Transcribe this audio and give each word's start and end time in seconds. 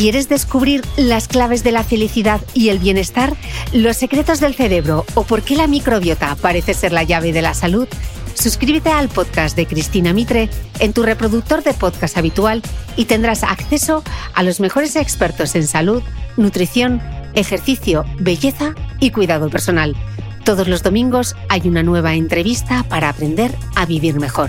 ¿Quieres 0.00 0.30
descubrir 0.30 0.80
las 0.96 1.28
claves 1.28 1.62
de 1.62 1.72
la 1.72 1.84
felicidad 1.84 2.40
y 2.54 2.70
el 2.70 2.78
bienestar? 2.78 3.36
¿Los 3.74 3.98
secretos 3.98 4.40
del 4.40 4.54
cerebro 4.54 5.04
o 5.12 5.24
por 5.24 5.42
qué 5.42 5.56
la 5.56 5.66
microbiota 5.66 6.36
parece 6.36 6.72
ser 6.72 6.92
la 6.92 7.02
llave 7.02 7.34
de 7.34 7.42
la 7.42 7.52
salud? 7.52 7.86
Suscríbete 8.32 8.88
al 8.88 9.10
podcast 9.10 9.58
de 9.58 9.66
Cristina 9.66 10.14
Mitre 10.14 10.48
en 10.78 10.94
tu 10.94 11.02
reproductor 11.02 11.62
de 11.62 11.74
podcast 11.74 12.16
habitual 12.16 12.62
y 12.96 13.04
tendrás 13.04 13.42
acceso 13.42 14.02
a 14.32 14.42
los 14.42 14.58
mejores 14.58 14.96
expertos 14.96 15.54
en 15.54 15.66
salud, 15.66 16.02
nutrición, 16.38 17.02
ejercicio, 17.34 18.06
belleza 18.20 18.74
y 19.00 19.10
cuidado 19.10 19.50
personal. 19.50 19.94
Todos 20.46 20.66
los 20.66 20.82
domingos 20.82 21.36
hay 21.50 21.68
una 21.68 21.82
nueva 21.82 22.14
entrevista 22.14 22.84
para 22.84 23.10
aprender 23.10 23.54
a 23.76 23.84
vivir 23.84 24.18
mejor. 24.18 24.48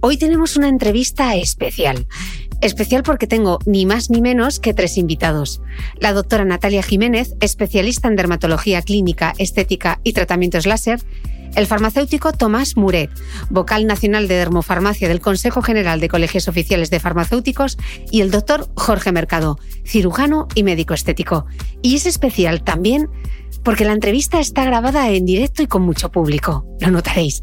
Hoy 0.00 0.18
tenemos 0.18 0.56
una 0.56 0.68
entrevista 0.68 1.34
especial. 1.36 2.06
Especial 2.60 3.02
porque 3.02 3.26
tengo 3.26 3.58
ni 3.66 3.86
más 3.86 4.10
ni 4.10 4.20
menos 4.20 4.60
que 4.60 4.74
tres 4.74 4.98
invitados. 4.98 5.60
La 5.98 6.12
doctora 6.12 6.44
Natalia 6.44 6.82
Jiménez, 6.82 7.34
especialista 7.40 8.08
en 8.08 8.16
dermatología 8.16 8.82
clínica, 8.82 9.34
estética 9.38 10.00
y 10.04 10.12
tratamientos 10.12 10.66
láser. 10.66 11.00
El 11.54 11.66
farmacéutico 11.66 12.32
Tomás 12.32 12.76
Muret, 12.76 13.10
vocal 13.48 13.86
nacional 13.86 14.28
de 14.28 14.34
dermofarmacia 14.34 15.08
del 15.08 15.20
Consejo 15.20 15.62
General 15.62 16.00
de 16.00 16.08
Colegios 16.08 16.48
Oficiales 16.48 16.90
de 16.90 17.00
Farmacéuticos. 17.00 17.78
Y 18.10 18.20
el 18.20 18.30
doctor 18.30 18.68
Jorge 18.74 19.12
Mercado, 19.12 19.58
cirujano 19.84 20.48
y 20.54 20.62
médico 20.62 20.92
estético. 20.92 21.46
Y 21.80 21.96
es 21.96 22.04
especial 22.04 22.62
también 22.62 23.08
porque 23.62 23.84
la 23.84 23.92
entrevista 23.92 24.38
está 24.38 24.64
grabada 24.64 25.10
en 25.10 25.24
directo 25.24 25.62
y 25.62 25.66
con 25.66 25.82
mucho 25.82 26.10
público. 26.10 26.66
Lo 26.80 26.90
notaréis. 26.90 27.42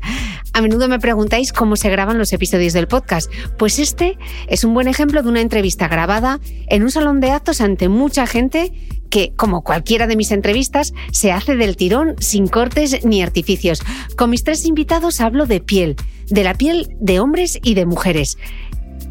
A 0.56 0.62
menudo 0.62 0.88
me 0.88 1.00
preguntáis 1.00 1.52
cómo 1.52 1.76
se 1.76 1.90
graban 1.90 2.20
los 2.20 2.32
episodios 2.32 2.74
del 2.74 2.88
podcast. 2.88 3.32
Pues 3.58 3.80
este 3.80 4.20
es 4.48 4.64
un 4.64 4.76
buen 4.76 4.88
ejemplo 4.88 5.24
de 5.24 5.30
una 5.30 5.42
entrevista 5.42 5.88
grabada 5.88 6.40
en 6.68 6.84
un 6.84 6.92
salón 6.92 7.20
de 7.20 7.32
actos 7.32 7.60
ante 7.60 7.90
mucha 7.90 8.28
gente 8.28 8.72
que, 9.10 9.34
como 9.36 9.64
cualquiera 9.64 10.06
de 10.06 10.16
mis 10.16 10.32
entrevistas, 10.32 10.94
se 11.12 11.32
hace 11.32 11.56
del 11.56 11.76
tirón 11.76 12.16
sin 12.20 12.48
cortes 12.48 13.04
ni 13.04 13.24
artificios. 13.24 13.82
Con 14.16 14.30
mis 14.30 14.44
tres 14.44 14.66
invitados 14.66 15.22
hablo 15.22 15.48
de 15.48 15.60
piel, 15.60 15.96
de 16.30 16.44
la 16.44 16.54
piel 16.54 16.96
de 17.00 17.20
hombres 17.20 17.60
y 17.64 17.74
de 17.74 17.88
mujeres. 17.88 18.38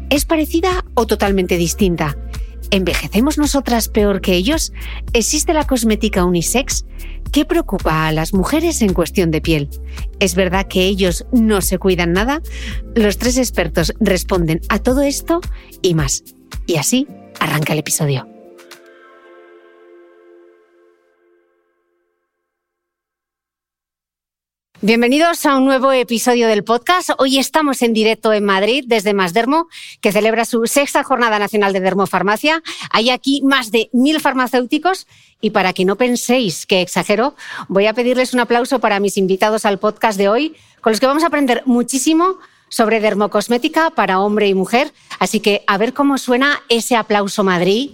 ¿Es 0.09 0.23
parecida 0.23 0.85
o 0.93 1.07
totalmente 1.07 1.57
distinta? 1.57 2.15
¿Envejecemos 2.73 3.37
nosotras 3.37 3.87
peor 3.87 4.19
que 4.19 4.33
ellos? 4.33 4.73
¿Existe 5.13 5.53
la 5.53 5.67
cosmética 5.67 6.25
unisex? 6.25 6.85
¿Qué 7.31 7.45
preocupa 7.45 8.07
a 8.07 8.11
las 8.11 8.33
mujeres 8.33 8.81
en 8.81 8.93
cuestión 8.95 9.29
de 9.29 9.41
piel? 9.41 9.69
¿Es 10.19 10.33
verdad 10.33 10.67
que 10.67 10.81
ellos 10.81 11.27
no 11.31 11.61
se 11.61 11.77
cuidan 11.77 12.13
nada? 12.13 12.41
Los 12.95 13.19
tres 13.19 13.37
expertos 13.37 13.93
responden 13.99 14.59
a 14.69 14.79
todo 14.79 15.03
esto 15.03 15.39
y 15.83 15.93
más. 15.93 16.23
Y 16.65 16.77
así 16.77 17.07
arranca 17.39 17.73
el 17.73 17.79
episodio. 17.79 18.32
Bienvenidos 24.85 25.45
a 25.45 25.55
un 25.55 25.63
nuevo 25.63 25.93
episodio 25.93 26.49
del 26.49 26.65
podcast. 26.65 27.11
Hoy 27.17 27.37
estamos 27.37 27.81
en 27.81 27.93
directo 27.93 28.33
en 28.33 28.43
Madrid 28.43 28.83
desde 28.85 29.13
Masdermo, 29.13 29.69
que 30.01 30.11
celebra 30.11 30.43
su 30.43 30.67
sexta 30.67 31.05
Jornada 31.05 31.39
Nacional 31.39 31.71
de 31.71 31.79
Dermofarmacia. 31.79 32.61
Hay 32.89 33.09
aquí 33.09 33.41
más 33.43 33.71
de 33.71 33.89
mil 33.93 34.19
farmacéuticos 34.19 35.07
y 35.39 35.51
para 35.51 35.71
que 35.71 35.85
no 35.85 35.95
penséis 35.95 36.65
que 36.65 36.81
exagero, 36.81 37.33
voy 37.69 37.87
a 37.87 37.93
pedirles 37.93 38.33
un 38.33 38.41
aplauso 38.41 38.79
para 38.79 38.99
mis 38.99 39.15
invitados 39.15 39.63
al 39.63 39.79
podcast 39.79 40.17
de 40.17 40.27
hoy, 40.27 40.57
con 40.81 40.91
los 40.91 40.99
que 40.99 41.07
vamos 41.07 41.23
a 41.23 41.27
aprender 41.27 41.63
muchísimo 41.65 42.39
sobre 42.67 42.99
dermocosmética 42.99 43.91
para 43.91 44.19
hombre 44.19 44.49
y 44.49 44.53
mujer. 44.53 44.91
Así 45.17 45.39
que 45.39 45.63
a 45.65 45.77
ver 45.77 45.93
cómo 45.93 46.17
suena 46.17 46.61
ese 46.67 46.97
aplauso 46.97 47.45
Madrid. 47.45 47.91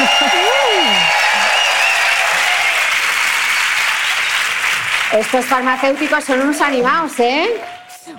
Estos 5.12 5.44
farmacéuticos 5.46 6.22
son 6.22 6.40
unos 6.40 6.60
animados, 6.60 7.18
¿eh? 7.18 7.48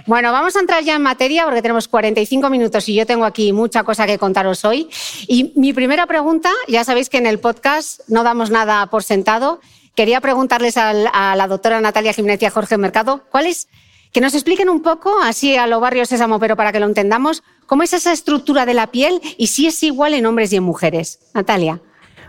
Bueno, 0.06 0.32
vamos 0.34 0.58
a 0.58 0.60
entrar 0.60 0.84
ya 0.84 0.96
en 0.96 1.02
materia 1.02 1.46
porque 1.46 1.62
tenemos 1.62 1.88
45 1.88 2.50
minutos 2.50 2.88
y 2.90 2.96
yo 2.96 3.06
tengo 3.06 3.24
aquí 3.24 3.54
mucha 3.54 3.84
cosa 3.84 4.06
que 4.06 4.18
contaros 4.18 4.66
hoy. 4.66 4.90
Y 5.28 5.54
mi 5.56 5.72
primera 5.72 6.06
pregunta, 6.06 6.50
ya 6.68 6.84
sabéis 6.84 7.10
que 7.10 7.18
en 7.18 7.28
el 7.28 7.40
podcast 7.40 8.02
no 8.10 8.24
damos 8.24 8.52
nada 8.52 8.86
por 8.88 9.04
sentado. 9.04 9.62
Quería 9.96 10.20
preguntarles 10.20 10.76
a 10.78 11.36
la 11.36 11.48
doctora 11.48 11.80
Natalia 11.80 12.14
Jiménez 12.14 12.42
y 12.42 12.46
a 12.46 12.52
Jorge 12.52 12.78
Mercado, 12.78 13.24
¿cuál 13.32 13.48
es? 13.48 13.70
Que 14.12 14.20
nos 14.20 14.34
expliquen 14.34 14.70
un 14.70 14.82
poco, 14.82 15.18
así 15.22 15.56
a 15.56 15.68
lo 15.68 15.80
barrio 15.80 16.06
sésamo, 16.06 16.40
pero 16.40 16.58
para 16.58 16.74
que 16.74 16.82
lo 16.82 16.86
entendamos, 16.86 17.44
cómo 17.66 17.84
es 17.84 17.94
esa 17.94 18.12
estructura 18.12 18.66
de 18.66 18.74
la 18.74 18.88
piel 18.88 19.22
y 19.38 19.48
si 19.48 19.68
es 19.68 19.82
igual 19.84 20.14
en 20.14 20.26
hombres 20.26 20.52
y 20.52 20.58
en 20.58 20.64
mujeres. 20.64 21.20
Natalia. 21.34 21.82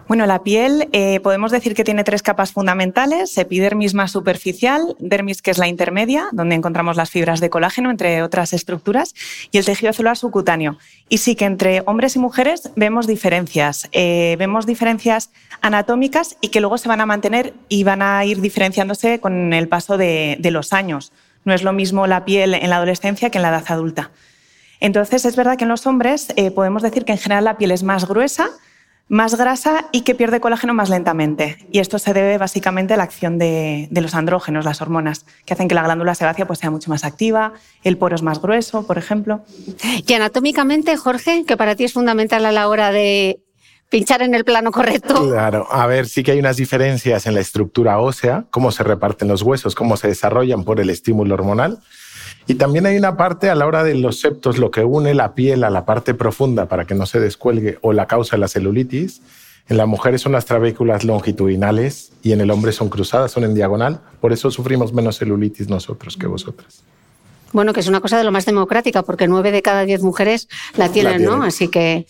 Bueno, 0.09 0.27
la 0.27 0.43
piel 0.43 0.89
eh, 0.93 1.21
podemos 1.21 1.53
decir 1.53 1.75
que 1.75 1.85
tiene 1.85 2.05
tres 2.05 2.23
capas 2.23 2.53
fundamentales, 2.53 3.39
epidermis 3.39 3.95
más 3.95 4.11
superficial, 4.11 4.97
dermis 4.99 5.43
que 5.43 5.51
es 5.51 5.59
la 5.59 5.69
intermedia, 5.69 6.29
donde 6.33 6.55
encontramos 6.55 6.97
las 6.97 7.11
fibras 7.11 7.41
de 7.41 7.51
colágeno, 7.51 7.91
entre 7.91 8.23
otras 8.23 8.53
estructuras, 8.53 9.15
y 9.53 9.59
el 9.59 9.65
tejido 9.65 9.93
celular 9.93 10.17
subcutáneo. 10.17 10.77
Y 11.09 11.19
sí 11.19 11.37
que 11.37 11.45
entre 11.45 11.83
hombres 11.87 12.17
y 12.17 12.19
mujeres 12.19 12.71
vemos 12.75 13.07
diferencias, 13.07 13.89
eh, 13.93 14.37
vemos 14.39 14.67
diferencias 14.67 15.31
anatómicas 15.61 16.37
y 16.41 16.49
que 16.49 16.61
luego 16.61 16.79
se 16.79 16.89
van 16.89 17.01
a 17.01 17.07
mantener 17.07 17.55
y 17.69 17.85
van 17.85 18.03
a 18.03 18.25
ir 18.25 18.41
diferenciándose 18.41 19.21
con 19.21 19.53
el 19.53 19.69
paso 19.69 19.97
de, 19.97 20.39
los 20.53 20.73
años. 20.73 21.13
No 21.45 21.55
es 21.55 21.63
lo 21.63 21.73
mismo 21.73 22.07
la 22.07 22.25
piel 22.25 22.55
en 22.55 22.69
la 22.69 22.77
adolescencia 22.77 23.31
que 23.31 23.39
en 23.39 23.43
la 23.43 23.49
edad 23.49 23.65
adulta. 23.69 24.11
Entonces, 24.81 25.25
es 25.25 25.37
verdad 25.37 25.57
que 25.57 25.65
en 25.65 25.71
los 25.71 25.87
hombres 25.87 26.29
eh, 26.37 26.51
podemos 26.51 26.83
decir 26.83 27.05
que 27.05 27.13
en 27.13 27.19
general 27.19 27.45
la 27.45 27.57
piel 27.57 27.71
es 27.71 27.85
más 27.85 28.07
gruesa, 28.07 28.51
más 29.09 29.37
grasa 29.37 29.89
y 29.93 30.03
que 30.03 30.15
pierde 30.15 30.41
colágeno 30.41 30.75
más 30.75 30.89
lentamente. 30.89 31.59
Y 31.71 31.81
esto 31.81 31.99
se 31.99 32.15
debe 32.15 32.39
básicamente 32.39 32.95
a 32.95 32.97
la 32.97 33.03
acción 33.03 33.39
de, 33.39 33.89
los 33.91 34.15
andrógenos, 34.15 34.65
las 34.65 34.81
hormonas, 34.81 35.27
que 35.45 35.55
hacen 35.55 35.69
que 35.69 35.75
la 35.75 35.83
glándula 35.83 36.15
sebácea 36.15 36.47
pues, 36.47 36.59
sea 36.59 36.71
mucho 36.71 36.91
más 36.91 37.05
activa, 37.05 37.53
el 37.85 37.99
poro 37.99 38.17
es 38.17 38.23
más 38.23 38.41
grueso, 38.41 38.87
por 38.87 38.99
ejemplo. 38.99 39.45
Y 40.07 40.13
anatómicamente, 40.15 40.97
Jorge, 40.97 41.45
que 41.47 41.57
para 41.57 41.77
ti 41.77 41.85
es 41.85 41.93
fundamental 41.93 42.47
a 42.47 42.53
la 42.53 42.69
hora 42.69 42.91
de 42.91 43.41
pinchar 43.93 44.23
en 44.23 44.35
el 44.35 44.45
plano 44.45 44.73
correcto. 44.73 45.29
Claro, 45.29 45.67
a 45.71 45.87
ver, 45.87 46.09
sí 46.09 46.23
que 46.23 46.33
hay 46.33 46.39
unas 46.39 46.57
diferencias 46.57 47.27
en 47.27 47.35
la 47.35 47.41
estructura 47.41 48.01
ósea, 48.01 48.47
cómo 48.51 48.73
se 48.73 48.83
reparten 48.83 49.29
los 49.29 49.43
huesos, 49.43 49.75
cómo 49.75 49.99
se 49.99 50.09
desarrollan 50.09 50.65
por 50.65 50.81
el 50.81 50.89
estímulo 50.89 51.35
hormonal. 51.35 51.79
Y 52.47 52.55
también 52.55 52.87
hay 52.87 52.97
una 52.97 53.17
parte 53.17 53.51
a 53.51 53.55
la 53.55 53.67
hora 53.67 53.85
de 53.85 53.95
los 53.95 54.21
septos, 54.21 54.59
lo 54.59 54.71
que 54.71 54.85
une 54.85 55.15
la 55.15 55.35
piel 55.35 55.65
a 55.65 55.71
la 55.71 55.85
parte 55.85 56.15
profunda 56.15 56.67
para 56.67 56.87
que 56.87 56.95
no 56.95 57.07
se 57.07 57.21
descuelgue 57.21 57.79
o 57.83 57.93
la 57.93 58.07
causa 58.07 58.37
de 58.37 58.41
la 58.41 58.49
celulitis. 58.49 59.23
En 59.69 59.77
la 59.77 59.87
mujer 59.87 60.19
son 60.19 60.33
las 60.33 60.45
trabéculas 60.45 61.05
longitudinales 61.05 62.13
y 62.23 62.33
en 62.33 62.41
el 62.41 62.51
hombre 62.51 62.73
son 62.73 62.89
cruzadas, 62.89 63.31
son 63.31 63.45
en 63.45 63.55
diagonal. 63.55 64.01
Por 64.21 64.33
eso 64.33 64.51
sufrimos 64.51 64.93
menos 64.93 65.19
celulitis 65.19 65.69
nosotros 65.69 66.17
que 66.17 66.27
vosotras. 66.27 66.83
Bueno, 67.53 67.73
que 67.73 67.81
es 67.81 67.87
una 67.87 68.01
cosa 68.01 68.19
de 68.19 68.25
lo 68.25 68.33
más 68.33 68.47
democrática, 68.47 69.03
porque 69.03 69.29
nueve 69.29 69.53
de 69.53 69.63
cada 69.63 69.85
diez 69.85 70.03
mujeres 70.03 70.49
la 70.75 70.89
tienen, 70.89 71.23
¿no? 71.23 71.43
Así 71.43 71.69
que 71.69 72.07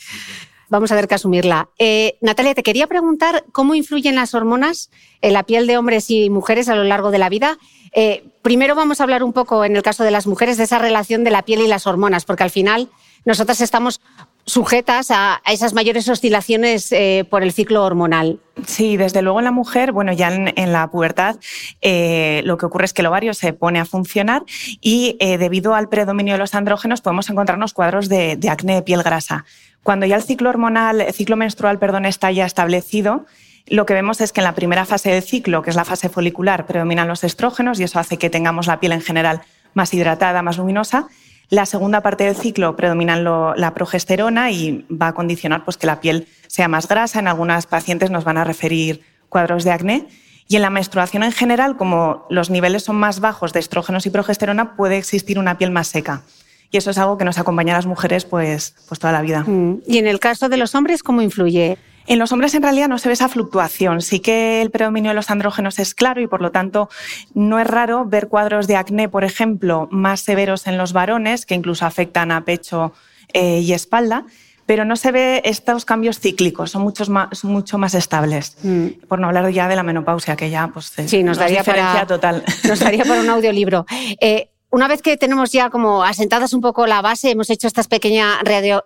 vamos 0.73 0.91
a 0.91 0.95
ver 0.95 1.07
que 1.07 1.15
asumirla. 1.15 1.69
Eh, 1.79 2.17
Natalia, 2.23 2.55
te 2.55 2.63
quería 2.63 2.87
preguntar 2.87 3.45
cómo 3.53 3.75
influyen 3.75 4.15
las 4.15 4.35
hormonas 4.35 4.91
en 5.21 5.35
la 5.35 5.43
piel 5.43 5.67
de 5.67 5.77
hombres 5.77 6.11
y 6.11 6.31
mujeres 6.31 6.69
a 6.71 6.75
lo 6.75 6.83
largo 6.83 7.11
de 7.11 7.19
la 7.19 7.29
vida 7.29 7.59
eh, 7.93 8.25
primero 8.41 8.75
vamos 8.75 9.01
a 9.01 9.05
hablar 9.05 9.23
un 9.23 9.33
poco, 9.33 9.65
en 9.65 9.77
el 9.77 9.83
caso 9.83 10.03
de 10.03 10.11
las 10.11 10.27
mujeres, 10.27 10.57
de 10.57 10.65
esa 10.65 10.79
relación 10.79 11.25
de 11.25 11.31
la 11.31 11.43
piel 11.43 11.61
y 11.61 11.69
las 11.69 11.87
hormonas, 11.87 12.25
porque 12.25 12.43
al 12.43 12.51
final 12.51 12.89
nosotras 13.25 13.61
estamos 13.61 14.01
sujetas 14.45 15.11
a, 15.11 15.41
esas 15.47 15.73
mayores 15.73 16.09
oscilaciones 16.09 16.91
eh, 16.91 17.25
por 17.31 17.43
el 17.43 17.53
ciclo 17.53 17.85
hormonal. 17.85 18.41
Sí, 18.67 18.97
desde 18.97 19.23
luego 19.23 19.39
en 19.39 19.45
la 19.45 19.53
mujer, 19.53 19.93
bueno, 19.93 20.13
ya 20.13 20.35
en, 20.35 20.73
la 20.73 20.91
pubertad 20.91 21.37
eh, 21.81 22.43
lo 22.45 22.59
que 22.59 22.67
ocurre 22.67 22.87
es 22.87 22.93
que 22.93 23.03
el 23.03 23.07
ovario 23.07 23.35
se 23.35 23.53
pone 23.53 23.79
a 23.79 23.85
funcionar 23.85 24.43
y 24.81 25.17
debido 25.21 25.75
al 25.75 25.89
predominio 25.89 26.35
de 26.35 26.39
los 26.39 26.55
andrógenos 26.55 27.01
podemos 27.01 27.31
encontrarnos 27.31 27.73
cuadros 27.73 28.09
de, 28.09 28.37
de 28.37 28.51
acné 28.51 28.75
de 28.75 28.83
piel 28.83 29.03
grasa. 29.03 29.45
Cuando 29.83 30.07
ya 30.07 30.17
el 30.17 30.23
ciclo 30.23 30.51
hormonal, 30.51 31.01
el 31.01 31.13
ciclo 31.13 31.37
menstrual, 31.37 31.79
perdón, 31.79 32.05
está 32.05 32.31
ya 32.33 32.45
establecido, 32.47 33.27
lo 33.67 33.87
que 33.87 33.95
vemos 33.95 34.21
es 34.21 34.33
que 34.33 34.41
en 34.41 34.45
la 34.45 34.55
primera 34.55 34.85
fase 34.85 35.11
del 35.11 35.23
ciclo, 35.23 35.63
que 35.63 35.71
es 35.71 35.77
la 35.77 35.85
fase 35.85 36.09
folicular, 36.09 36.67
predominan 36.67 37.09
los 37.09 37.25
estrógenos 37.25 37.79
y 37.81 37.85
eso 37.85 37.99
hace 37.99 38.19
que 38.19 38.31
tengamos 38.31 38.67
la 38.67 38.81
piel 38.81 38.93
en 38.93 39.01
general 39.01 39.43
más 39.75 39.95
hidratada, 39.95 40.43
más 40.43 40.59
luminosa. 40.59 41.09
La 41.53 41.67
segunda 41.67 42.01
parte 42.01 42.25
del 42.25 42.35
ciclo 42.35 42.77
predominan 42.77 43.25
la 43.25 43.75
progesterona 43.75 44.51
y 44.51 44.87
va 44.91 45.09
a 45.09 45.13
condicionar 45.13 45.67
pues, 45.67 45.77
que 45.77 45.87
la 45.87 46.01
piel 46.01 46.27
sea 46.47 46.67
más 46.67 46.89
grasa. 46.89 47.19
En 47.19 47.29
algunas 47.29 47.67
pacientes 47.67 48.11
nos 48.11 48.25
van 48.25 48.39
a 48.39 48.45
referir 48.45 49.03
cuadros 49.29 49.63
de 49.63 49.71
acné. 49.71 50.09
Y 50.49 50.57
en 50.57 50.63
la 50.63 50.71
menstruación 50.71 51.23
en 51.25 51.31
general, 51.31 51.77
como 51.77 52.25
los 52.31 52.49
niveles 52.49 52.85
son 52.85 52.97
más 52.97 53.21
bajos 53.21 53.53
de 53.53 53.61
estrógenos 53.61 54.07
y 54.07 54.11
progesterona, 54.11 54.77
puede 54.77 54.97
existir 54.97 55.39
una 55.39 55.59
piel 55.59 55.71
más 55.73 55.89
seca. 55.89 56.23
Y 56.71 56.79
eso 56.79 56.91
es 56.91 56.97
algo 56.97 57.19
que 57.19 57.27
nos 57.27 57.37
acompaña 57.37 57.75
a 57.75 57.77
las 57.77 57.87
mujeres 57.87 58.25
pues, 58.25 58.75
pues 58.89 58.99
toda 58.99 59.13
la 59.13 59.21
vida. 59.21 59.45
Mm. 59.47 59.83
¿Y 59.87 59.99
en 59.99 60.07
el 60.07 60.21
caso 60.21 60.49
de 60.49 60.57
los 60.57 60.75
hombres, 60.75 61.03
cómo 61.03 61.21
influye? 61.21 61.77
En 62.07 62.19
los 62.19 62.33
hombres 62.33 62.55
en 62.55 62.63
realidad 62.63 62.89
no 62.89 62.99
se 62.99 63.09
ve 63.09 63.15
esa 63.15 63.29
fluctuación. 63.29 64.01
Sí 64.01 64.21
que 64.21 64.63
el 64.63 64.71
predominio 64.71 65.11
de 65.11 65.15
los 65.15 65.31
andrógenos 65.31 65.79
es 65.79 65.95
claro 65.95 66.21
y 66.21 66.27
por 66.27 66.43
lo 66.43 66.51
tanto 66.51 66.89
no 67.35 67.59
es 67.59 67.67
raro 67.67 68.05
ver 68.05 68.29
cuadros 68.29 68.67
de 68.67 68.77
acné, 68.77 69.09
por 69.09 69.25
ejemplo, 69.25 69.89
más 69.91 70.21
severos 70.21 70.67
en 70.67 70.79
los 70.79 70.93
varones, 70.93 71.47
que 71.47 71.55
incluso 71.55 71.87
afectan 71.87 72.31
a 72.31 72.45
pecho 72.45 72.93
eh, 73.33 73.61
y 73.61 73.73
espalda. 73.73 74.25
Pero 74.65 74.85
no 74.85 74.95
se 74.95 75.11
ve 75.11 75.43
estos 75.45 75.85
cambios 75.85 76.21
cíclicos, 76.21 76.71
son, 76.71 76.83
muchos 76.83 77.09
más, 77.09 77.45
mucho 77.45 77.79
más 77.79 77.95
estables. 77.95 78.57
Mm. 78.63 79.07
Por 79.09 79.19
no 79.19 79.27
hablar 79.27 79.51
ya 79.51 79.67
de 79.67 79.75
la 79.75 79.83
menopausia, 79.83 80.37
que 80.37 80.51
ya 80.51 80.69
pues, 80.69 80.93
sí, 81.07 81.25
nos 81.25 81.37
daría 81.37 81.65
para, 81.65 82.07
total. 82.07 82.45
Nos 82.69 82.79
daría 82.79 83.05
para 83.05 83.21
un 83.21 83.29
audiolibro. 83.29 83.87
Eh, 84.21 84.49
una 84.73 84.89
vez 84.89 85.03
que 85.03 85.19
tenemos 85.19 85.53
ya 85.53 85.69
como 85.69 86.03
asentadas 86.03 86.55
un 86.55 86.63
poco 86.63 86.87
la 86.87 87.03
base, 87.03 87.31
hemos 87.31 87.51
hecho 87.51 87.67
esta 87.67 87.83
pequeña 87.85 88.41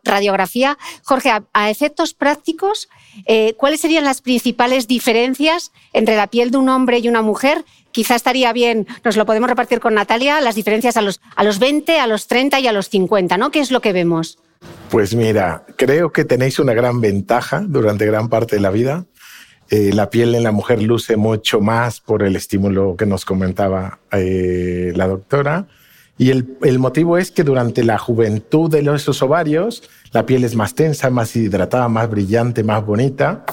radiografía. 0.05 0.77
Jorge, 1.05 1.31
a, 1.31 1.71
efectos 1.71 2.13
prácticos, 2.13 2.89
eh, 3.25 3.55
¿cuáles 3.57 3.81
serían 3.81 4.05
las 4.05 4.21
principales 4.21 4.89
diferencias 4.89 5.71
entre 5.93 6.17
la 6.17 6.27
piel 6.27 6.51
de 6.51 6.59
un 6.59 6.69
hombre 6.69 6.99
y 6.99 7.09
una 7.09 7.23
mujer? 7.23 7.65
Quizá 7.93 8.17
estaría 8.17 8.53
bien, 8.53 8.89
nos 9.05 9.17
lo 9.17 9.25
podemos 9.27 9.49
repartir 9.49 9.79
con 9.79 9.95
Natalia, 9.95 10.41
las 10.41 10.57
diferencias 10.57 10.97
a 10.97 11.03
los, 11.03 11.21
a 11.37 11.45
los 11.45 11.61
20, 11.61 12.01
a 12.01 12.09
los 12.09 12.27
30 12.27 12.59
y 12.59 12.67
a 12.67 12.73
los 12.73 12.89
50, 12.89 13.39
¿no? 13.39 13.53
¿Qué 13.53 13.61
es 13.61 13.71
lo 13.71 13.81
que 13.81 13.93
vemos? 13.93 14.39
Pues 14.91 15.15
mira, 15.15 15.65
creo 15.77 16.11
que 16.11 16.25
tenéis 16.25 16.59
una 16.59 16.75
gran 16.75 17.01
ventaja 17.01 17.63
durante 17.65 18.07
gran 18.07 18.29
parte 18.29 18.57
de 18.57 18.63
la 18.63 18.71
vida. 18.71 19.07
Eh, 19.71 19.93
la 19.93 20.11
piel 20.11 20.35
en 20.35 20.45
la 20.45 20.53
mujer 20.53 20.83
luce 20.83 21.17
mucho 21.17 21.61
más 21.61 22.01
por 22.01 22.23
el 22.23 22.37
estímulo 22.37 22.97
que 22.97 23.07
nos 23.07 23.25
comentaba 23.25 23.99
eh, 24.13 24.93
la 24.95 25.09
doctora. 25.09 25.67
Y 26.19 26.31
el, 26.31 26.79
motivo 26.79 27.19
es 27.19 27.31
que 27.31 27.45
durante 27.45 27.85
la 27.85 27.99
juventud 27.99 28.71
de 28.71 28.81
esos 28.95 29.23
ovarios, 29.23 29.83
la 30.13 30.25
piel 30.25 30.45
es 30.45 30.55
más 30.55 30.75
tensa, 30.75 31.11
más 31.11 31.37
hidratada, 31.37 31.89
más 31.89 32.09
brillante, 32.09 32.65
más 32.65 32.85
bonita. 32.87 33.45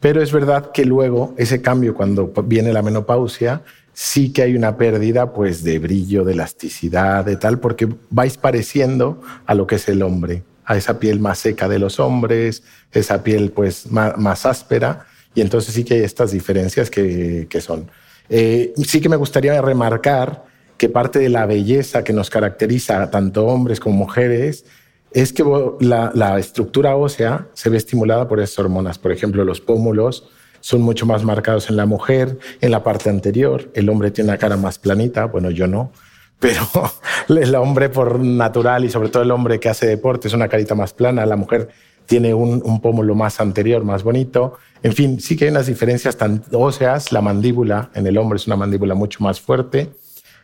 Pero 0.00 0.22
es 0.22 0.32
verdad 0.32 0.70
que 0.72 0.84
luego 0.84 1.34
ese 1.38 1.62
cambio, 1.62 1.94
cuando 1.94 2.32
viene 2.44 2.72
la 2.72 2.82
menopausia, 2.82 3.62
sí 3.92 4.32
que 4.32 4.42
hay 4.42 4.56
una 4.56 4.76
pérdida 4.76 5.32
pues, 5.32 5.62
de 5.62 5.78
brillo, 5.78 6.24
de 6.24 6.32
elasticidad, 6.32 7.24
de 7.24 7.36
tal, 7.36 7.58
porque 7.58 7.88
vais 8.08 8.36
pareciendo 8.36 9.20
a 9.46 9.54
lo 9.54 9.66
que 9.66 9.76
es 9.76 9.88
el 9.88 10.02
hombre, 10.02 10.42
a 10.64 10.76
esa 10.76 10.98
piel 10.98 11.20
más 11.20 11.38
seca 11.38 11.68
de 11.68 11.78
los 11.78 12.00
hombres, 12.00 12.62
esa 12.92 13.22
piel 13.22 13.50
pues, 13.50 13.90
más, 13.90 14.46
áspera. 14.46 15.06
Y 15.34 15.40
entonces 15.40 15.74
sí 15.74 15.84
que 15.84 15.94
hay 15.94 16.00
estas 16.00 16.32
diferencias 16.32 16.90
que, 16.90 17.46
son. 17.60 17.90
Eh, 18.28 18.72
sí 18.84 19.00
que 19.00 19.08
me 19.08 19.16
gustaría 19.16 19.60
remarcar 19.62 20.44
que 20.76 20.88
parte 20.88 21.18
de 21.18 21.28
la 21.28 21.46
belleza 21.46 22.02
que 22.02 22.12
nos 22.12 22.30
caracteriza 22.30 23.10
tanto 23.10 23.46
hombres 23.46 23.80
como 23.80 23.96
mujeres 23.96 24.64
es 25.12 25.32
que 25.32 25.44
la, 25.80 26.38
estructura 26.38 26.96
ósea 26.96 27.48
se 27.52 27.68
ve 27.68 27.76
estimulada 27.76 28.28
por 28.28 28.40
esas 28.40 28.58
hormonas. 28.58 28.98
Por 28.98 29.12
ejemplo, 29.12 29.44
los 29.44 29.60
pómulos 29.60 30.28
son 30.60 30.82
mucho 30.82 31.06
más 31.06 31.24
marcados 31.24 31.68
en 31.68 31.76
la 31.76 31.86
mujer, 31.86 32.38
en 32.60 32.70
la 32.70 32.82
parte 32.82 33.10
anterior. 33.10 33.70
El 33.74 33.88
hombre 33.88 34.10
tiene 34.10 34.30
una 34.30 34.38
cara 34.38 34.56
más 34.56 34.78
planita, 34.78 35.26
bueno, 35.26 35.50
yo 35.50 35.66
no, 35.66 35.92
pero 36.38 36.62
el 37.28 37.54
hombre 37.54 37.88
por 37.88 38.20
natural 38.20 38.84
y 38.84 38.90
sobre 38.90 39.08
todo 39.08 39.22
el 39.22 39.30
hombre 39.30 39.60
que 39.60 39.68
hace 39.68 39.86
deporte 39.86 40.28
es 40.28 40.34
una 40.34 40.48
carita 40.48 40.74
más 40.74 40.92
plana, 40.92 41.26
la 41.26 41.36
mujer 41.36 41.68
tiene 42.10 42.34
un, 42.34 42.80
pómulo 42.80 43.14
más 43.14 43.40
anterior, 43.40 43.84
más 43.84 44.02
bonito. 44.02 44.58
En 44.82 44.94
fin, 44.94 45.20
sí 45.20 45.36
que 45.36 45.44
hay 45.44 45.52
unas 45.52 45.68
diferencias 45.68 46.16
tan 46.16 46.42
óseas. 46.50 47.12
La 47.12 47.20
mandíbula 47.20 47.90
en 47.94 48.04
el 48.04 48.18
hombre 48.18 48.36
es 48.36 48.48
una 48.48 48.56
mandíbula 48.56 48.96
mucho 48.96 49.22
más 49.22 49.40
fuerte 49.40 49.92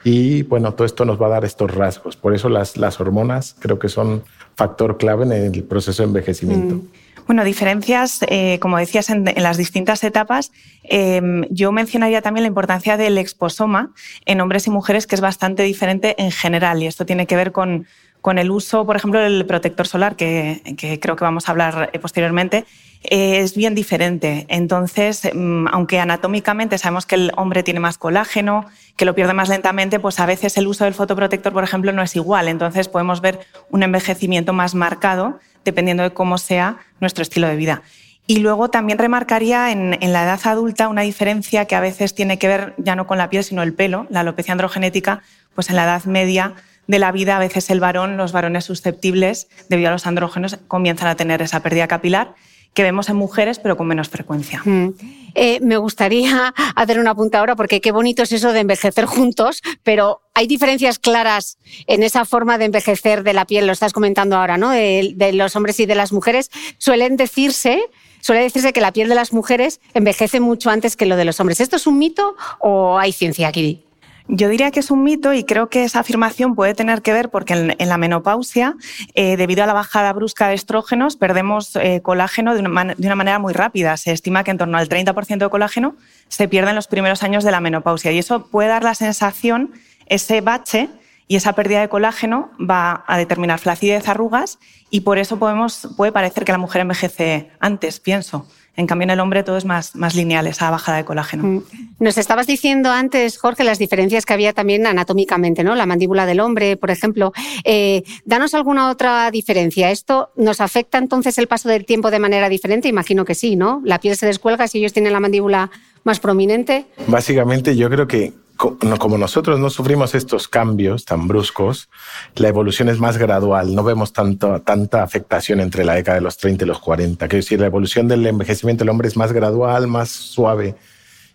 y 0.04 0.44
bueno, 0.44 0.74
todo 0.74 0.84
esto 0.86 1.04
nos 1.04 1.20
va 1.20 1.26
a 1.26 1.30
dar 1.30 1.44
estos 1.44 1.74
rasgos. 1.74 2.14
Por 2.14 2.36
eso 2.36 2.48
las, 2.48 2.76
las 2.76 3.00
hormonas 3.00 3.56
creo 3.58 3.80
que 3.80 3.88
son 3.88 4.22
factor 4.54 4.96
clave 4.96 5.24
en 5.24 5.32
el 5.32 5.64
proceso 5.64 6.04
de 6.04 6.06
envejecimiento. 6.06 6.76
Mm. 6.76 6.88
Bueno, 7.26 7.42
diferencias, 7.42 8.20
eh, 8.28 8.60
como 8.60 8.78
decías, 8.78 9.10
en, 9.10 9.24
las 9.24 9.56
distintas 9.56 10.04
etapas. 10.04 10.52
Em, 10.84 11.42
yo 11.50 11.72
mencionaría 11.72 12.22
también 12.22 12.44
la 12.44 12.48
importancia 12.48 12.96
del 12.96 13.18
exposoma 13.18 13.92
en 14.24 14.40
hombres 14.40 14.68
y 14.68 14.70
mujeres, 14.70 15.08
que 15.08 15.16
es 15.16 15.20
bastante 15.20 15.64
diferente 15.64 16.14
en 16.22 16.30
general. 16.30 16.80
Y 16.84 16.86
esto 16.86 17.04
tiene 17.04 17.26
que 17.26 17.34
ver 17.34 17.50
con, 17.50 17.88
con 18.26 18.38
el 18.38 18.50
uso, 18.50 18.84
por 18.84 18.96
ejemplo, 18.96 19.20
del 19.20 19.46
protector 19.46 19.86
solar, 19.86 20.16
que, 20.16 20.60
creo 21.00 21.14
que 21.14 21.22
vamos 21.22 21.48
a 21.48 21.52
hablar 21.52 21.90
eh, 21.92 22.00
posteriormente, 22.00 22.64
es 23.04 23.54
bien 23.54 23.76
diferente. 23.76 24.46
Entonces, 24.48 25.30
mm, 25.32 25.68
aunque 25.68 26.00
anatómicamente 26.00 26.76
sabemos 26.76 27.06
que 27.06 27.14
el 27.14 27.32
hombre 27.36 27.62
tiene 27.62 27.78
más 27.78 27.98
colágeno, 27.98 28.66
que 28.96 29.04
lo 29.04 29.14
pierde 29.14 29.32
más 29.32 29.48
lentamente, 29.48 30.00
pues 30.00 30.18
a 30.18 30.26
veces 30.26 30.56
el 30.56 30.66
uso 30.66 30.82
del 30.82 30.94
fotoprotector, 30.94 31.52
por 31.52 31.62
ejemplo, 31.62 31.92
no 31.92 32.02
es 32.02 32.16
igual. 32.16 32.48
Entonces 32.48 32.88
podemos 32.88 33.20
ver 33.20 33.38
un 33.70 33.84
envejecimiento 33.84 34.52
más 34.52 34.74
marcado 34.74 35.38
dependiendo 35.64 36.02
de 36.02 36.10
cómo 36.10 36.36
sea 36.36 36.78
nuestro 36.98 37.22
estilo 37.22 37.46
de 37.46 37.54
vida. 37.54 37.82
Y 38.26 38.40
luego 38.40 38.70
también 38.70 38.98
remarcaría 38.98 39.70
en, 39.70 39.90
la 40.00 40.24
edad 40.24 40.40
adulta 40.46 40.88
una 40.88 41.02
diferencia 41.02 41.66
que 41.66 41.76
a 41.76 41.80
veces 41.80 42.12
tiene 42.12 42.40
que 42.40 42.48
ver 42.48 42.74
ya 42.76 42.96
no 42.96 43.06
con 43.06 43.18
la 43.18 43.30
piel, 43.30 43.44
sino 43.44 43.62
el 43.62 43.72
pelo, 43.72 44.08
la 44.10 44.20
alopecia 44.20 44.50
androgenética, 44.50 45.22
pues 45.54 45.70
en 45.70 45.76
la 45.76 45.84
edad 45.84 46.04
media 46.06 46.54
de 46.86 46.98
la 46.98 47.12
vida 47.12 47.36
a 47.36 47.40
veces 47.40 47.70
el 47.70 47.80
varón, 47.80 48.16
los 48.16 48.32
varones 48.32 48.64
susceptibles 48.64 49.48
debido 49.68 49.88
a 49.88 49.92
los 49.92 50.06
andrógenos, 50.06 50.58
comienzan 50.68 51.08
a 51.08 51.16
tener 51.16 51.42
esa 51.42 51.60
pérdida 51.60 51.88
capilar 51.88 52.34
que 52.76 52.82
vemos 52.82 53.08
en 53.08 53.16
mujeres, 53.16 53.58
pero 53.58 53.78
con 53.78 53.86
menos 53.86 54.10
frecuencia. 54.10 54.60
Mm. 54.62 54.90
Eh, 55.34 55.60
me 55.62 55.78
gustaría 55.78 56.52
hacer 56.76 57.00
una 57.00 57.14
punta 57.14 57.38
ahora, 57.38 57.56
porque 57.56 57.80
qué 57.80 57.90
bonito 57.90 58.22
es 58.22 58.32
eso 58.32 58.52
de 58.52 58.60
envejecer 58.60 59.06
juntos, 59.06 59.62
pero 59.82 60.20
hay 60.34 60.46
diferencias 60.46 60.98
claras 60.98 61.56
en 61.86 62.02
esa 62.02 62.26
forma 62.26 62.58
de 62.58 62.66
envejecer 62.66 63.22
de 63.22 63.32
la 63.32 63.46
piel, 63.46 63.66
lo 63.66 63.72
estás 63.72 63.94
comentando 63.94 64.36
ahora, 64.36 64.58
¿no? 64.58 64.70
De, 64.70 65.32
los 65.32 65.56
hombres 65.56 65.80
y 65.80 65.86
de 65.86 65.94
las 65.94 66.12
mujeres. 66.12 66.50
Suelen 66.76 67.16
decirse 67.16 67.80
decirse 68.28 68.72
que 68.72 68.80
la 68.80 68.92
piel 68.92 69.08
de 69.08 69.14
las 69.14 69.32
mujeres 69.32 69.80
envejece 69.94 70.40
mucho 70.40 70.68
antes 70.68 70.96
que 70.96 71.06
lo 71.06 71.16
de 71.16 71.24
los 71.24 71.38
hombres. 71.38 71.60
¿Esto 71.60 71.76
es 71.76 71.86
un 71.86 71.96
mito 71.96 72.34
o 72.58 72.98
hay 72.98 73.12
ciencia 73.12 73.46
aquí? 73.46 73.85
Yo 74.28 74.48
diría 74.48 74.72
que 74.72 74.80
es 74.80 74.90
un 74.90 75.04
mito 75.04 75.32
y 75.32 75.44
creo 75.44 75.68
que 75.68 75.84
esa 75.84 76.00
afirmación 76.00 76.56
puede 76.56 76.74
tener 76.74 77.00
que 77.02 77.12
ver 77.12 77.30
porque 77.30 77.54
en, 77.78 77.88
la 77.88 77.96
menopausia, 77.96 78.74
eh, 79.14 79.36
debido 79.36 79.62
a 79.62 79.66
la 79.66 79.72
bajada 79.72 80.12
brusca 80.12 80.48
de 80.48 80.54
estrógenos, 80.54 81.16
perdemos 81.16 81.76
eh, 81.76 82.00
colágeno 82.02 82.54
de 82.54 82.60
una, 82.60 83.14
manera 83.14 83.38
muy 83.38 83.52
rápida. 83.52 83.96
Se 83.96 84.10
estima 84.10 84.42
que 84.42 84.50
en 84.50 84.58
torno 84.58 84.78
al 84.78 84.88
30% 84.88 85.38
de 85.38 85.48
colágeno 85.48 85.94
se 86.28 86.48
pierde 86.48 86.70
en 86.70 86.76
los 86.76 86.88
primeros 86.88 87.22
años 87.22 87.44
de 87.44 87.52
la 87.52 87.60
menopausia 87.60 88.10
y 88.10 88.18
eso 88.18 88.48
puede 88.48 88.68
dar 88.68 88.82
la 88.82 88.96
sensación, 88.96 89.72
ese 90.06 90.40
bache, 90.40 90.90
y 91.28 91.36
esa 91.36 91.54
pérdida 91.54 91.80
de 91.80 91.88
colágeno 91.88 92.50
va 92.58 93.04
a 93.06 93.18
determinar 93.18 93.58
flacidez, 93.58 94.08
arrugas 94.08 94.58
y 94.90 95.00
por 95.00 95.18
eso 95.18 95.38
podemos, 95.38 95.88
puede 95.96 96.12
parecer 96.12 96.44
que 96.44 96.52
la 96.52 96.58
mujer 96.58 96.82
envejece 96.82 97.50
antes, 97.58 98.00
pienso. 98.00 98.46
En 98.76 98.86
cambio, 98.86 99.04
en 99.04 99.10
el 99.10 99.20
hombre 99.20 99.42
todo 99.42 99.56
es 99.56 99.64
más, 99.64 99.96
más 99.96 100.14
lineal, 100.14 100.46
esa 100.46 100.70
bajada 100.70 100.98
de 100.98 101.04
colágeno. 101.04 101.44
Mm. 101.44 101.62
Nos 101.98 102.18
estabas 102.18 102.46
diciendo 102.46 102.90
antes, 102.90 103.38
Jorge, 103.38 103.64
las 103.64 103.78
diferencias 103.78 104.26
que 104.26 104.34
había 104.34 104.52
también 104.52 104.86
anatómicamente, 104.86 105.64
¿no? 105.64 105.74
La 105.74 105.86
mandíbula 105.86 106.26
del 106.26 106.40
hombre, 106.40 106.76
por 106.76 106.90
ejemplo. 106.90 107.32
Eh, 107.64 108.02
danos 108.24 108.54
alguna 108.54 108.90
otra 108.90 109.30
diferencia. 109.30 109.90
¿Esto 109.90 110.30
nos 110.36 110.60
afecta 110.60 110.98
entonces 110.98 111.38
el 111.38 111.46
paso 111.46 111.68
del 111.68 111.86
tiempo 111.86 112.10
de 112.10 112.18
manera 112.18 112.48
diferente? 112.48 112.88
Imagino 112.88 113.24
que 113.24 113.34
sí, 113.34 113.56
¿no? 113.56 113.80
La 113.84 113.98
piel 113.98 114.16
se 114.16 114.26
descuelga 114.26 114.68
si 114.68 114.78
ellos 114.78 114.92
tienen 114.92 115.12
la 115.12 115.20
mandíbula 115.20 115.70
más 116.04 116.20
prominente. 116.20 116.86
Básicamente, 117.06 117.76
yo 117.76 117.88
creo 117.90 118.06
que 118.06 118.32
como 118.56 119.18
nosotros 119.18 119.58
no 119.60 119.70
sufrimos 119.70 120.14
estos 120.14 120.48
cambios 120.48 121.04
tan 121.04 121.28
bruscos, 121.28 121.88
la 122.34 122.48
evolución 122.48 122.88
es 122.88 122.98
más 122.98 123.18
gradual. 123.18 123.74
No 123.74 123.84
vemos 123.84 124.12
tanta 124.12 125.02
afectación 125.02 125.60
entre 125.60 125.84
la 125.84 125.94
década 125.94 126.16
de 126.16 126.22
los 126.22 126.36
30 126.36 126.64
y 126.64 126.68
los 126.68 126.78
40. 126.78 127.28
Quiero 127.28 127.42
decir, 127.42 127.60
la 127.60 127.66
evolución 127.66 128.08
del 128.08 128.26
envejecimiento 128.26 128.84
del 128.84 128.90
hombre 128.90 129.08
es 129.08 129.16
más 129.16 129.32
gradual, 129.32 129.86
más 129.86 130.08
suave. 130.08 130.74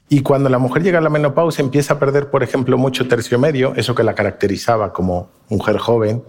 Y 0.09 0.21
cuando 0.21 0.49
la 0.49 0.57
mujer 0.57 0.83
llega 0.83 0.97
a 0.97 1.01
la 1.01 1.09
menopausia, 1.09 1.63
empieza 1.63 1.93
a 1.93 1.99
perder, 1.99 2.29
por 2.29 2.43
ejemplo, 2.43 2.77
mucho 2.77 3.07
tercio 3.07 3.39
medio, 3.39 3.73
eso 3.75 3.95
que 3.95 4.03
la 4.03 4.15
caracterizaba 4.15 4.91
como 4.91 5.29
mujer 5.47 5.77
joven, 5.77 6.23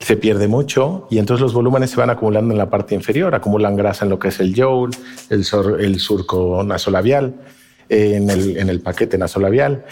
se 0.00 0.16
pierde 0.16 0.48
mucho 0.48 1.06
y 1.10 1.18
entonces 1.18 1.42
los 1.42 1.52
volúmenes 1.52 1.90
se 1.90 1.96
van 1.96 2.08
acumulando 2.08 2.52
en 2.52 2.58
la 2.58 2.70
parte 2.70 2.94
inferior, 2.94 3.34
acumulan 3.34 3.76
grasa 3.76 4.06
en 4.06 4.10
lo 4.10 4.18
que 4.18 4.28
es 4.28 4.40
el 4.40 4.58
el, 5.28 5.46
el 5.78 6.00
surco 6.00 6.62
nasolabial, 6.64 7.34
en 7.90 8.30
el, 8.30 8.56
en 8.56 8.70
el 8.70 8.80
paquete 8.80 9.18
nasolabial 9.18 9.84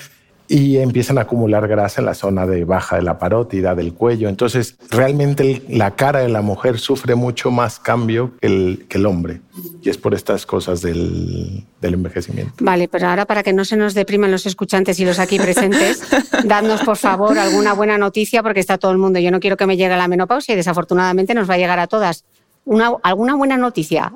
y 0.49 0.79
empiezan 0.79 1.19
a 1.19 1.23
acumular 1.23 1.69
grasa 1.69 2.01
en 2.01 2.07
la 2.07 2.15
zona 2.15 2.47
de 2.47 2.65
baja 2.65 2.97
de 2.97 3.03
la 3.03 3.19
parótida, 3.19 3.75
del 3.75 3.93
cuello. 3.93 4.31
Entonces, 4.31 4.77
realmente 4.91 5.63
la 5.69 5.95
cara 5.95 6.21
de 6.21 6.31
la 6.31 6.41
mujer 6.41 6.79
sufre 6.79 7.15
mucho 7.15 7.51
más 7.51 7.79
cambio 7.79 8.33
que 8.41 8.47
el, 8.47 9.07
hombre. 9.07 9.43
Y 9.83 9.91
es 9.91 9.99
por 9.99 10.15
estas 10.15 10.47
cosas 10.47 10.81
del, 10.81 11.65
del, 11.83 11.95
envejecimiento. 11.95 12.55
Vale, 12.61 12.89
pero 12.89 13.09
ahora 13.09 13.27
para 13.27 13.43
que 13.43 13.53
no 13.53 13.65
se 13.67 13.77
nos 13.77 13.93
depriman 13.93 14.31
los 14.31 14.47
escuchantes 14.47 14.99
y 15.01 15.05
los 15.05 15.19
aquí 15.19 15.39
presentes, 15.39 16.03
dadnos 16.45 16.81
por 16.83 16.97
favor 16.97 17.39
alguna 17.39 17.75
buena 17.75 17.99
noticia 17.99 18.43
porque 18.43 18.61
está 18.61 18.79
todo 18.79 18.93
el 18.93 18.99
mundo. 18.99 19.19
Yo 19.19 19.31
no 19.31 19.41
quiero 19.41 19.59
que 19.59 19.67
me 19.67 19.77
llegue 19.77 19.97
la 19.97 20.09
menopausia 20.09 20.55
y 20.55 20.57
desafortunadamente 20.57 21.35
nos 21.35 21.49
va 21.49 21.55
a 21.55 21.59
llegar 21.59 21.79
a 21.79 21.87
todas. 21.87 22.25
Una, 22.65 22.93
¿Alguna 23.03 23.35
buena 23.35 23.59
noticia? 23.59 24.13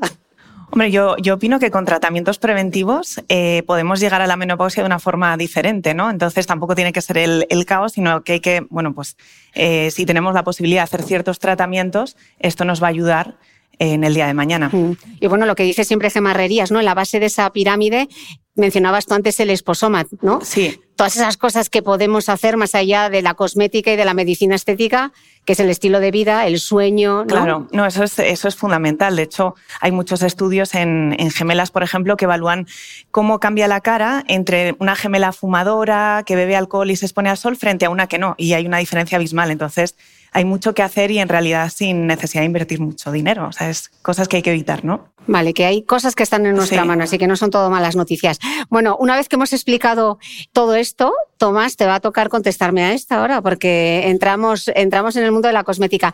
Hombre, 0.72 0.90
yo, 0.90 1.16
opino 1.34 1.58
que 1.58 1.70
con 1.70 1.84
tratamientos 1.84 2.38
preventivos 2.38 3.22
eh, 3.28 3.62
podemos 3.66 4.00
llegar 4.00 4.22
a 4.22 4.26
la 4.26 4.38
menopausia 4.38 4.82
de 4.82 4.86
una 4.86 4.98
forma 4.98 5.36
diferente, 5.36 5.92
¿no? 5.92 6.08
Entonces 6.08 6.46
tampoco 6.46 6.74
tiene 6.74 6.94
que 6.94 7.02
ser 7.02 7.18
el, 7.18 7.64
caos, 7.66 7.92
sino 7.92 8.24
que 8.24 8.32
hay 8.32 8.40
que, 8.40 8.66
bueno, 8.70 8.94
pues 8.94 9.18
eh, 9.54 9.90
si 9.90 10.06
tenemos 10.06 10.32
la 10.32 10.44
posibilidad 10.44 10.80
de 10.80 10.84
hacer 10.84 11.02
ciertos 11.02 11.38
tratamientos, 11.40 12.16
esto 12.38 12.64
nos 12.64 12.82
va 12.82 12.86
a 12.86 12.90
ayudar 12.90 13.36
en 13.78 14.02
el 14.02 14.14
día 14.14 14.26
de 14.26 14.32
mañana. 14.32 14.70
Mm. 14.72 14.96
Y 15.20 15.26
bueno, 15.26 15.44
lo 15.44 15.54
que 15.56 15.64
dice 15.64 15.84
siempre 15.84 16.08
Gemarrerías, 16.08 16.70
¿no? 16.70 16.78
En 16.78 16.86
la 16.86 16.94
base 16.94 17.20
de 17.20 17.26
esa 17.26 17.52
pirámide 17.52 18.08
mencionabas 18.54 19.06
tú 19.06 19.14
antes 19.14 19.40
el 19.40 19.50
esposoma, 19.50 20.06
¿no? 20.20 20.40
Sí. 20.42 20.80
Todas 20.96 21.16
esas 21.16 21.36
cosas 21.36 21.70
que 21.70 21.82
podemos 21.82 22.28
hacer 22.28 22.56
más 22.56 22.74
allá 22.74 23.08
de 23.08 23.22
la 23.22 23.34
cosmética 23.34 23.92
y 23.92 23.96
de 23.96 24.04
la 24.04 24.12
medicina 24.14 24.54
estética, 24.54 25.12
que 25.44 25.54
es 25.54 25.60
el 25.60 25.70
estilo 25.70 26.00
de 26.00 26.10
vida, 26.10 26.46
el 26.46 26.60
sueño. 26.60 27.22
¿no? 27.22 27.26
Claro, 27.26 27.66
no, 27.72 27.86
eso 27.86 28.04
es, 28.04 28.18
eso 28.18 28.46
es 28.46 28.54
fundamental. 28.54 29.16
De 29.16 29.22
hecho, 29.22 29.54
hay 29.80 29.90
muchos 29.90 30.22
estudios 30.22 30.74
en, 30.74 31.16
en, 31.18 31.30
gemelas, 31.30 31.70
por 31.70 31.82
ejemplo, 31.82 32.16
que 32.16 32.26
evalúan 32.26 32.66
cómo 33.10 33.40
cambia 33.40 33.68
la 33.68 33.80
cara 33.80 34.22
entre 34.28 34.76
una 34.78 34.94
gemela 34.94 35.32
fumadora 35.32 36.22
que 36.26 36.36
bebe 36.36 36.54
alcohol 36.54 36.90
y 36.90 36.96
se 36.96 37.06
expone 37.06 37.30
al 37.30 37.38
sol 37.38 37.56
frente 37.56 37.86
a 37.86 37.90
una 37.90 38.06
que 38.06 38.18
no. 38.18 38.34
Y 38.36 38.52
hay 38.52 38.66
una 38.66 38.78
diferencia 38.78 39.16
abismal. 39.16 39.50
Entonces, 39.50 39.96
hay 40.32 40.44
mucho 40.44 40.74
que 40.74 40.82
hacer 40.82 41.10
y 41.10 41.18
en 41.18 41.28
realidad 41.28 41.70
sin 41.74 42.06
necesidad 42.06 42.42
de 42.42 42.46
invertir 42.46 42.80
mucho 42.80 43.12
dinero. 43.12 43.46
O 43.46 43.52
sea, 43.52 43.68
es 43.68 43.90
cosas 44.02 44.28
que 44.28 44.36
hay 44.36 44.42
que 44.42 44.50
evitar, 44.50 44.84
¿no? 44.84 45.12
Vale, 45.26 45.54
que 45.54 45.64
hay 45.64 45.82
cosas 45.82 46.14
que 46.14 46.22
están 46.22 46.46
en 46.46 46.56
nuestra 46.56 46.84
mano, 46.84 47.04
así 47.04 47.16
que 47.16 47.28
no 47.28 47.36
son 47.36 47.50
todo 47.50 47.70
malas 47.70 47.94
noticias. 47.94 48.38
Bueno, 48.70 48.96
una 48.98 49.14
vez 49.14 49.28
que 49.28 49.36
hemos 49.36 49.52
explicado 49.52 50.18
todo 50.52 50.74
esto, 50.74 51.12
Tomás, 51.36 51.76
te 51.76 51.86
va 51.86 51.96
a 51.96 52.00
tocar 52.00 52.28
contestarme 52.28 52.82
a 52.82 52.92
esta 52.92 53.22
hora, 53.22 53.40
porque 53.40 54.08
entramos, 54.08 54.68
entramos 54.74 55.14
en 55.16 55.24
el 55.24 55.30
mundo 55.30 55.46
de 55.48 55.54
la 55.54 55.64
cosmética. 55.64 56.12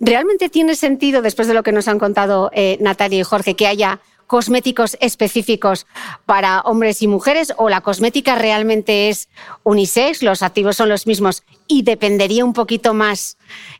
¿Realmente 0.00 0.48
tiene 0.48 0.74
sentido, 0.74 1.22
después 1.22 1.48
de 1.48 1.54
lo 1.54 1.62
que 1.62 1.72
nos 1.72 1.86
han 1.88 1.98
contado 1.98 2.50
eh, 2.52 2.76
Natalia 2.80 3.20
y 3.20 3.22
Jorge, 3.22 3.54
que 3.54 3.68
haya 3.68 4.00
cosméticos 4.32 4.96
específicos 5.02 5.86
para 6.24 6.62
hombres 6.62 7.02
y 7.02 7.06
mujeres 7.06 7.52
o 7.58 7.68
la 7.68 7.82
cosmética 7.82 8.34
realmente 8.34 9.10
es 9.10 9.28
unisex, 9.62 10.22
los 10.22 10.42
activos 10.42 10.74
son 10.74 10.88
los 10.88 11.06
mismos 11.06 11.42
y 11.68 11.82
dependería 11.82 12.42
un 12.42 12.54
poquito 12.54 12.94
más 12.94 13.36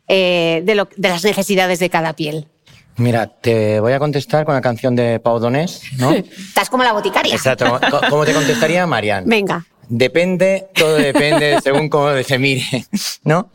eh, 0.07 0.61
de, 0.63 0.75
lo, 0.75 0.87
de 0.95 1.09
las 1.09 1.23
necesidades 1.23 1.79
de 1.79 1.89
cada 1.89 2.13
piel? 2.13 2.49
Mira, 2.97 3.25
te 3.25 3.79
voy 3.79 3.93
a 3.93 3.97
contestar 3.97 4.45
con 4.45 4.53
la 4.53 4.61
canción 4.61 4.95
de 4.95 5.19
Pau 5.19 5.39
Donés, 5.39 5.81
¿no? 5.97 6.11
Estás 6.47 6.69
como 6.69 6.83
la 6.83 6.93
boticaria. 6.93 7.33
Exacto. 7.33 7.79
¿Cómo 8.11 8.23
te 8.23 8.33
contestaría 8.33 8.85
Marian? 8.85 9.25
Venga. 9.25 9.65
Depende, 9.89 10.67
todo 10.75 10.97
depende 10.97 11.61
según 11.63 11.89
cómo 11.89 12.15
se 12.21 12.37
mire, 12.37 12.85
¿no? 13.23 13.49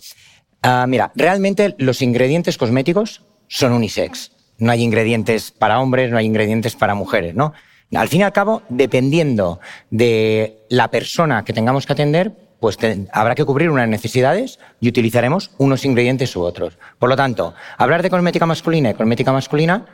Uh, 0.65 0.89
mira, 0.89 1.13
realmente 1.15 1.77
los 1.79 2.03
ingredientes 2.03 2.59
cosméticos 2.59 3.23
son 3.47 3.73
unisex. 3.73 4.33
No 4.59 4.73
hay 4.73 4.83
ingredientes 4.83 5.51
para 5.51 5.81
hombres, 5.81 6.11
no 6.11 6.19
hay 6.19 6.27
ingredientes 6.27 6.75
para 6.77 6.95
mujeres, 6.95 7.35
¿no? 7.35 7.53
Al 7.95 8.09
fin 8.09 8.21
y 8.21 8.25
al 8.25 8.33
cabo, 8.33 8.63
dependiendo 8.69 9.61
de 9.91 10.67
la 10.69 10.91
persona 10.91 11.45
que 11.45 11.53
tengamos 11.55 11.87
que 11.87 11.93
atender, 11.95 12.33
pues 12.61 12.77
habrá 13.13 13.35
que 13.35 13.45
cubrir 13.45 13.71
unas 13.71 13.89
necesidades 13.89 14.59
y 14.81 14.89
utilizaremos 14.89 15.53
unos 15.59 15.85
ingredientes 15.85 16.35
u 16.37 16.43
otros. 16.43 16.77
Por 16.99 17.09
lo 17.09 17.17
tanto, 17.17 17.55
hablar 17.77 18.03
de 18.03 18.11
cosmética 18.11 18.47
masculina 18.47 18.91
y 18.91 18.95
cosmética 18.95 19.33
masculina 19.33 19.87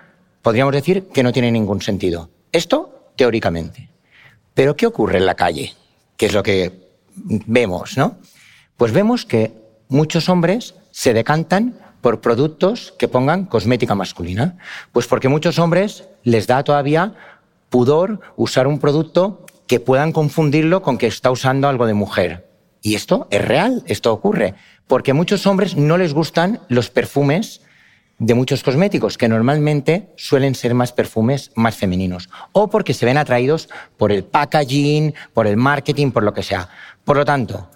podríamos 0.42 0.73
decir 0.73 1.09
que 1.12 1.23
no 1.23 1.33
tiene 1.33 1.52
ningún 1.52 1.83
sentido. 1.83 2.30
Esto 2.52 3.11
teóricamente. 3.16 3.90
Pero 4.54 4.76
¿qué 4.76 4.87
ocurre 4.87 5.18
en 5.18 5.26
la 5.26 5.35
calle? 5.35 5.75
Que 6.16 6.26
es 6.26 6.33
lo 6.33 6.42
que 6.42 6.73
vemos, 7.14 7.97
¿no? 7.97 8.18
Pues 8.76 8.92
vemos 8.92 9.25
que 9.25 9.52
muchos 9.88 10.28
hombres 10.28 10.75
se 10.90 11.12
decantan 11.12 11.78
por 12.04 12.20
productos 12.20 12.92
que 12.99 13.08
pongan 13.08 13.46
cosmética 13.46 13.94
masculina. 13.94 14.58
Pues 14.92 15.06
porque 15.06 15.30
muchos 15.30 15.58
hombres 15.58 16.04
les 16.23 16.46
da 16.46 16.62
todavía 16.62 17.14
pudor 17.70 18.20
usar 18.37 18.66
un 18.66 18.78
producto 18.78 19.46
que 19.66 19.80
puedan 19.80 20.12
confundirlo 20.12 20.82
con 20.82 20.99
que 20.99 21.06
está 21.06 21.30
usando 21.30 21.66
algo 21.66 21.87
de 21.87 21.94
mujer. 21.94 22.46
Y 22.82 22.94
esto 22.94 23.26
es 23.30 23.42
real, 23.42 23.82
esto 23.87 24.12
ocurre. 24.12 24.52
Porque 24.87 25.12
a 25.12 25.14
muchos 25.14 25.46
hombres 25.46 25.76
no 25.76 25.96
les 25.96 26.12
gustan 26.12 26.61
los 26.68 26.90
perfumes 26.90 27.62
de 28.18 28.34
muchos 28.34 28.62
cosméticos, 28.62 29.16
que 29.16 29.30
normalmente 29.30 30.12
suelen 30.18 30.54
ser 30.54 30.75
más 30.75 30.92
perfumes 30.92 31.52
más 31.54 31.75
femeninos. 31.75 32.28
O 32.52 32.68
porque 32.68 32.92
se 32.92 33.06
ven 33.06 33.16
atraídos 33.16 33.70
por 33.96 34.12
el 34.12 34.25
packaging, 34.25 35.14
por 35.32 35.46
el 35.46 35.56
marketing, 35.56 36.11
por 36.11 36.23
lo 36.23 36.34
que 36.34 36.42
sea. 36.42 36.68
Por 37.02 37.16
lo 37.16 37.25
tanto, 37.25 37.70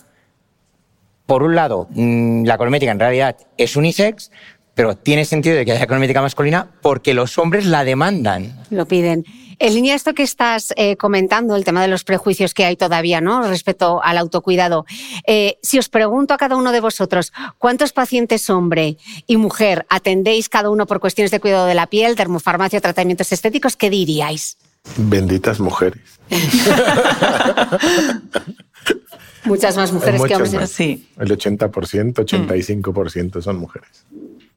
por 1.29 1.43
un 1.43 1.55
lado, 1.55 1.89
mm, 1.91 2.47
la 2.47 2.57
cosmética 2.57 2.91
en 2.91 2.99
realidad 2.99 3.37
es 3.59 3.77
unisex, 3.77 4.31
pero 4.73 4.97
tiene 4.97 5.27
sentido 5.27 5.57
de 5.57 5.67
que 5.67 5.73
haya 5.73 5.87
cosmética 5.87 6.23
masculina 6.23 6.71
porque 6.81 7.13
los 7.13 7.37
hombres 7.37 7.67
la 7.67 7.85
demandan. 7.85 8.65
Lo 8.71 8.89
piden. 8.89 9.27
En 9.59 9.75
línea 9.75 9.95
esto 9.95 10.15
que 10.15 10.23
estás 10.23 10.73
eh, 10.77 10.97
comentando, 10.97 11.55
el 11.55 11.67
tema 11.67 11.83
de 11.83 11.89
los 11.89 12.03
prejuicios 12.03 12.55
que 12.55 12.65
hay 12.65 12.77
todavía, 12.77 13.21
¿no? 13.21 13.43
Respecto 13.43 14.03
al 14.03 14.17
autocuidado. 14.17 14.87
Eh, 15.27 15.59
si 15.63 15.79
os 15.79 15.91
pregunto 15.91 16.33
a 16.33 16.39
cada 16.39 16.57
uno 16.57 16.73
de 16.73 16.81
vosotros, 16.81 17.35
¿cuántos 17.59 17.93
pacientes 17.93 18.49
hombre 18.49 18.97
y 19.27 19.37
mujer 19.37 19.85
atendéis 19.91 20.49
cada 20.49 20.71
uno 20.71 20.87
por 20.87 20.99
cuestiones 20.99 21.31
de 21.31 21.41
cuidado 21.41 21.67
de 21.67 21.75
la 21.75 21.89
piel, 21.89 22.17
termofarmacia, 22.17 22.81
tratamientos 22.81 23.33
estéticos? 23.33 23.77
¿Qué 23.77 23.91
diríais? 23.91 24.57
Benditas 24.97 25.61
mujeres. 25.61 26.01
Muchas 29.45 29.77
más 29.77 29.93
mujeres 29.93 30.23
que 30.23 30.35
hombres. 30.35 30.71
Sí. 30.71 31.09
El 31.19 31.31
80%, 31.31 31.71
85% 31.71 33.43
son 33.43 33.57
mujeres. 33.59 34.07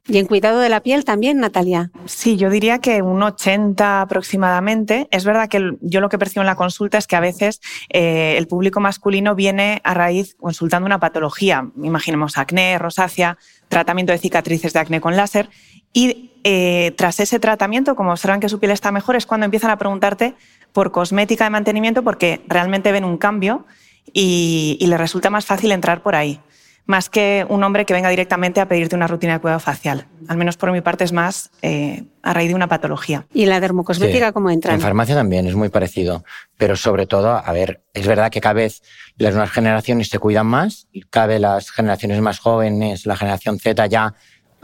¿Y 0.08 0.18
en 0.18 0.26
cuidado 0.26 0.58
de 0.58 0.68
la 0.68 0.80
piel 0.80 1.04
también, 1.04 1.38
Natalia? 1.38 1.92
Sí, 2.06 2.36
yo 2.36 2.50
diría 2.50 2.80
que 2.80 3.02
un 3.02 3.22
80 3.22 4.00
aproximadamente. 4.00 5.06
Es 5.12 5.24
verdad 5.24 5.48
que 5.48 5.76
yo 5.80 6.00
lo 6.00 6.08
que 6.08 6.18
percibo 6.18 6.42
en 6.42 6.48
la 6.48 6.56
consulta 6.56 6.98
es 6.98 7.06
que 7.06 7.14
a 7.14 7.20
veces 7.20 7.60
eh, 7.88 8.34
el 8.36 8.48
público 8.48 8.80
masculino 8.80 9.36
viene 9.36 9.80
a 9.84 9.94
raíz 9.94 10.34
consultando 10.34 10.86
una 10.86 10.98
patología. 10.98 11.70
Imaginemos 11.80 12.36
acné, 12.36 12.78
rosácea, 12.78 13.38
tratamiento 13.68 14.12
de 14.12 14.18
cicatrices 14.18 14.72
de 14.72 14.80
acné 14.80 15.00
con 15.00 15.16
láser. 15.16 15.48
Y 15.92 16.32
eh, 16.42 16.92
tras 16.96 17.20
ese 17.20 17.38
tratamiento, 17.38 17.94
como 17.94 18.10
observan 18.10 18.40
que 18.40 18.48
su 18.48 18.58
piel 18.58 18.72
está 18.72 18.90
mejor, 18.90 19.14
es 19.14 19.26
cuando 19.26 19.44
empiezan 19.44 19.70
a 19.70 19.78
preguntarte 19.78 20.34
por 20.72 20.90
cosmética 20.90 21.44
de 21.44 21.50
mantenimiento 21.50 22.02
porque 22.02 22.40
realmente 22.48 22.90
ven 22.90 23.04
un 23.04 23.18
cambio 23.18 23.66
y, 24.12 24.76
y 24.80 24.86
les 24.86 24.98
resulta 24.98 25.30
más 25.30 25.46
fácil 25.46 25.72
entrar 25.72 26.02
por 26.02 26.14
ahí 26.14 26.40
más 26.84 27.08
que 27.08 27.46
un 27.48 27.62
hombre 27.62 27.84
que 27.84 27.94
venga 27.94 28.08
directamente 28.08 28.60
a 28.60 28.66
pedirte 28.66 28.96
una 28.96 29.06
rutina 29.06 29.34
de 29.34 29.40
cuidado 29.40 29.60
facial. 29.60 30.06
Al 30.28 30.36
menos 30.36 30.56
por 30.56 30.72
mi 30.72 30.80
parte 30.80 31.04
es 31.04 31.12
más 31.12 31.50
eh, 31.62 32.04
a 32.22 32.32
raíz 32.32 32.48
de 32.48 32.54
una 32.54 32.68
patología. 32.68 33.26
¿Y 33.32 33.46
la 33.46 33.60
dermocosmética 33.60 34.32
cómo 34.32 34.50
entra? 34.50 34.74
En 34.74 34.80
farmacia 34.80 35.14
también 35.14 35.46
es 35.46 35.54
muy 35.54 35.68
parecido, 35.68 36.24
pero 36.56 36.76
sobre 36.76 37.06
todo, 37.06 37.30
a 37.44 37.52
ver, 37.52 37.82
es 37.94 38.06
verdad 38.06 38.30
que 38.30 38.40
cada 38.40 38.54
vez 38.54 38.82
las 39.16 39.32
nuevas 39.32 39.50
generaciones 39.50 40.08
se 40.08 40.18
cuidan 40.18 40.46
más, 40.46 40.88
y 40.92 41.02
cada 41.02 41.28
vez 41.28 41.40
las 41.40 41.70
generaciones 41.70 42.20
más 42.20 42.40
jóvenes, 42.40 43.06
la 43.06 43.16
generación 43.16 43.58
Z 43.58 43.86
ya 43.86 44.14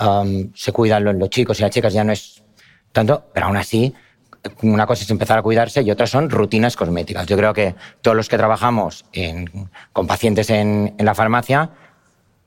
um, 0.00 0.50
se 0.54 0.73
cuidan 0.73 1.04
los, 1.04 1.14
los 1.14 1.30
chicos 1.30 1.61
y 1.61 1.62
las 1.62 1.71
chicas 1.71 1.92
ya 1.92 2.02
no 2.02 2.12
es 2.12 2.42
tanto, 2.92 3.30
pero 3.33 3.47
aún 3.47 3.57
así 3.57 3.95
una 4.62 4.87
cosa 4.87 5.02
es 5.05 5.11
empezar 5.11 5.38
a 5.38 5.43
cuidarse 5.43 5.83
y 5.83 5.90
otras 5.90 6.11
son 6.11 6.31
rutinas 6.31 6.76
cosméticas. 6.76 7.26
Yo 7.26 7.37
creo 7.37 7.52
que 7.52 7.75
todos 8.02 8.17
los 8.17 8.28
que 8.28 8.37
trabajamos 8.37 9.05
con 9.93 10.07
pacientes 10.07 10.50
en, 10.50 10.95
la 10.99 11.14
farmacia 11.14 11.71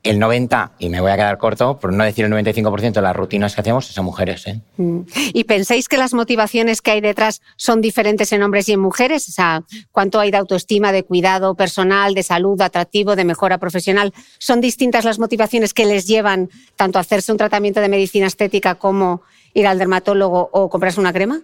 el 0.02 0.18
90, 0.18 0.72
y 0.80 0.88
me 0.88 1.00
voy 1.00 1.12
a 1.12 1.16
quedar 1.16 1.38
corto, 1.38 1.78
por 1.78 1.92
no 1.92 2.02
decir 2.02 2.24
el 2.24 2.32
95% 2.32 2.92
de 2.92 3.02
las 3.02 3.14
rutinas 3.14 3.54
que 3.54 3.60
hacemos 3.60 3.96
a 3.96 4.02
mujeres. 4.02 4.46
¿eh? 4.48 4.60
Mm. 4.76 5.02
¿Y 5.32 5.44
pensáis 5.44 5.86
que 5.86 5.96
las 5.96 6.12
motivaciones 6.12 6.82
que 6.82 6.90
hay 6.90 7.00
detrás 7.00 7.40
son 7.56 7.80
diferentes 7.80 8.32
en 8.32 8.42
hombres 8.42 8.68
y 8.68 8.72
en 8.72 8.80
mujeres? 8.80 9.28
O 9.28 9.32
sea, 9.32 9.62
¿cuánto 9.92 10.18
hay 10.18 10.32
de 10.32 10.38
autoestima, 10.38 10.90
de 10.90 11.04
cuidado 11.04 11.54
personal, 11.54 12.14
de 12.14 12.24
salud, 12.24 12.60
atractivo, 12.60 13.14
de 13.14 13.24
mejora 13.24 13.58
profesional? 13.58 14.12
¿Son 14.38 14.60
distintas 14.60 15.04
las 15.04 15.20
motivaciones 15.20 15.72
que 15.72 15.86
les 15.86 16.08
llevan 16.08 16.50
tanto 16.74 16.98
a 16.98 17.02
hacerse 17.02 17.30
un 17.30 17.38
tratamiento 17.38 17.80
de 17.80 17.88
medicina 17.88 18.26
estética 18.26 18.74
como 18.74 19.22
ir 19.54 19.68
al 19.68 19.78
dermatólogo 19.78 20.50
o 20.52 20.68
comprarse 20.68 20.98
una 20.98 21.12
crema? 21.12 21.42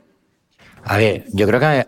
A 0.88 0.96
ver, 0.96 1.24
yo 1.32 1.46
creo 1.46 1.60
que 1.60 1.86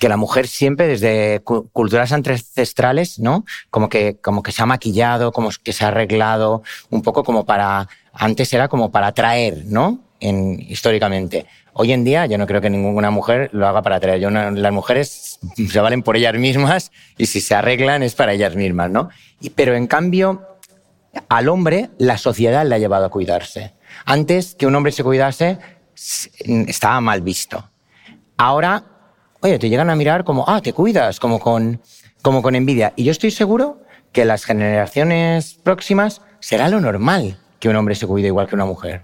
que 0.00 0.08
la 0.08 0.16
mujer 0.16 0.48
siempre 0.48 0.86
desde 0.88 1.42
culturas 1.44 2.10
ancestrales, 2.10 3.18
¿no? 3.18 3.44
Como 3.68 3.90
que, 3.90 4.16
como 4.16 4.42
que 4.42 4.50
se 4.50 4.62
ha 4.62 4.66
maquillado, 4.66 5.30
como 5.30 5.50
que 5.62 5.74
se 5.74 5.84
ha 5.84 5.88
arreglado, 5.88 6.62
un 6.88 7.02
poco 7.02 7.22
como 7.22 7.44
para, 7.44 7.86
antes 8.14 8.50
era 8.54 8.68
como 8.68 8.90
para 8.90 9.08
atraer, 9.08 9.66
¿no? 9.66 10.00
En, 10.18 10.58
históricamente. 10.58 11.44
Hoy 11.74 11.92
en 11.92 12.02
día 12.02 12.24
yo 12.24 12.38
no 12.38 12.46
creo 12.46 12.62
que 12.62 12.70
ninguna 12.70 13.10
mujer 13.10 13.50
lo 13.52 13.68
haga 13.68 13.82
para 13.82 13.96
atraer. 13.96 14.20
Yo 14.20 14.30
las 14.30 14.72
mujeres 14.72 15.38
se 15.54 15.80
valen 15.80 16.02
por 16.02 16.16
ellas 16.16 16.34
mismas 16.34 16.92
y 17.18 17.26
si 17.26 17.42
se 17.42 17.54
arreglan 17.54 18.02
es 18.02 18.14
para 18.14 18.32
ellas 18.32 18.56
mismas, 18.56 18.90
¿no? 18.90 19.10
Y, 19.38 19.50
pero 19.50 19.74
en 19.74 19.86
cambio, 19.86 20.56
al 21.28 21.50
hombre 21.50 21.90
la 21.98 22.16
sociedad 22.16 22.64
le 22.64 22.74
ha 22.74 22.78
llevado 22.78 23.04
a 23.04 23.10
cuidarse. 23.10 23.74
Antes 24.06 24.54
que 24.54 24.66
un 24.66 24.74
hombre 24.74 24.92
se 24.92 25.04
cuidase, 25.04 25.58
estaba 25.94 27.02
mal 27.02 27.20
visto. 27.20 27.70
Ahora 28.42 28.84
oye, 29.40 29.58
te 29.58 29.68
llegan 29.68 29.90
a 29.90 29.96
mirar 29.96 30.24
como, 30.24 30.46
ah, 30.48 30.62
te 30.62 30.72
cuidas, 30.72 31.20
como 31.20 31.40
con, 31.40 31.82
como 32.22 32.40
con 32.40 32.54
envidia. 32.54 32.94
Y 32.96 33.04
yo 33.04 33.10
estoy 33.10 33.30
seguro 33.30 33.82
que 34.12 34.24
las 34.24 34.44
generaciones 34.44 35.54
próximas 35.62 36.22
será 36.40 36.70
lo 36.70 36.80
normal 36.80 37.38
que 37.58 37.68
un 37.68 37.76
hombre 37.76 37.94
se 37.94 38.06
cuide 38.06 38.28
igual 38.28 38.48
que 38.48 38.54
una 38.54 38.64
mujer. 38.64 39.02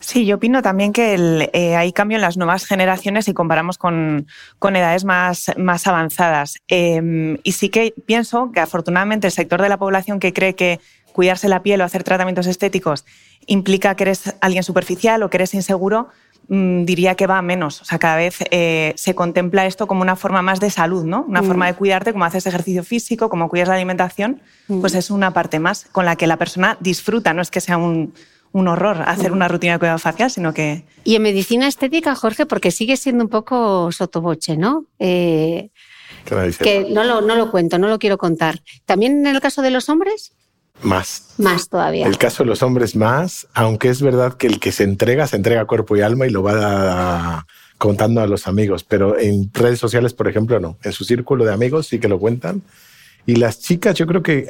Sí, 0.00 0.26
yo 0.26 0.36
opino 0.36 0.62
también 0.62 0.92
que 0.92 1.48
eh, 1.52 1.76
hay 1.76 1.92
cambio 1.92 2.16
en 2.16 2.22
las 2.22 2.36
nuevas 2.38 2.64
generaciones 2.64 3.26
si 3.26 3.34
comparamos 3.34 3.78
con, 3.78 4.26
con 4.58 4.74
edades 4.74 5.04
más, 5.04 5.52
más 5.56 5.86
avanzadas. 5.86 6.56
Eh, 6.68 7.38
y 7.44 7.52
sí 7.52 7.68
que 7.68 7.94
pienso 8.06 8.50
que 8.50 8.58
afortunadamente 8.58 9.28
el 9.28 9.32
sector 9.32 9.62
de 9.62 9.68
la 9.68 9.78
población 9.78 10.18
que 10.18 10.32
cree 10.32 10.56
que 10.56 10.80
cuidarse 11.12 11.48
la 11.48 11.62
piel 11.62 11.80
o 11.80 11.84
hacer 11.84 12.02
tratamientos 12.02 12.46
estéticos 12.46 13.04
implica 13.46 13.94
que 13.94 14.04
eres 14.04 14.34
alguien 14.40 14.62
superficial 14.62 15.22
o 15.22 15.30
que 15.30 15.36
eres 15.36 15.54
inseguro, 15.54 16.08
Mm, 16.52 16.84
diría 16.84 17.14
que 17.14 17.28
va 17.28 17.38
a 17.38 17.42
menos. 17.42 17.80
O 17.80 17.84
sea, 17.84 18.00
cada 18.00 18.16
vez 18.16 18.38
eh, 18.50 18.92
se 18.96 19.14
contempla 19.14 19.66
esto 19.66 19.86
como 19.86 20.02
una 20.02 20.16
forma 20.16 20.42
más 20.42 20.58
de 20.58 20.68
salud, 20.68 21.04
¿no? 21.04 21.24
Una 21.28 21.44
forma 21.44 21.66
de 21.66 21.74
mm. 21.74 21.76
cuidarte, 21.76 22.12
como 22.12 22.24
haces 22.24 22.44
ejercicio 22.44 22.82
físico, 22.82 23.30
como 23.30 23.48
cuidas 23.48 23.68
la 23.68 23.76
alimentación, 23.76 24.42
pues 24.66 24.94
mm. 24.94 24.96
es 24.96 25.10
una 25.12 25.32
parte 25.32 25.60
más 25.60 25.86
con 25.92 26.04
la 26.04 26.16
que 26.16 26.26
la 26.26 26.38
persona 26.38 26.76
disfruta, 26.80 27.32
no 27.34 27.40
es 27.40 27.52
que 27.52 27.60
sea 27.60 27.76
un, 27.76 28.12
horror 28.52 29.04
hacer 29.06 29.30
una 29.30 29.46
rutina 29.46 29.74
de 29.74 29.78
cuidado 29.78 30.00
facial, 30.00 30.28
sino 30.28 30.52
que... 30.52 30.82
Y 31.04 31.14
en 31.14 31.22
medicina 31.22 31.68
estética, 31.68 32.16
Jorge, 32.16 32.46
porque 32.46 32.72
sigue 32.72 32.96
siendo 32.96 33.22
un 33.22 33.30
poco 33.30 33.92
sotoboche, 33.92 34.56
¿no? 34.56 34.86
Eh, 34.98 35.70
que 36.24 36.88
no 36.90 37.04
lo, 37.04 37.20
no 37.20 37.36
lo 37.36 37.52
cuento, 37.52 37.78
no 37.78 37.86
lo 37.86 38.00
quiero 38.00 38.18
contar. 38.18 38.58
¿También 38.86 39.24
en 39.24 39.36
el 39.36 39.40
caso 39.40 39.62
de 39.62 39.70
los 39.70 39.88
hombres? 39.88 40.32
Más. 40.82 41.34
Más 41.38 41.68
todavía. 41.68 42.06
El 42.06 42.18
caso 42.18 42.42
de 42.42 42.48
los 42.48 42.62
hombres 42.62 42.96
más, 42.96 43.46
aunque 43.54 43.88
es 43.88 44.02
verdad 44.02 44.34
que 44.34 44.46
el 44.46 44.60
que 44.60 44.72
se 44.72 44.84
entrega, 44.84 45.26
se 45.26 45.36
entrega 45.36 45.64
cuerpo 45.66 45.96
y 45.96 46.00
alma 46.00 46.26
y 46.26 46.30
lo 46.30 46.42
va 46.42 47.46
contando 47.78 48.20
a 48.20 48.26
los 48.26 48.46
amigos, 48.46 48.84
pero 48.84 49.18
en 49.18 49.50
redes 49.54 49.78
sociales, 49.78 50.12
por 50.12 50.28
ejemplo, 50.28 50.60
no. 50.60 50.76
En 50.82 50.92
su 50.92 51.04
círculo 51.04 51.44
de 51.44 51.52
amigos 51.52 51.86
sí 51.86 51.98
que 51.98 52.08
lo 52.08 52.18
cuentan. 52.18 52.62
Y 53.26 53.36
las 53.36 53.60
chicas 53.60 53.94
yo 53.94 54.06
creo 54.06 54.22
que 54.22 54.48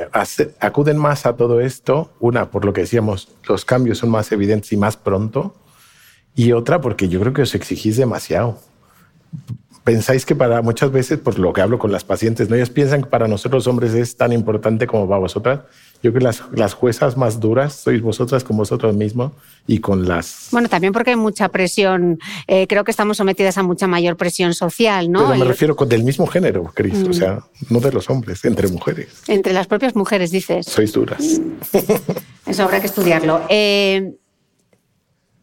acuden 0.61 0.97
más 0.97 1.27
a 1.27 1.37
todo 1.37 1.61
esto, 1.61 2.13
una, 2.21 2.51
por 2.51 2.65
lo 2.65 2.73
que 2.73 2.83
decíamos, 2.83 3.29
los 3.49 3.65
cambios 3.65 3.99
son 3.99 4.11
más 4.11 4.31
evidentes 4.33 4.73
y 4.73 4.77
más 4.77 4.97
pronto, 4.97 5.55
y 6.35 6.53
otra, 6.53 6.81
porque 6.81 7.09
yo 7.09 7.21
creo 7.21 7.33
que 7.33 7.43
os 7.43 7.55
exigís 7.55 7.97
demasiado 7.97 8.59
pensáis 9.85 10.27
que 10.27 10.37
para 10.37 10.63
muchas 10.63 10.93
veces, 10.93 11.19
por 11.19 11.39
lo 11.39 11.53
que 11.53 11.61
hablo 11.61 11.79
con 11.79 11.93
las 11.93 12.05
pacientes, 12.05 12.49
¿no? 12.49 12.57
ellas 12.57 12.71
piensan 12.71 13.03
que 13.03 13.09
para 13.09 13.29
nosotros 13.29 13.65
los 13.65 13.67
hombres 13.67 13.95
es 13.95 14.17
tan 14.17 14.33
importante 14.33 14.87
como 14.87 15.09
para 15.09 15.21
vosotras. 15.21 15.61
Yo 16.03 16.13
creo 16.13 16.21
que 16.21 16.25
las, 16.25 16.43
las 16.53 16.73
juezas 16.73 17.17
más 17.17 17.41
duras 17.41 17.75
sois 17.75 18.01
vosotras 18.01 18.43
con 18.43 18.57
vosotros 18.57 18.97
mismos 18.97 19.33
y 19.67 19.81
con 19.81 20.09
las... 20.09 20.49
Bueno, 20.51 20.69
también 20.69 20.95
porque 20.95 21.11
hay 21.11 21.17
mucha 21.17 21.51
presión, 21.51 22.19
eh, 22.47 22.67
creo 22.67 22.85
que 22.85 22.91
estamos 22.91 23.19
sometidas 23.19 23.59
a 23.59 23.63
mucha 23.63 23.87
mayor 23.87 24.17
presión 24.17 24.55
social, 24.55 25.13
¿no? 25.13 25.27
Pero 25.27 25.39
me 25.39 25.45
refiero 25.45 25.77
con 25.77 25.91
del 25.91 26.03
mismo 26.03 26.27
género, 26.27 26.65
Cris, 26.75 27.07
o 27.07 27.13
sea, 27.13 27.41
no 27.69 27.81
de 27.81 27.93
los 27.93 28.09
hombres, 28.09 28.45
entre 28.47 28.69
mujeres. 28.69 29.09
Entre 29.29 29.53
las 29.53 29.67
propias 29.67 29.95
mujeres, 29.95 30.31
dices. 30.31 30.67
Sois 30.67 30.91
duras. 30.93 31.41
Eso 32.47 32.63
habrá 32.63 32.81
que 32.81 32.87
estudiarlo. 32.87 33.43
Eh, 33.51 34.15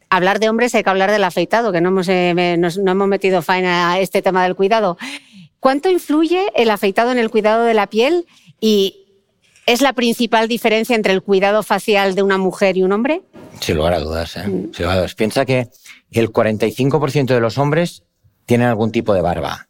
hablar 0.09 0.39
de 0.39 0.49
hombres 0.49 0.73
hay 0.73 0.83
que 0.83 0.89
hablar 0.89 1.11
del 1.11 1.23
afeitado, 1.23 1.71
que 1.71 1.81
no 1.81 1.89
hemos, 1.89 2.09
eh, 2.09 2.57
no 2.57 2.91
hemos 2.91 3.07
metido 3.07 3.43
faena 3.43 3.91
a 3.91 3.99
este 3.99 4.23
tema 4.23 4.43
del 4.43 4.55
cuidado. 4.55 4.97
¿Cuánto 5.59 5.89
influye 5.89 6.47
el 6.55 6.69
afeitado 6.69 7.11
en 7.11 7.19
el 7.19 7.29
cuidado 7.29 7.63
de 7.63 7.73
la 7.73 7.87
piel 7.87 8.25
y 8.59 9.06
es 9.67 9.81
la 9.81 9.93
principal 9.93 10.47
diferencia 10.47 10.95
entre 10.95 11.13
el 11.13 11.21
cuidado 11.21 11.61
facial 11.61 12.15
de 12.15 12.23
una 12.23 12.37
mujer 12.37 12.77
y 12.77 12.83
un 12.83 12.93
hombre? 12.93 13.21
Sin 13.59 13.75
lugar 13.75 13.93
a 13.93 13.99
dudas. 13.99 14.37
¿eh? 14.37 14.47
Mm. 14.47 14.73
Sin 14.73 14.85
lugar 14.85 14.93
a 14.93 14.99
dudas. 15.01 15.13
Piensa 15.13 15.45
que 15.45 15.67
el 16.11 16.31
45% 16.31 17.25
de 17.25 17.39
los 17.41 17.57
hombres 17.57 18.03
tienen 18.45 18.69
algún 18.69 18.93
tipo 18.93 19.13
de 19.13 19.21
barba, 19.21 19.67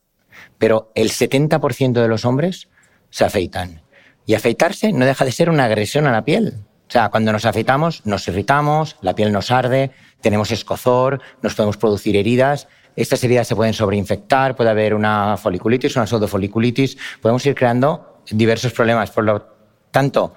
pero 0.60 0.92
el 0.94 1.10
70% 1.10 1.94
de 1.94 2.08
los 2.08 2.26
hombres 2.26 2.70
se 3.10 3.26
afeitan. 3.26 3.82
Y 4.28 4.36
afeitarse 4.36 4.94
no 4.94 5.06
deja 5.06 5.26
de 5.26 5.32
ser 5.32 5.50
una 5.50 5.66
agresión 5.66 6.06
a 6.06 6.12
la 6.12 6.24
piel. 6.24 6.54
O 6.88 6.92
sea, 6.92 7.10
cuando 7.10 7.32
nos 7.32 7.46
afeitamos, 7.46 8.06
nos 8.06 8.28
irritamos, 8.28 8.98
la 9.02 9.16
piel 9.16 9.32
nos 9.32 9.50
arde, 9.50 9.92
tenemos 10.22 10.52
escozor, 10.52 11.22
nos 11.42 11.56
podemos 11.56 11.76
producir 11.78 12.16
heridas. 12.16 12.68
Estas 12.96 13.24
heridas 13.24 13.48
se 13.48 13.56
pueden 13.56 13.74
sobreinfectar, 13.74 14.56
puede 14.56 14.70
haber 14.70 14.94
una 14.94 15.38
foliculitis, 15.38 15.96
una 15.96 16.06
pseudofoliculitis, 16.06 16.98
podemos 17.20 17.46
ir 17.48 17.56
creando 17.56 18.22
diversos 18.30 18.74
problemas. 18.74 19.12
Por 19.12 19.24
lo 19.24 19.57
tanto, 19.92 20.34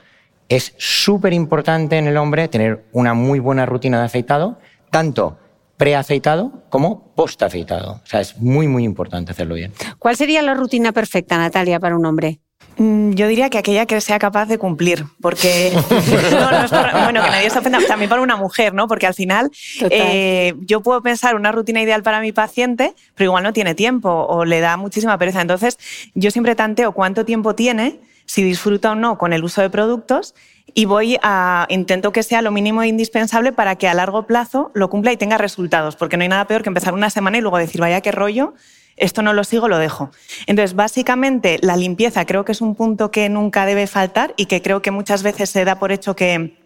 es 0.48 0.74
súper 0.78 1.32
importante 1.32 1.96
en 1.96 2.06
el 2.06 2.16
hombre 2.16 2.48
tener 2.48 2.84
una 2.92 3.14
muy 3.14 3.38
buena 3.38 3.66
rutina 3.66 4.00
de 4.00 4.06
afeitado, 4.06 4.58
tanto 4.90 5.38
preafeitado 5.76 6.64
como 6.68 7.12
postafeitado. 7.14 8.00
O 8.04 8.06
sea, 8.06 8.20
es 8.20 8.36
muy, 8.38 8.68
muy 8.68 8.84
importante 8.84 9.32
hacerlo 9.32 9.54
bien. 9.54 9.72
¿Cuál 9.98 10.16
sería 10.16 10.42
la 10.42 10.54
rutina 10.54 10.92
perfecta, 10.92 11.38
Natalia, 11.38 11.80
para 11.80 11.96
un 11.96 12.04
hombre? 12.04 12.40
Mm, 12.76 13.12
yo 13.12 13.28
diría 13.28 13.50
que 13.50 13.58
aquella 13.58 13.86
que 13.86 14.00
sea 14.00 14.18
capaz 14.18 14.46
de 14.46 14.58
cumplir, 14.58 15.04
porque 15.20 15.72
no, 16.32 16.50
no 16.50 16.64
es 16.64 16.70
bueno, 16.70 17.22
que 17.22 17.30
nadie 17.30 17.50
se 17.50 17.58
ofenda, 17.58 17.78
también 17.86 18.08
para 18.08 18.22
una 18.22 18.36
mujer, 18.36 18.74
¿no? 18.74 18.88
Porque 18.88 19.06
al 19.06 19.14
final 19.14 19.50
eh, 19.90 20.54
yo 20.60 20.82
puedo 20.82 21.02
pensar 21.02 21.34
una 21.34 21.52
rutina 21.52 21.82
ideal 21.82 22.02
para 22.02 22.20
mi 22.20 22.32
paciente, 22.32 22.94
pero 23.14 23.28
igual 23.28 23.42
no 23.42 23.52
tiene 23.52 23.74
tiempo 23.74 24.10
o 24.10 24.44
le 24.44 24.60
da 24.60 24.76
muchísima 24.76 25.16
pereza. 25.18 25.40
Entonces, 25.40 25.78
yo 26.14 26.30
siempre 26.30 26.54
tanteo 26.54 26.92
cuánto 26.92 27.24
tiempo 27.24 27.54
tiene, 27.54 28.00
si 28.30 28.44
disfruta 28.44 28.92
o 28.92 28.94
no 28.94 29.18
con 29.18 29.32
el 29.32 29.42
uso 29.42 29.60
de 29.60 29.70
productos 29.70 30.36
y 30.72 30.84
voy 30.84 31.18
a 31.20 31.66
intento 31.68 32.12
que 32.12 32.22
sea 32.22 32.42
lo 32.42 32.52
mínimo 32.52 32.84
indispensable 32.84 33.50
para 33.50 33.74
que 33.74 33.88
a 33.88 33.94
largo 33.94 34.28
plazo 34.28 34.70
lo 34.72 34.88
cumpla 34.88 35.10
y 35.10 35.16
tenga 35.16 35.36
resultados, 35.36 35.96
porque 35.96 36.16
no 36.16 36.22
hay 36.22 36.28
nada 36.28 36.44
peor 36.46 36.62
que 36.62 36.68
empezar 36.68 36.94
una 36.94 37.10
semana 37.10 37.38
y 37.38 37.40
luego 37.40 37.58
decir, 37.58 37.80
vaya 37.80 38.00
qué 38.02 38.12
rollo, 38.12 38.54
esto 38.96 39.22
no 39.22 39.32
lo 39.32 39.42
sigo, 39.42 39.66
lo 39.66 39.78
dejo. 39.78 40.12
Entonces, 40.46 40.76
básicamente, 40.76 41.58
la 41.60 41.76
limpieza 41.76 42.24
creo 42.24 42.44
que 42.44 42.52
es 42.52 42.60
un 42.60 42.76
punto 42.76 43.10
que 43.10 43.28
nunca 43.28 43.66
debe 43.66 43.88
faltar 43.88 44.32
y 44.36 44.46
que 44.46 44.62
creo 44.62 44.80
que 44.80 44.92
muchas 44.92 45.24
veces 45.24 45.50
se 45.50 45.64
da 45.64 45.80
por 45.80 45.90
hecho 45.90 46.14
que 46.14 46.56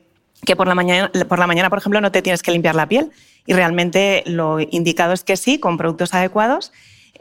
que 0.44 0.56
por 0.56 0.68
la, 0.68 0.74
mañana, 0.74 1.10
por 1.26 1.38
la 1.38 1.46
mañana, 1.46 1.70
por 1.70 1.78
ejemplo, 1.78 2.02
no 2.02 2.12
te 2.12 2.20
tienes 2.20 2.42
que 2.42 2.50
limpiar 2.50 2.74
la 2.74 2.86
piel 2.86 3.10
y 3.46 3.54
realmente 3.54 4.22
lo 4.26 4.60
indicado 4.60 5.14
es 5.14 5.24
que 5.24 5.38
sí, 5.38 5.58
con 5.58 5.78
productos 5.78 6.12
adecuados. 6.12 6.72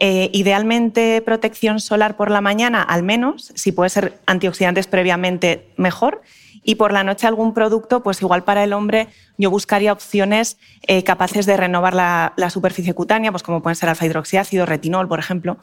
Eh, 0.06 0.30
idealmente 0.34 1.22
protección 1.22 1.80
solar 1.80 2.18
por 2.18 2.30
la 2.30 2.42
mañana, 2.42 2.82
al 2.82 3.04
menos, 3.04 3.54
si 3.56 3.72
puede 3.72 3.90
ser 3.90 4.20
antioxidantes 4.26 4.86
previamente, 4.86 5.66
mejor. 5.78 6.22
Y 6.62 6.76
por 6.76 6.92
la 6.92 7.06
noche 7.06 7.26
algún 7.26 7.54
producto, 7.54 8.04
pues 8.04 8.22
igual 8.22 8.44
para 8.44 8.66
el 8.66 8.74
hombre 8.74 9.08
yo 9.38 9.50
buscaría 9.50 9.94
opciones 9.94 10.58
eh, 10.88 11.06
capaces 11.06 11.46
de 11.46 11.56
renovar 11.56 11.94
la, 11.94 12.50
superficie 12.50 12.94
cutánea, 12.94 13.32
pues 13.32 13.44
como 13.44 13.64
pueden 13.64 13.78
ser 13.78 13.88
alfa 13.88 14.06
hidroxiácido, 14.06 14.66
retinol, 14.66 15.08
por 15.08 15.20
ejemplo. 15.20 15.56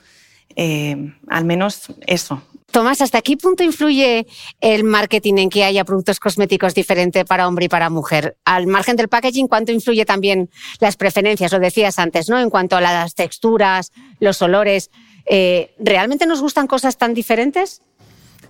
Eh, 0.57 1.15
al 1.29 1.45
menos 1.45 1.93
eso, 2.07 2.43
Tomás, 2.71 3.01
¿hasta 3.01 3.21
qué 3.21 3.37
punto 3.37 3.65
influye 3.65 4.27
el 4.61 4.85
marketing 4.85 5.35
en 5.39 5.51
que 5.51 5.65
haya 5.65 5.85
productos 5.85 6.21
cosméticos 6.21 6.73
diferentes 6.73 7.25
para 7.25 7.49
hombre 7.49 7.65
y 7.65 7.69
para 7.69 7.91
mujer? 7.91 8.37
Al 8.45 8.69
margen 8.69 8.97
del 8.97 9.09
packaging, 9.09 9.49
¿cuánto 9.49 9.73
influye 9.73 10.05
también 10.05 10.51
las 10.79 10.97
preferencias? 10.97 11.51
Lo 11.53 11.59
decías 11.59 11.99
antes, 11.99 12.29
¿no? 12.29 12.39
En 12.39 12.49
cuanto 12.49 12.77
a 12.77 12.81
las 12.81 13.15
texturas, 13.15 13.91
los 14.21 14.41
olores. 14.41 14.91
Eh, 15.27 15.75
¿Realmente 15.81 16.27
nos 16.27 16.41
gustan 16.41 16.69
cosas 16.69 16.97
tan 16.97 17.13
diferentes? 17.13 17.83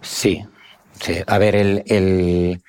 Sí. 0.02 0.44
sí. 1.00 1.14
A 1.26 1.38
ver, 1.38 1.56
el, 1.56 2.62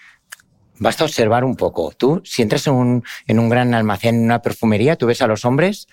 basta 0.77 1.03
observar 1.03 1.43
un 1.43 1.57
poco. 1.57 1.91
Tú, 1.97 2.21
si 2.23 2.41
entras 2.43 2.65
en 2.67 2.73
un, 2.73 3.03
en 3.27 3.39
un 3.39 3.49
gran 3.49 3.73
almacén, 3.73 4.15
en 4.15 4.23
una 4.23 4.41
perfumería, 4.41 4.95
tú 4.95 5.05
ves 5.05 5.21
a 5.21 5.27
los 5.27 5.43
hombres 5.43 5.89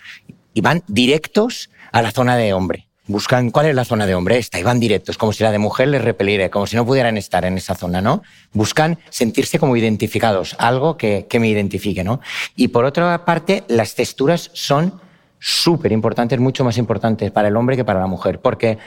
y 0.53 0.61
van 0.61 0.83
directos 0.87 1.69
a 1.91 2.01
la 2.01 2.11
zona 2.11 2.37
de 2.37 2.53
hombre 2.53 2.88
buscan 3.09 3.49
cuál 3.49 3.65
es 3.65 3.75
la 3.75 3.85
zona 3.85 4.05
de 4.05 4.13
hombre 4.13 4.37
esta 4.37 4.59
y 4.59 4.63
van 4.63 4.79
directos, 4.79 5.17
como 5.17 5.33
si 5.33 5.43
la 5.43 5.51
de 5.51 5.57
mujer 5.57 5.87
les 5.87 6.03
repeliera, 6.03 6.49
como 6.49 6.67
si 6.67 6.75
no 6.75 6.85
pudieran 6.85 7.17
estar 7.17 7.43
en 7.43 7.57
esa 7.57 7.73
zona, 7.73 8.01
¿no? 8.01 8.21
Buscan 8.53 8.99
sentirse 9.09 9.57
como 9.57 9.75
identificados, 9.75 10.55
algo 10.59 10.95
que, 10.95 11.25
que 11.27 11.39
me 11.39 11.49
identifique, 11.49 12.03
¿no? 12.03 12.21
Y 12.55 12.67
por 12.67 12.85
otra 12.85 13.25
parte, 13.25 13.63
las 13.67 13.95
texturas 13.95 14.51
son 14.53 15.01
súper 15.39 15.91
importantes, 15.91 16.39
mucho 16.39 16.63
más 16.63 16.77
importantes 16.77 17.31
para 17.31 17.47
el 17.47 17.57
hombre 17.57 17.75
que 17.75 17.83
para 17.83 17.99
la 17.99 18.07
mujer, 18.07 18.39
porque 18.39 18.77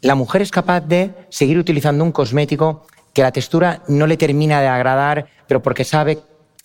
la 0.00 0.16
mujer 0.16 0.42
es 0.42 0.50
capaz 0.50 0.80
de 0.80 1.12
seguir 1.28 1.56
utilizando 1.56 2.02
un 2.02 2.10
cosmético 2.10 2.86
que 3.12 3.22
la 3.22 3.30
textura 3.30 3.82
no 3.86 4.08
le 4.08 4.16
termina 4.16 4.60
de 4.60 4.66
agradar, 4.66 5.26
pero 5.46 5.62
porque 5.62 5.84
sabe 5.84 6.18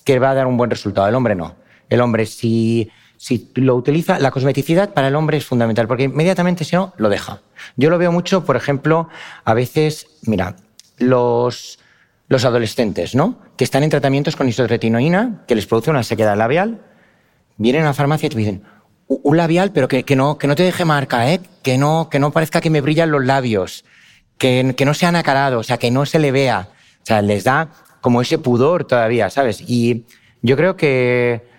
que 0.04 0.18
va 0.18 0.32
a 0.32 0.36
dar 0.36 0.48
un 0.48 0.58
buen 0.58 0.72
resultado. 0.72 1.08
El 1.08 1.16
hombre 1.16 1.36
no. 1.36 1.56
El 1.88 2.02
hombre, 2.02 2.26
si 2.26 2.90
si 3.26 3.50
lo 3.56 3.74
utiliza, 3.76 4.20
la 4.20 4.30
cosmeticidad 4.30 4.94
para 4.94 5.08
el 5.08 5.16
hombre 5.16 5.38
es 5.38 5.46
fundamental, 5.48 5.88
porque 5.88 6.04
inmediatamente 6.04 6.64
si 6.64 6.76
no, 6.76 6.94
lo 6.98 7.10
deja. 7.10 7.42
Yo 7.76 7.90
lo 7.90 7.98
veo 7.98 8.12
mucho, 8.12 8.46
por 8.46 8.56
ejemplo, 8.56 9.10
a 9.44 9.56
veces, 9.56 10.06
mira, 10.28 10.58
los, 11.00 11.80
los 12.28 12.46
adolescentes, 12.46 13.16
¿no? 13.16 13.40
Que 13.58 13.64
están 13.64 13.82
en 13.82 13.90
tratamientos 13.90 14.36
con 14.36 14.48
isotretinoína, 14.48 15.44
que 15.48 15.56
les 15.56 15.66
produce 15.66 15.90
una 15.90 16.04
sequedad 16.04 16.38
labial, 16.38 16.84
vienen 17.58 17.82
a 17.82 17.86
la 17.86 17.94
farmacia 17.96 18.28
y 18.28 18.30
te 18.30 18.38
dicen, 18.38 18.62
un 19.08 19.38
labial, 19.38 19.72
pero 19.72 19.88
que, 19.88 20.04
que, 20.04 20.16
no, 20.16 20.38
que 20.38 20.46
no 20.46 20.54
te 20.54 20.62
deje 20.62 20.86
marca, 20.86 21.32
¿eh? 21.32 21.42
Que 21.64 21.80
no, 21.80 22.10
que 22.12 22.20
no 22.20 22.30
parezca 22.30 22.62
que 22.62 22.70
me 22.70 22.82
brillan 22.82 23.10
los 23.10 23.26
labios, 23.26 23.86
que, 24.38 24.76
que 24.78 24.86
no 24.86 24.94
sea 24.94 25.12
nacarado, 25.12 25.58
o 25.58 25.64
sea, 25.64 25.78
que 25.78 25.90
no 25.90 26.06
se 26.06 26.20
le 26.20 26.32
vea. 26.32 26.70
O 27.02 27.06
sea, 27.08 27.24
les 27.24 27.44
da 27.44 27.72
como 28.02 28.22
ese 28.22 28.38
pudor 28.38 28.86
todavía, 28.86 29.32
¿sabes? 29.32 29.62
Y 29.62 30.06
yo 30.44 30.56
creo 30.56 30.76
que 30.78 31.55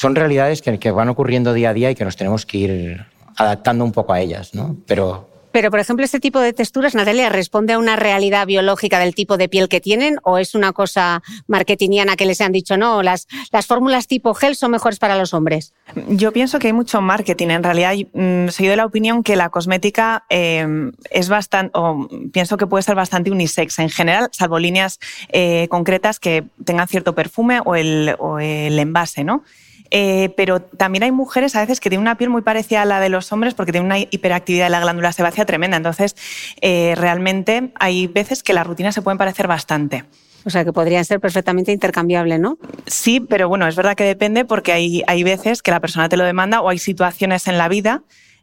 son 0.00 0.14
realidades 0.14 0.62
que, 0.62 0.90
van 0.92 1.10
ocurriendo 1.10 1.52
día 1.52 1.70
a 1.70 1.74
día 1.74 1.90
y 1.90 1.94
que 1.94 2.06
nos 2.06 2.16
tenemos 2.16 2.46
que 2.46 2.56
ir 2.56 3.06
adaptando 3.36 3.84
un 3.84 3.92
poco 3.92 4.14
a 4.14 4.20
ellas, 4.20 4.54
¿no? 4.54 4.76
Pero 4.86 5.28
pero, 5.52 5.72
por 5.72 5.80
ejemplo, 5.80 6.04
este 6.04 6.20
tipo 6.20 6.38
de 6.38 6.52
texturas, 6.52 6.94
Natalia, 6.94 7.28
¿responde 7.28 7.72
a 7.72 7.78
una 7.80 7.96
realidad 7.96 8.46
biológica 8.46 9.00
del 9.00 9.16
tipo 9.16 9.36
de 9.36 9.48
piel 9.48 9.68
que 9.68 9.80
tienen 9.80 10.18
o 10.22 10.38
es 10.38 10.54
una 10.54 10.72
cosa 10.72 11.24
marketingiana 11.48 12.14
que 12.14 12.24
les 12.24 12.40
han 12.40 12.52
dicho, 12.52 12.76
no, 12.76 13.02
las, 13.02 13.26
las 13.50 13.66
fórmulas 13.66 14.06
tipo 14.06 14.32
gel 14.32 14.54
son 14.54 14.70
mejores 14.70 15.00
para 15.00 15.18
los 15.18 15.34
hombres? 15.34 15.74
Yo 16.06 16.32
pienso 16.32 16.60
que 16.60 16.68
hay 16.68 16.72
mucho 16.72 17.00
marketing. 17.00 17.48
En 17.48 17.64
realidad, 17.64 17.94
mm, 18.12 18.50
soy 18.50 18.68
de 18.68 18.76
la 18.76 18.86
opinión 18.86 19.24
que 19.24 19.34
la 19.34 19.48
cosmética 19.48 20.24
eh, 20.30 20.92
es 21.10 21.28
bastante, 21.28 21.76
o 21.76 22.08
pienso 22.32 22.56
que 22.56 22.68
puede 22.68 22.84
ser 22.84 22.94
bastante 22.94 23.32
unisex 23.32 23.80
en 23.80 23.90
general, 23.90 24.28
salvo 24.30 24.60
líneas 24.60 25.00
eh, 25.30 25.66
concretas 25.68 26.20
que 26.20 26.44
tengan 26.64 26.86
cierto 26.86 27.16
perfume 27.16 27.60
o 27.64 27.74
el, 27.74 28.14
o 28.20 28.38
el 28.38 28.78
envase, 28.78 29.24
¿no? 29.24 29.42
Eh, 29.90 30.32
pero 30.36 30.60
también 30.60 31.02
hay 31.02 31.12
mujeres 31.12 31.56
a 31.56 31.60
veces 31.60 31.80
que 31.80 31.90
tienen 31.90 32.02
una 32.02 32.16
piel 32.16 32.30
muy 32.30 32.42
parecida 32.42 32.82
a 32.82 32.84
la 32.84 33.00
de 33.00 33.08
los 33.08 33.32
hombres 33.32 33.54
porque 33.54 33.72
tienen 33.72 33.86
una 33.86 33.98
hiperactividad 33.98 34.66
de 34.66 34.70
la 34.70 34.80
glándula 34.80 35.12
sebácea 35.12 35.44
tremenda. 35.44 35.76
Entonces, 35.76 36.16
eh, 36.60 36.94
realmente 36.96 37.72
hay 37.78 38.06
veces 38.06 38.42
que 38.42 38.52
las 38.52 38.66
rutinas 38.66 38.94
se 38.94 39.02
pueden 39.02 39.18
parecer 39.18 39.48
bastante. 39.48 40.04
O 40.44 40.50
sea, 40.50 40.64
que 40.64 40.72
podrían 40.72 41.04
ser 41.04 41.20
perfectamente 41.20 41.72
intercambiables, 41.72 42.40
¿no? 42.40 42.58
Sí, 42.86 43.20
pero 43.20 43.48
bueno, 43.48 43.68
es 43.68 43.76
verdad 43.76 43.94
que 43.94 44.04
depende 44.04 44.44
porque 44.44 44.72
hay, 44.72 45.02
hay 45.06 45.22
veces 45.22 45.62
que 45.62 45.70
la 45.70 45.80
persona 45.80 46.08
te 46.08 46.16
lo 46.16 46.24
demanda 46.24 46.62
o 46.62 46.70
hay 46.70 46.78
situaciones 46.78 47.46
en 47.46 47.58
la 47.58 47.68
vida, 47.68 48.02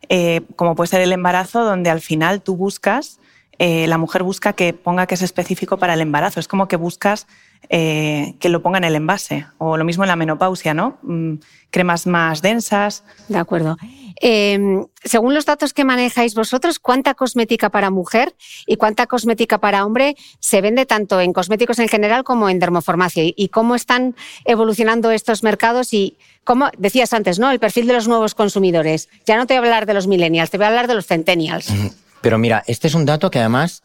eh, 0.09 0.41
como 0.55 0.75
puede 0.75 0.89
ser 0.89 1.01
el 1.01 1.11
embarazo, 1.11 1.63
donde 1.63 1.89
al 1.89 2.01
final 2.01 2.41
tú 2.41 2.55
buscas, 2.55 3.19
la 3.59 3.97
mujer 3.97 4.23
busca 4.23 4.53
que 4.53 4.73
ponga 4.73 5.07
que 5.07 5.15
es 5.15 5.21
específico 5.21 5.77
para 5.77 5.93
el 5.93 6.01
embarazo. 6.01 6.39
Es 6.39 6.47
como 6.47 6.67
que 6.67 6.75
buscas 6.75 7.27
eh, 7.69 8.35
que 8.39 8.49
lo 8.49 8.61
ponga 8.61 8.77
en 8.77 8.85
el 8.85 8.95
envase. 8.95 9.45
O 9.57 9.77
lo 9.77 9.83
mismo 9.83 10.03
en 10.03 10.09
la 10.09 10.15
menopausia, 10.15 10.73
¿no? 10.73 10.97
Mm, 11.01 11.35
cremas 11.69 12.07
más 12.07 12.41
densas. 12.41 13.03
De 13.27 13.37
acuerdo. 13.37 13.77
Em, 14.19 14.85
según 15.03 15.33
los 15.33 15.45
datos 15.45 15.73
que 15.73 15.83
manejáis 15.83 16.33
vosotros, 16.33 16.79
¿cuánta 16.79 17.13
cosmética 17.13 17.69
para 17.69 17.89
mujer 17.89 18.35
y 18.65 18.77
cuánta 18.77 19.05
cosmética 19.05 19.59
para 19.59 19.85
hombre 19.85 20.15
se 20.39 20.61
vende 20.61 20.85
tanto 20.85 21.19
en 21.19 21.33
cosméticos 21.33 21.79
en 21.79 21.87
general 21.87 22.23
como 22.23 22.49
en 22.49 22.59
dermoformacia? 22.59 23.23
¿Y 23.25 23.49
cómo 23.49 23.75
están 23.75 24.15
evolucionando 24.45 25.11
estos 25.11 25.43
mercados? 25.43 25.93
Y 25.93 26.17
cómo, 26.43 26.69
decías 26.77 27.13
antes, 27.13 27.37
¿no? 27.37 27.51
El 27.51 27.59
perfil 27.59 27.85
de 27.87 27.93
los 27.93 28.07
nuevos 28.07 28.33
consumidores. 28.33 29.09
Ya 29.25 29.37
no 29.37 29.45
te 29.45 29.53
voy 29.53 29.57
a 29.57 29.67
hablar 29.67 29.85
de 29.85 29.93
los 29.93 30.07
millennials, 30.07 30.49
te 30.49 30.57
voy 30.57 30.65
a 30.65 30.69
hablar 30.69 30.87
de 30.87 30.95
los 30.95 31.05
centennials. 31.05 31.71
Pero 32.21 32.37
mira, 32.37 32.63
este 32.67 32.87
es 32.87 32.95
un 32.95 33.05
dato 33.05 33.29
que 33.31 33.39
además, 33.39 33.83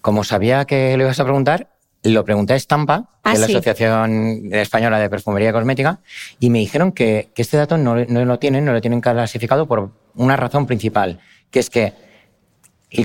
como 0.00 0.24
sabía 0.24 0.64
que 0.64 0.96
le 0.96 1.04
ibas 1.04 1.20
a 1.20 1.24
preguntar, 1.24 1.68
lo 2.02 2.24
pregunté 2.24 2.54
a 2.54 2.56
Estampa, 2.56 3.10
ah, 3.22 3.32
de 3.32 3.38
la 3.38 3.46
Asociación 3.46 4.48
Española 4.52 4.98
de 4.98 5.10
Perfumería 5.10 5.50
y 5.50 5.52
Cosmética, 5.52 6.00
y 6.38 6.50
me 6.50 6.58
dijeron 6.58 6.92
que, 6.92 7.30
este 7.36 7.56
dato 7.56 7.76
no, 7.76 7.94
lo 7.96 8.38
tienen, 8.38 8.64
no 8.64 8.72
lo 8.72 8.80
tienen 8.80 9.00
clasificado 9.00 9.66
por 9.66 9.92
una 10.14 10.36
razón 10.36 10.66
principal, 10.66 11.20
que 11.50 11.60
es 11.60 11.70
que 11.70 11.92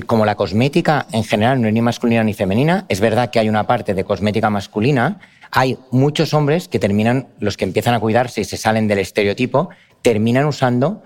como 0.06 0.24
la 0.24 0.34
cosmética 0.34 1.06
en 1.12 1.22
general 1.22 1.60
no 1.60 1.68
es 1.68 1.74
ni 1.74 1.80
masculina 1.80 2.24
ni 2.24 2.34
femenina, 2.34 2.86
es 2.88 3.00
verdad 3.00 3.30
que 3.30 3.38
hay 3.38 3.48
una 3.48 3.66
parte 3.66 3.94
de 3.94 4.02
cosmética 4.02 4.50
masculina, 4.50 5.20
hay 5.52 5.78
muchos 5.92 6.34
hombres 6.34 6.66
que 6.66 6.78
terminan, 6.78 7.28
los 7.38 7.56
que 7.56 7.64
empiezan 7.64 7.94
a 7.94 8.00
cuidarse 8.00 8.40
y 8.40 8.44
se 8.44 8.56
salen 8.56 8.88
del 8.88 8.98
estereotipo, 8.98 9.68
terminan 10.02 10.46
usando 10.46 11.02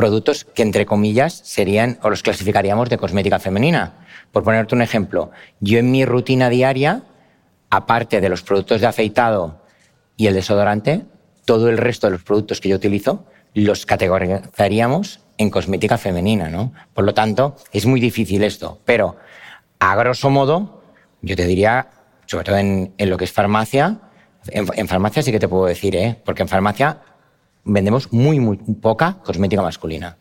productos 0.00 0.46
que 0.46 0.62
entre 0.62 0.86
comillas 0.86 1.42
serían 1.44 1.98
o 2.02 2.08
los 2.08 2.22
clasificaríamos 2.22 2.88
de 2.88 2.96
cosmética 2.96 3.38
femenina. 3.38 4.06
Por 4.32 4.42
ponerte 4.42 4.74
un 4.74 4.80
ejemplo, 4.80 5.30
yo 5.60 5.78
en 5.78 5.90
mi 5.90 6.06
rutina 6.06 6.48
diaria 6.48 7.02
aparte 7.68 8.22
de 8.22 8.30
los 8.30 8.42
productos 8.42 8.80
de 8.80 8.86
afeitado 8.86 9.60
y 10.16 10.26
el 10.26 10.32
desodorante, 10.32 11.02
todo 11.44 11.68
el 11.68 11.76
resto 11.76 12.06
de 12.06 12.12
los 12.12 12.22
productos 12.22 12.62
que 12.62 12.70
yo 12.70 12.76
utilizo 12.76 13.26
los 13.52 13.84
categorizaríamos 13.84 15.20
en 15.36 15.50
cosmética 15.50 15.98
femenina, 15.98 16.48
¿no? 16.48 16.72
Por 16.94 17.04
lo 17.04 17.12
tanto, 17.12 17.56
es 17.70 17.84
muy 17.84 18.00
difícil 18.00 18.42
esto. 18.42 18.80
Pero, 18.86 19.18
a 19.80 19.96
grosso 19.96 20.30
modo, 20.30 20.82
yo 21.20 21.36
te 21.36 21.44
diría, 21.44 21.88
sobre 22.24 22.44
todo 22.44 22.56
en, 22.56 22.94
lo 22.96 23.18
que 23.18 23.24
es 23.24 23.32
farmacia, 23.32 24.00
en, 24.48 24.88
farmacia 24.88 25.22
sí 25.22 25.30
que 25.30 25.38
te 25.38 25.48
puedo 25.48 25.66
decir, 25.66 25.94
¿eh? 25.94 26.16
Porque 26.24 26.40
en 26.40 26.48
farmacia 26.48 27.02
vendemos 27.72 28.12
muy, 28.12 28.40
muy 28.40 28.56
poca 28.56 29.18
cosmética 29.24 29.62
masculina. 29.62 30.18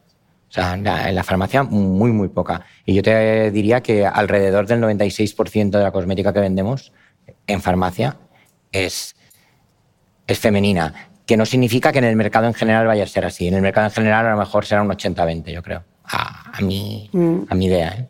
O 0.49 0.51
sea, 0.51 0.73
en 0.73 0.83
la 0.83 1.23
farmacia 1.23 1.61
muy, 1.63 2.11
muy 2.11 2.27
poca. 2.27 2.65
Y 2.83 2.95
yo 2.95 3.03
te 3.03 3.51
diría 3.51 3.81
que 3.81 4.05
alrededor 4.05 4.65
del 4.65 4.81
96% 4.81 5.69
de 5.69 5.83
la 5.83 5.91
cosmética 5.91 6.33
que 6.33 6.39
vendemos 6.39 6.91
en 7.45 7.61
farmacia 7.61 8.17
es, 8.71 9.15
es 10.25 10.39
femenina, 10.39 11.11
que 11.27 11.37
no 11.37 11.45
significa 11.45 11.91
que 11.91 11.99
en 11.99 12.05
el 12.05 12.15
mercado 12.15 12.47
en 12.47 12.55
general 12.55 12.87
vaya 12.87 13.03
a 13.03 13.07
ser 13.07 13.25
así. 13.25 13.47
En 13.47 13.53
el 13.53 13.61
mercado 13.61 13.87
en 13.87 13.93
general 13.93 14.25
a 14.25 14.31
lo 14.31 14.37
mejor 14.37 14.65
será 14.65 14.81
un 14.81 14.89
80-20, 14.89 15.51
yo 15.51 15.61
creo, 15.61 15.83
a, 16.03 16.51
a, 16.57 16.61
mi, 16.61 17.09
mm. 17.13 17.41
a 17.47 17.55
mi 17.55 17.65
idea. 17.65 17.89
¿eh? 17.89 18.09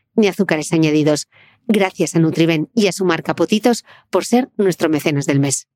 ni 0.15 0.27
azúcares 0.27 0.73
añadidos. 0.73 1.27
Gracias 1.67 2.15
a 2.15 2.19
Nutriben 2.19 2.69
y 2.73 2.87
a 2.87 2.91
su 2.91 3.05
marca 3.05 3.35
Potitos 3.35 3.85
por 4.09 4.25
ser 4.25 4.49
nuestro 4.57 4.89
mecenas 4.89 5.25
del 5.25 5.39
mes. 5.39 5.67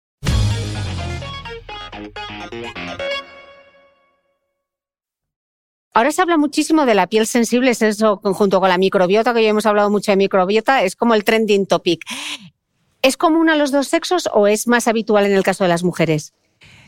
Ahora 5.93 6.11
se 6.11 6.21
habla 6.21 6.37
muchísimo 6.37 6.85
de 6.85 6.93
la 6.93 7.07
piel 7.07 7.25
sensible, 7.25 7.71
es 7.71 7.81
eso 7.81 8.19
junto 8.21 8.59
con 8.59 8.67
la 8.67 8.77
microbiota, 8.77 9.33
que 9.33 9.41
ya 9.41 9.49
hemos 9.49 9.65
hablado 9.65 9.89
mucho 9.89 10.11
de 10.11 10.17
microbiota, 10.17 10.83
es 10.83 10.97
como 10.97 11.13
el 11.13 11.23
trending 11.23 11.67
topic. 11.67 12.03
¿Es 13.01 13.15
común 13.15 13.49
a 13.49 13.55
los 13.55 13.71
dos 13.71 13.87
sexos 13.87 14.27
o 14.33 14.47
es 14.47 14.67
más 14.67 14.89
habitual 14.89 15.25
en 15.25 15.31
el 15.31 15.43
caso 15.43 15.63
de 15.63 15.69
las 15.69 15.83
mujeres? 15.83 16.33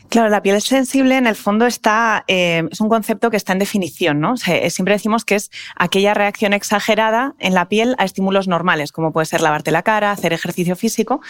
Claro, 0.08 0.30
la 0.30 0.42
piel 0.42 0.60
sensible 0.62 1.16
en 1.16 1.26
el 1.26 1.36
fondo 1.36 1.66
está, 1.66 2.24
eh, 2.28 2.66
es 2.70 2.80
un 2.80 2.88
concepto 2.88 3.30
que 3.30 3.36
está 3.36 3.52
en 3.52 3.58
definición, 3.58 4.20
¿no? 4.20 4.36
siempre 4.36 4.94
decimos 4.94 5.24
que 5.24 5.34
es 5.34 5.50
aquella 5.76 6.14
reacción 6.14 6.54
exagerada 6.54 7.34
en 7.38 7.52
la 7.52 7.68
piel 7.68 7.94
a 7.98 8.04
estímulos 8.04 8.48
normales, 8.48 8.90
como 8.90 9.12
puede 9.12 9.26
ser 9.26 9.42
lavarte 9.42 9.70
la 9.70 9.82
cara, 9.82 10.10
hacer 10.10 10.32
ejercicio 10.32 10.76
físico, 10.76 11.20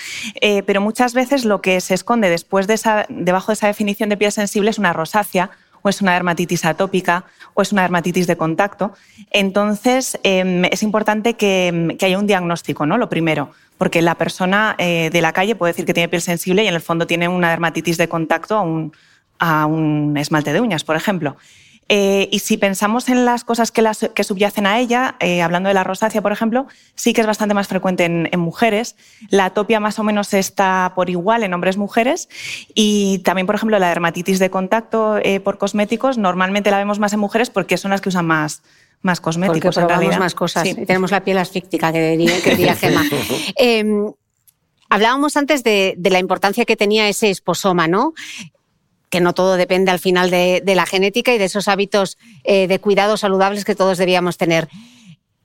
eh, 0.41 0.63
pero 0.65 0.81
muchas 0.81 1.13
veces 1.13 1.45
lo 1.45 1.61
que 1.61 1.81
se 1.81 1.95
esconde 1.95 2.31
después 2.31 2.67
de 2.67 2.75
esa, 2.75 3.07
debajo 3.09 3.49
de 3.51 3.55
esa 3.55 3.67
definición 3.67 4.11
de 4.11 4.17
piel 4.17 4.31
sensible 4.31 4.71
es 4.71 4.79
una 4.79 4.93
rosácea 4.93 5.51
o 5.83 5.89
es 5.89 6.01
una 6.01 6.13
dermatitis 6.13 6.65
atópica 6.65 7.25
o 7.55 7.63
es 7.63 7.73
una 7.73 7.83
dermatitis 7.83 8.27
de 8.27 8.37
contacto. 8.37 8.93
Entonces, 9.31 10.19
em, 10.23 10.65
es 10.67 10.83
importante 10.83 11.35
que, 11.35 11.97
que, 11.99 12.07
haya 12.07 12.19
un 12.19 12.27
diagnóstico, 12.27 12.87
¿no? 12.87 12.99
Lo 12.99 13.09
primero, 13.09 13.53
porque 13.79 14.03
la 14.03 14.17
persona 14.17 14.75
eh, 14.79 15.09
de 15.11 15.23
la 15.23 15.33
calle 15.33 15.55
puede 15.55 15.73
decir 15.73 15.87
que 15.87 15.95
tiene 15.95 16.09
piel 16.09 16.21
sensible 16.21 16.65
y 16.65 16.67
en 16.67 16.75
el 16.75 16.81
fondo 16.81 17.07
tiene 17.07 17.29
una 17.29 17.51
dermatitis 17.51 17.97
de 17.97 18.09
contacto 18.09 18.57
a 19.39 19.67
un, 19.67 20.17
esmalte 20.17 20.53
de 20.53 20.61
uñas, 20.61 20.85
por 20.85 20.97
ejemplo. 20.97 21.37
Eh, 21.91 22.29
y 22.31 22.41
si 22.41 22.59
pensamos 22.59 23.09
en 23.09 23.25
las 23.25 23.45
cosas 23.45 23.73
que, 23.73 23.83
subyacen 24.23 24.67
a 24.67 24.79
ella, 24.79 25.15
eh, 25.21 25.41
hablando 25.41 25.69
de 25.69 25.75
la 25.75 25.85
rosácea, 25.85 26.21
por 26.21 26.33
ejemplo, 26.33 26.67
sí 26.95 27.15
que 27.15 27.23
es 27.23 27.27
bastante 27.27 27.55
más 27.55 27.67
frecuente 27.67 28.05
en, 28.05 28.29
mujeres. 28.39 28.95
La 29.31 29.47
atopia 29.47 29.81
más 29.81 29.99
o 29.99 30.05
menos 30.05 30.35
está 30.35 30.93
por 30.95 31.09
igual 31.09 31.45
en 31.45 31.55
hombres-mujeres. 31.55 32.29
Y 32.75 33.21
también, 33.21 33.47
por 33.47 33.55
ejemplo, 33.55 33.79
la 33.79 33.89
dermatitis 33.89 34.39
de 34.39 34.51
contacto 34.51 35.19
por 35.45 35.57
cosméticos, 35.57 36.19
normalmente 36.19 36.71
la 36.71 36.77
vemos 36.77 36.99
más 36.99 37.15
en 37.15 37.21
mujeres 37.21 37.49
porque 37.49 37.79
son 37.79 37.93
las 37.93 38.03
que 38.03 38.11
usan 38.11 38.27
más, 38.27 38.61
más 39.03 39.21
cosméticos. 39.21 39.75
Porque 39.75 39.87
probamos 39.87 40.19
más 40.19 40.35
cosas. 40.35 40.67
Y 40.67 40.75
tenemos 40.75 41.11
la 41.11 41.23
piel 41.23 41.39
asfíctica, 41.39 41.93
que 41.93 42.11
diría, 42.11 42.41
que 42.43 42.57
diría 42.57 42.75
Gemma. 42.77 43.05
Em, 43.57 44.13
hablábamos 44.89 45.37
antes 45.37 45.63
de, 45.63 45.97
la 46.03 46.19
importancia 46.19 46.65
que 46.65 46.77
tenía 46.77 47.09
ese 47.09 47.31
esposoma, 47.31 47.89
¿no? 47.89 48.15
que 49.11 49.21
no 49.21 49.33
todo 49.33 49.57
depende 49.57 49.91
al 49.91 49.99
final 49.99 50.31
de, 50.31 50.63
la 50.67 50.85
genética 50.85 51.33
y 51.33 51.39
de 51.39 51.47
esos 51.47 51.67
hábitos 51.67 52.19
eh, 52.45 52.67
de 52.67 52.79
cuidados 52.79 53.21
saludables 53.21 53.65
que 53.65 53.75
todos 53.75 53.97
debíamos 53.97 54.37
tener. 54.37 54.69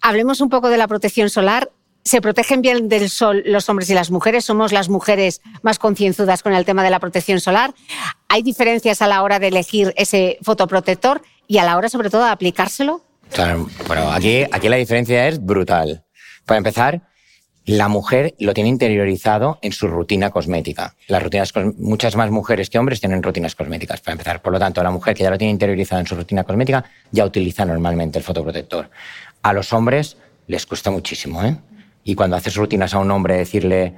Hablemos 0.02 0.42
un 0.42 0.50
poco 0.50 0.70
de 0.70 0.78
la 0.78 0.88
protección 0.88 1.30
solar. 1.30 1.72
¿Se 2.04 2.20
protegen 2.20 2.62
bien 2.62 2.90
del 2.90 3.10
sol 3.10 3.42
los 3.46 3.70
hombres 3.70 3.90
y 3.90 3.94
las 3.94 4.12
mujeres? 4.12 4.44
¿Somos 4.44 4.74
las 4.74 4.90
mujeres 4.90 5.40
más 5.62 5.80
concienzudas 5.80 6.44
con 6.44 6.54
el 6.54 6.66
tema 6.66 6.84
de 6.84 6.90
la 6.90 7.00
protección 7.00 7.40
solar? 7.40 7.74
¿Hay 8.28 8.44
diferencias 8.44 9.02
a 9.02 9.08
la 9.08 9.24
hora 9.24 9.40
de 9.40 9.48
elegir 9.48 9.94
ese 9.96 10.38
fotoprotector 10.42 11.22
y 11.48 11.60
a 11.60 11.64
la 11.64 11.78
hora, 11.78 11.88
sobre 11.88 12.10
todo, 12.10 12.26
de 12.26 12.32
aplicárselo? 12.32 13.02
Bueno, 13.88 14.12
aquí, 14.12 14.44
aquí 14.52 14.70
la 14.70 14.76
diferencia 14.78 15.28
es 15.28 15.44
brutal. 15.44 16.04
Para 16.46 16.58
empezar, 16.58 17.02
la 17.66 17.88
mujer 17.88 18.36
lo 18.40 18.54
tiene 18.54 18.70
interiorizado 18.70 19.60
en 19.62 19.72
su 19.72 19.88
rutina 19.88 20.30
cosmética. 20.30 20.96
Las 21.08 21.24
rutinas, 21.24 21.54
muchas 21.78 22.16
más 22.16 22.30
mujeres 22.30 22.70
que 22.70 22.78
hombres 22.78 23.00
tienen 23.00 23.24
rutinas 23.24 23.56
cosméticas, 23.56 24.02
para 24.02 24.14
empezar. 24.14 24.42
Por 24.42 24.54
lo 24.54 24.60
tanto, 24.60 24.84
la 24.84 24.92
mujer 24.92 25.16
que 25.16 25.24
ya 25.24 25.30
lo 25.30 25.38
tiene 25.38 25.52
interiorizado 25.52 26.02
en 26.02 26.08
su 26.08 26.16
rutina 26.16 26.44
cosmética 26.44 26.84
ya 27.12 27.26
utiliza 27.26 27.66
normalmente 27.66 28.20
el 28.20 28.24
fotoprotector. 28.24 28.90
A 29.42 29.54
los 29.54 29.72
hombres 29.74 30.18
les 30.48 30.66
cuesta 30.66 30.92
muchísimo, 30.92 31.44
¿eh? 31.44 31.58
Y 32.04 32.16
cuando 32.16 32.36
haces 32.36 32.56
rutinas 32.56 32.94
a 32.94 33.00
un 33.00 33.10
hombre, 33.12 33.38
decirle 33.38 33.94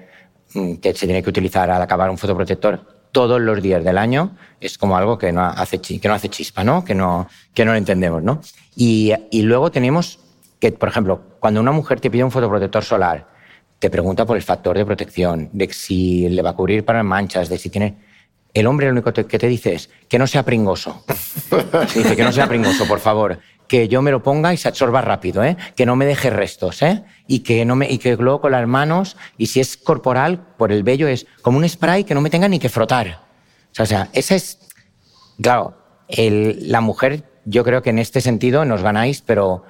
mm, 0.53 0.75
que 0.75 0.93
se 0.93 1.07
tiene 1.07 1.23
que 1.23 1.29
utilizar 1.29 1.71
al 1.71 1.81
acabar 1.81 2.09
un 2.11 2.19
fotoprotector 2.19 2.94
todos 3.15 3.39
los 3.39 3.61
días 3.61 3.81
del 3.81 3.97
año 3.97 4.31
es 4.59 4.77
como 4.77 4.97
algo 4.97 5.17
que 5.17 5.31
no 5.31 5.45
hace, 5.45 5.79
que 5.79 6.05
no 6.09 6.13
hace 6.13 6.27
chispa, 6.27 6.65
¿no? 6.65 6.83
Que, 6.83 6.93
no, 6.93 7.29
que 7.53 7.63
no 7.63 7.71
lo 7.71 7.77
entendemos, 7.77 8.21
¿no? 8.21 8.41
Y, 8.75 9.13
y 9.31 9.43
luego 9.43 9.71
tenemos 9.71 10.19
que, 10.59 10.73
por 10.73 10.89
ejemplo, 10.89 11.21
cuando 11.39 11.61
una 11.61 11.71
mujer 11.71 12.01
te 12.01 12.11
pide 12.11 12.25
un 12.25 12.31
fotoprotector 12.31 12.83
solar, 12.83 13.25
te 13.79 13.89
pregunta 13.89 14.25
por 14.25 14.35
el 14.35 14.43
factor 14.43 14.77
de 14.77 14.85
protección, 14.85 15.49
de 15.53 15.71
si 15.71 16.27
le 16.27 16.41
va 16.41 16.49
a 16.49 16.55
cubrir 16.57 16.83
para 16.83 17.03
manchas, 17.03 17.47
de 17.47 17.57
si 17.57 17.69
tiene... 17.69 17.95
El 18.53 18.67
hombre 18.67 18.87
lo 18.87 18.91
único 18.91 19.13
que 19.13 19.39
te 19.39 19.47
dice 19.47 19.75
es 19.75 19.89
que 20.09 20.19
no 20.19 20.27
sea 20.27 20.43
pringoso. 20.43 21.05
Dice 21.95 22.17
que 22.17 22.23
no 22.23 22.33
sea 22.33 22.47
pringoso, 22.47 22.85
por 22.85 22.99
favor. 22.99 23.39
Que 23.67 23.87
yo 23.87 24.01
me 24.01 24.11
lo 24.11 24.21
ponga 24.21 24.53
y 24.53 24.57
se 24.57 24.67
absorba 24.67 25.01
rápido, 25.01 25.43
¿eh? 25.43 25.57
Que 25.75 25.85
no 25.85 25.95
me 25.95 26.05
deje 26.05 26.29
restos, 26.29 26.81
¿eh? 26.81 27.03
Y 27.27 27.39
que, 27.39 27.65
no 27.65 27.75
me, 27.75 27.89
y 27.89 27.97
que 27.97 28.15
luego 28.15 28.41
con 28.41 28.51
las 28.51 28.67
manos, 28.67 29.17
y 29.37 29.47
si 29.47 29.59
es 29.59 29.77
corporal, 29.77 30.39
por 30.57 30.71
el 30.71 30.83
vello 30.83 31.07
es 31.07 31.25
como 31.41 31.57
un 31.57 31.67
spray 31.67 32.03
que 32.03 32.13
no 32.13 32.21
me 32.21 32.29
tenga 32.29 32.47
ni 32.47 32.59
que 32.59 32.69
frotar. 32.69 33.21
O 33.77 33.85
sea, 33.85 34.09
esa 34.13 34.35
es... 34.35 34.59
Claro, 35.41 35.77
el, 36.07 36.71
la 36.71 36.81
mujer 36.81 37.23
yo 37.45 37.63
creo 37.63 37.81
que 37.81 37.89
en 37.89 37.99
este 37.99 38.21
sentido 38.21 38.65
nos 38.65 38.81
ganáis, 38.81 39.21
pero 39.21 39.63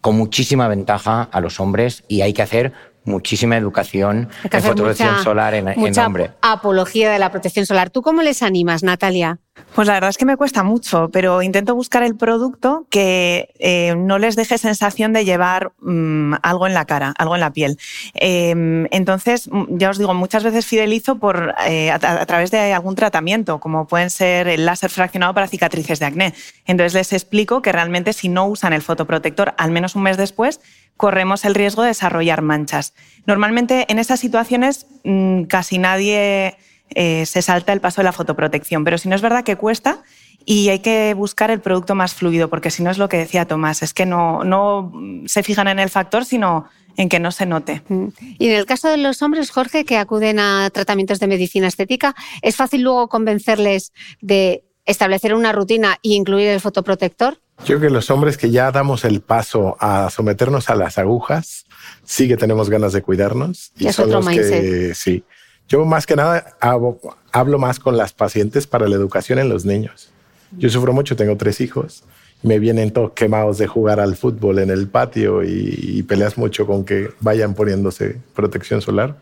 con 0.00 0.16
muchísima 0.16 0.68
ventaja 0.68 1.28
a 1.30 1.40
los 1.40 1.60
hombres 1.60 2.04
y 2.08 2.20
hay 2.22 2.32
que 2.32 2.42
hacer 2.42 2.72
muchísima 3.04 3.56
educación 3.56 4.28
en 4.50 4.62
fotografía 4.62 5.18
solar 5.22 5.54
en, 5.54 5.72
mucha 5.76 6.06
hombre. 6.06 6.32
Apología 6.42 7.10
de 7.10 7.18
la 7.18 7.30
protección 7.30 7.66
solar. 7.66 7.90
¿Tú 7.90 8.02
cómo 8.02 8.22
les 8.22 8.42
animas, 8.42 8.82
Natalia? 8.82 9.38
Pues 9.74 9.86
la 9.86 9.94
verdad 9.94 10.10
es 10.10 10.18
que 10.18 10.24
me 10.24 10.36
cuesta 10.36 10.62
mucho, 10.62 11.08
pero 11.12 11.40
intento 11.40 11.74
buscar 11.74 12.02
el 12.02 12.16
producto 12.16 12.86
que 12.90 13.54
eh, 13.58 13.94
no 13.96 14.18
les 14.18 14.34
deje 14.34 14.58
sensación 14.58 15.12
de 15.12 15.24
llevar 15.24 15.72
mm, 15.80 16.34
algo 16.42 16.66
en 16.66 16.74
la 16.74 16.84
cara, 16.84 17.14
algo 17.16 17.36
en 17.36 17.40
la 17.40 17.52
piel. 17.52 17.78
Em, 18.14 18.86
entonces, 18.90 19.48
mm, 19.48 19.78
ya 19.78 19.90
os 19.90 19.98
digo, 19.98 20.14
muchas 20.14 20.42
veces 20.42 20.66
fidelizo 20.66 21.18
por, 21.18 21.54
eh, 21.66 21.90
a, 21.90 21.98
través 21.98 22.50
de 22.50 22.72
algún 22.72 22.96
tratamiento, 22.96 23.60
como 23.60 23.86
pueden 23.86 24.10
ser 24.10 24.48
el 24.48 24.66
láser 24.66 24.90
fraccionado 24.90 25.32
para 25.34 25.46
cicatrices 25.46 26.00
de 26.00 26.06
acné. 26.06 26.34
Entonces 26.66 26.94
les 26.94 27.12
explico 27.12 27.62
que 27.62 27.70
realmente 27.70 28.12
si 28.12 28.28
no 28.28 28.46
usan 28.46 28.72
el 28.72 28.82
fotoprotector 28.82 29.54
al 29.58 29.70
menos 29.70 29.94
un 29.94 30.02
mes 30.02 30.16
después, 30.16 30.60
corremos 30.96 31.44
el 31.44 31.54
riesgo 31.54 31.82
de 31.82 31.88
desarrollar 31.88 32.42
manchas. 32.42 32.94
Normalmente 33.26 33.86
en 33.88 33.98
esas 33.98 34.18
situaciones 34.20 34.86
mm, 35.04 35.44
casi 35.44 35.78
nadie 35.78 36.56
eh, 36.94 37.26
se 37.26 37.42
salta 37.42 37.72
el 37.72 37.80
paso 37.80 38.00
de 38.00 38.04
la 38.04 38.12
fotoprotección, 38.12 38.84
pero 38.84 38.98
si 38.98 39.08
no 39.08 39.14
es 39.14 39.22
verdad 39.22 39.44
que 39.44 39.56
cuesta 39.56 40.02
y 40.44 40.70
hay 40.70 40.78
que 40.78 41.12
buscar 41.14 41.50
el 41.50 41.60
producto 41.60 41.94
más 41.94 42.14
fluido, 42.14 42.48
porque 42.48 42.70
si 42.70 42.82
no 42.82 42.90
es 42.90 42.98
lo 42.98 43.08
que 43.08 43.18
decía 43.18 43.46
Tomás, 43.46 43.82
es 43.82 43.92
que 43.92 44.06
no, 44.06 44.44
no 44.44 44.92
se 45.26 45.42
fijan 45.42 45.68
en 45.68 45.78
el 45.78 45.90
factor, 45.90 46.24
sino 46.24 46.66
en 46.96 47.08
que 47.08 47.20
no 47.20 47.30
se 47.32 47.46
note. 47.46 47.82
Mm. 47.88 48.08
Y 48.38 48.48
en 48.48 48.56
el 48.56 48.66
caso 48.66 48.88
de 48.88 48.96
los 48.96 49.22
hombres, 49.22 49.50
Jorge, 49.50 49.84
que 49.84 49.96
acuden 49.96 50.38
a 50.40 50.70
tratamientos 50.70 51.20
de 51.20 51.26
medicina 51.26 51.68
estética, 51.68 52.14
¿es 52.42 52.56
fácil 52.56 52.82
luego 52.82 53.08
convencerles 53.08 53.92
de 54.20 54.64
establecer 54.84 55.34
una 55.34 55.52
rutina 55.52 55.98
e 56.02 56.10
incluir 56.10 56.48
el 56.48 56.60
fotoprotector? 56.60 57.38
Yo 57.60 57.78
creo 57.78 57.80
que 57.80 57.90
los 57.90 58.10
hombres 58.10 58.36
que 58.36 58.50
ya 58.50 58.70
damos 58.70 59.04
el 59.04 59.20
paso 59.20 59.76
a 59.80 60.10
someternos 60.10 60.70
a 60.70 60.76
las 60.76 60.98
agujas, 60.98 61.66
sí 62.04 62.26
que 62.26 62.36
tenemos 62.36 62.70
ganas 62.70 62.92
de 62.92 63.02
cuidarnos. 63.02 63.72
Y 63.76 63.86
es 63.86 63.98
otro 63.98 64.22
mindset. 64.22 64.94
sí. 64.94 65.24
Yo 65.68 65.84
más 65.84 66.06
que 66.06 66.16
nada 66.16 66.56
hablo 66.60 67.58
más 67.58 67.78
con 67.78 67.96
las 67.96 68.12
pacientes 68.12 68.66
para 68.66 68.88
la 68.88 68.96
educación 68.96 69.38
en 69.38 69.48
los 69.48 69.64
niños. 69.64 70.10
Yo 70.56 70.70
sufro 70.70 70.92
mucho, 70.92 71.14
tengo 71.14 71.36
tres 71.36 71.60
hijos 71.60 72.04
me 72.42 72.58
vienen 72.58 72.92
todos 72.92 73.12
quemados 73.12 73.58
de 73.58 73.66
jugar 73.66 74.00
al 74.00 74.16
fútbol 74.16 74.60
en 74.60 74.70
el 74.70 74.88
patio 74.88 75.42
y, 75.42 76.02
peleas 76.04 76.38
mucho 76.38 76.66
con 76.66 76.84
que 76.84 77.10
vayan 77.20 77.54
poniéndose 77.54 78.20
protección 78.34 78.80
solar 78.80 79.16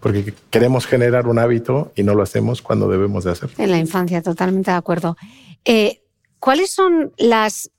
porque 0.00 0.34
queremos 0.50 0.86
generar 0.86 1.28
un 1.28 1.38
hábito 1.38 1.92
y 1.94 2.02
no 2.02 2.14
lo 2.14 2.22
hacemos 2.24 2.60
cuando 2.60 2.88
debemos 2.88 3.22
de 3.22 3.30
hacerlo. 3.30 3.54
En 3.58 3.70
la 3.70 3.78
infancia, 3.78 4.20
totalmente 4.20 4.72
de 4.72 4.76
acuerdo. 4.76 5.16
Eh, 5.64 6.02
¿Cuáles 6.40 6.72
son 6.72 7.12
las 7.18 7.70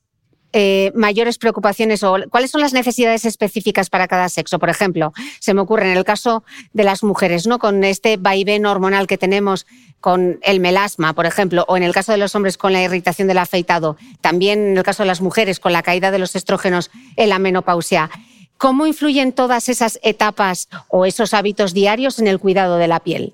eh, 0.54 0.92
mayores 0.96 1.38
preocupaciones 1.38 2.04
o 2.04 2.16
cuáles 2.30 2.52
son 2.52 2.62
las 2.62 2.74
necesidades 2.74 3.26
específicas 3.26 3.89
para 3.89 4.08
cada 4.08 4.30
sexo. 4.30 4.60
Por 4.60 4.70
ejemplo, 4.70 5.12
se 5.39 5.54
me 5.54 5.62
ocurre 5.62 5.92
en 5.92 5.98
el 5.98 6.04
caso 6.04 6.44
de 6.74 6.84
las 6.84 7.04
mujeres, 7.04 7.48
¿no? 7.48 7.60
Con 7.60 7.84
este 7.84 8.18
vaivén 8.18 8.66
hormonal 8.66 9.08
que 9.08 9.18
tenemos 9.18 9.66
con 10.00 10.39
el 10.44 10.60
melasma, 10.60 11.13
por 11.13 11.26
ejemplo, 11.26 11.66
o 11.68 11.76
en 11.76 11.84
el 11.84 11.94
caso 11.94 12.12
de 12.12 12.18
los 12.18 12.36
hombres 12.36 12.58
con 12.58 12.72
la 12.72 12.84
irritación 12.84 13.28
del 13.28 13.38
afeitado, 13.39 13.98
también 14.22 14.60
en 14.60 14.78
el 14.78 14.84
caso 14.84 15.04
de 15.04 15.08
las 15.08 15.22
mujeres 15.22 15.60
con 15.60 15.74
la 15.74 15.82
caída 15.82 16.12
de 16.12 16.20
los 16.20 16.36
estrógenos 16.36 16.92
en 17.16 17.30
la 17.30 17.39
menopausia. 17.39 18.10
¿Cómo 18.58 18.86
influyen 18.86 19.34
todas 19.34 19.70
esas 19.70 20.00
etapas 20.04 20.70
o 20.88 21.06
esos 21.06 21.34
hábitos 21.34 21.74
diarios 21.74 22.20
en 22.20 22.28
el 22.28 22.39
cuidado 22.39 22.78
de 22.78 22.88
la 22.88 23.00
piel? 23.00 23.34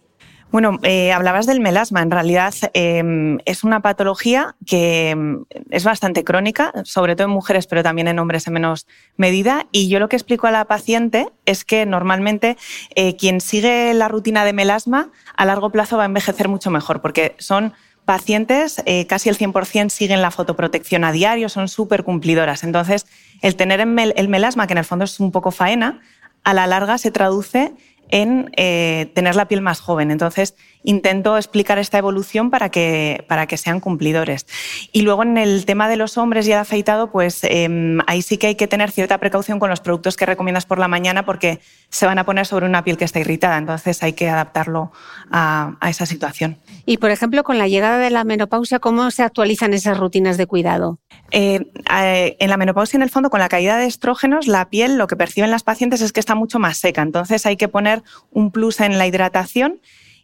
Bueno, 0.52 0.80
eh, 0.82 1.12
hablabas 1.12 1.46
del 1.46 1.60
melasma. 1.60 2.02
En 2.02 2.10
realidad 2.10 2.54
em, 2.74 3.38
es 3.46 3.64
una 3.64 3.82
patología 3.82 4.56
que 4.66 5.12
em, 5.12 5.46
es 5.70 5.84
bastante 5.84 6.24
crónica, 6.24 6.74
sobre 6.86 7.16
todo 7.16 7.28
en 7.28 7.34
mujeres, 7.34 7.68
pero 7.68 7.84
también 7.84 8.08
en 8.08 8.18
hombres 8.18 8.48
en 8.48 8.54
menos 8.54 8.88
medida. 9.16 9.68
Y 9.72 9.90
yo 9.90 10.00
lo 10.00 10.10
que 10.10 10.16
explico 10.16 10.48
a 10.48 10.52
la 10.52 10.66
paciente 10.66 11.28
es 11.46 11.64
que 11.66 11.86
normalmente 11.86 12.58
eh, 12.96 13.16
quien 13.16 13.42
sigue 13.42 13.94
la 13.94 14.08
rutina 14.08 14.44
de 14.44 14.54
melasma 14.54 15.12
a 15.38 15.46
largo 15.46 15.70
plazo 15.72 15.98
va 15.98 16.04
a 16.04 16.08
envejecer 16.08 16.48
mucho 16.48 16.72
mejor, 16.72 17.02
porque 17.02 17.36
son 17.38 17.74
pacientes, 18.06 18.82
eh, 18.88 19.06
casi 19.06 19.30
el 19.30 19.38
100% 19.38 19.90
siguen 19.90 20.24
la 20.24 20.32
fotoprotección 20.32 21.04
a 21.04 21.12
diario, 21.12 21.48
son 21.48 21.68
súper 21.68 22.04
cumplidoras. 22.04 22.64
Entonces, 22.64 23.06
el 23.44 23.56
tener 23.56 23.82
el 23.82 24.30
melasma, 24.30 24.66
que 24.66 24.74
en 24.74 24.80
el 24.80 24.86
fondo 24.86 25.06
es 25.06 25.20
un 25.20 25.32
poco 25.32 25.52
faena, 25.52 26.02
a 26.44 26.56
la 26.56 26.66
larga 26.66 26.98
se 26.98 27.12
traduce 27.12 27.74
en 28.10 28.52
eh, 28.58 29.12
tener 29.16 29.36
la 29.36 29.48
piel 29.48 29.62
más 29.62 29.80
joven. 29.80 30.12
Entonces, 30.12 30.56
intento 30.84 31.38
explicar 31.38 31.78
esta 31.78 31.98
evolución 31.98 32.50
para 32.50 32.70
que, 32.70 33.26
para 33.28 33.48
que 33.48 33.58
sean 33.58 33.80
cumplidores. 33.80 34.46
Y 34.92 35.02
luego 35.02 35.24
en 35.24 35.38
el 35.38 35.66
tema 35.66 35.90
de 35.90 35.98
los 35.98 36.18
hombres 36.18 36.48
y 36.48 36.52
el 36.52 36.60
afeitado, 36.60 37.12
pues 37.12 37.40
em, 37.44 38.00
ahí 38.08 38.22
sí 38.22 38.38
que 38.38 38.48
hay 38.48 38.56
que 38.56 38.68
tener 38.68 38.92
cierta 38.92 39.18
precaución 39.18 39.60
con 39.60 39.70
los 39.70 39.82
productos 39.82 40.16
que 40.16 40.26
recomiendas 40.26 40.66
por 40.66 40.80
la 40.80 40.88
mañana 40.88 41.26
porque 41.26 41.60
se 41.90 42.06
van 42.06 42.20
a 42.20 42.26
poner 42.26 42.46
sobre 42.46 42.66
una 42.66 42.84
piel 42.84 42.98
que 42.98 43.06
está 43.06 43.20
irritada. 43.20 43.58
Entonces 43.58 44.02
hay 44.04 44.14
que 44.14 44.30
adaptarlo 44.30 44.92
a, 45.32 45.78
esa 45.90 46.06
situación. 46.06 46.58
Y, 46.86 46.98
por 46.98 47.12
ejemplo, 47.12 47.44
con 47.44 47.58
la 47.58 47.68
llegada 47.68 47.98
de 47.98 48.10
la 48.10 48.24
menopausia, 48.24 48.80
¿cómo 48.80 49.12
se 49.12 49.24
actualizan 49.24 49.74
esas 49.74 49.98
rutinas 49.98 50.38
de 50.38 50.46
cuidado? 50.46 51.00
Eh, 51.32 51.72
eh, 51.94 52.38
en 52.40 52.50
la 52.50 52.58
menopausia, 52.58 52.98
en 52.98 53.04
el 53.04 53.10
fondo, 53.10 53.30
con 53.30 53.40
la 53.40 53.50
caída 53.50 53.78
de 53.78 53.86
estrógenos, 53.86 54.48
la 54.48 54.70
piel 54.70 54.98
lo 54.98 55.08
que 55.08 55.16
perciben 55.16 55.52
las 55.52 55.64
pacientes 55.64 56.02
es 56.02 56.14
que 56.14 56.20
está 56.20 56.36
mucho 56.36 56.60
más 56.60 56.78
seca. 56.78 57.02
Entonces 57.02 57.46
hay 57.46 57.58
que 57.58 57.68
poner 57.68 58.02
un 58.32 58.52
plus 58.52 58.80
en 58.80 58.98
la 58.98 59.08
hidratación 59.08 59.80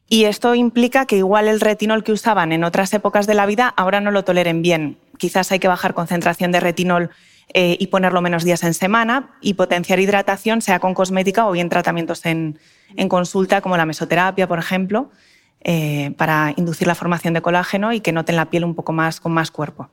y 0.08 0.26
esto 0.26 0.54
implica 0.54 1.06
que 1.06 1.18
igual 1.18 1.48
el 1.48 1.60
retinol 1.60 2.04
que 2.04 2.12
usaban 2.12 2.52
en 2.52 2.64
otras 2.64 2.94
épocas 2.94 3.26
de 3.26 3.34
la 3.34 3.46
vida 3.46 3.74
ahora 3.76 4.02
no 4.02 4.12
lo 4.12 4.24
toleren 4.24 4.62
bien. 4.62 4.98
Quizás 5.18 5.52
hay 5.52 5.60
que 5.60 5.68
bajar 5.68 5.94
concentración 5.94 6.52
de 6.52 6.60
retinol 6.60 7.10
eh, 7.54 7.76
y 7.80 7.88
ponerlo 7.88 8.22
menos 8.22 8.44
días 8.44 8.64
en 8.64 8.74
semana 8.74 9.36
y 9.42 9.56
potenciar 9.56 10.00
hidratación, 10.00 10.62
sea 10.62 10.80
con 10.80 10.94
cosmética 10.94 11.48
o 11.48 11.52
bien 11.52 11.70
tratamientos 11.70 12.26
en, 12.26 12.60
consulta, 13.08 13.62
como 13.62 13.78
la 13.78 13.86
mesoterapia, 13.86 14.48
por 14.48 14.60
ejemplo, 14.60 15.10
eh, 15.62 16.14
para 16.18 16.54
inducir 16.56 16.86
la 16.86 16.96
formación 16.96 17.34
de 17.34 17.42
colágeno 17.42 17.92
y 17.92 18.02
que 18.02 18.12
noten 18.12 18.36
la 18.36 18.50
piel 18.52 18.64
un 18.64 18.76
poco 18.76 18.94
más 18.94 19.20
con 19.20 19.32
más 19.32 19.50
cuerpo. 19.50 19.90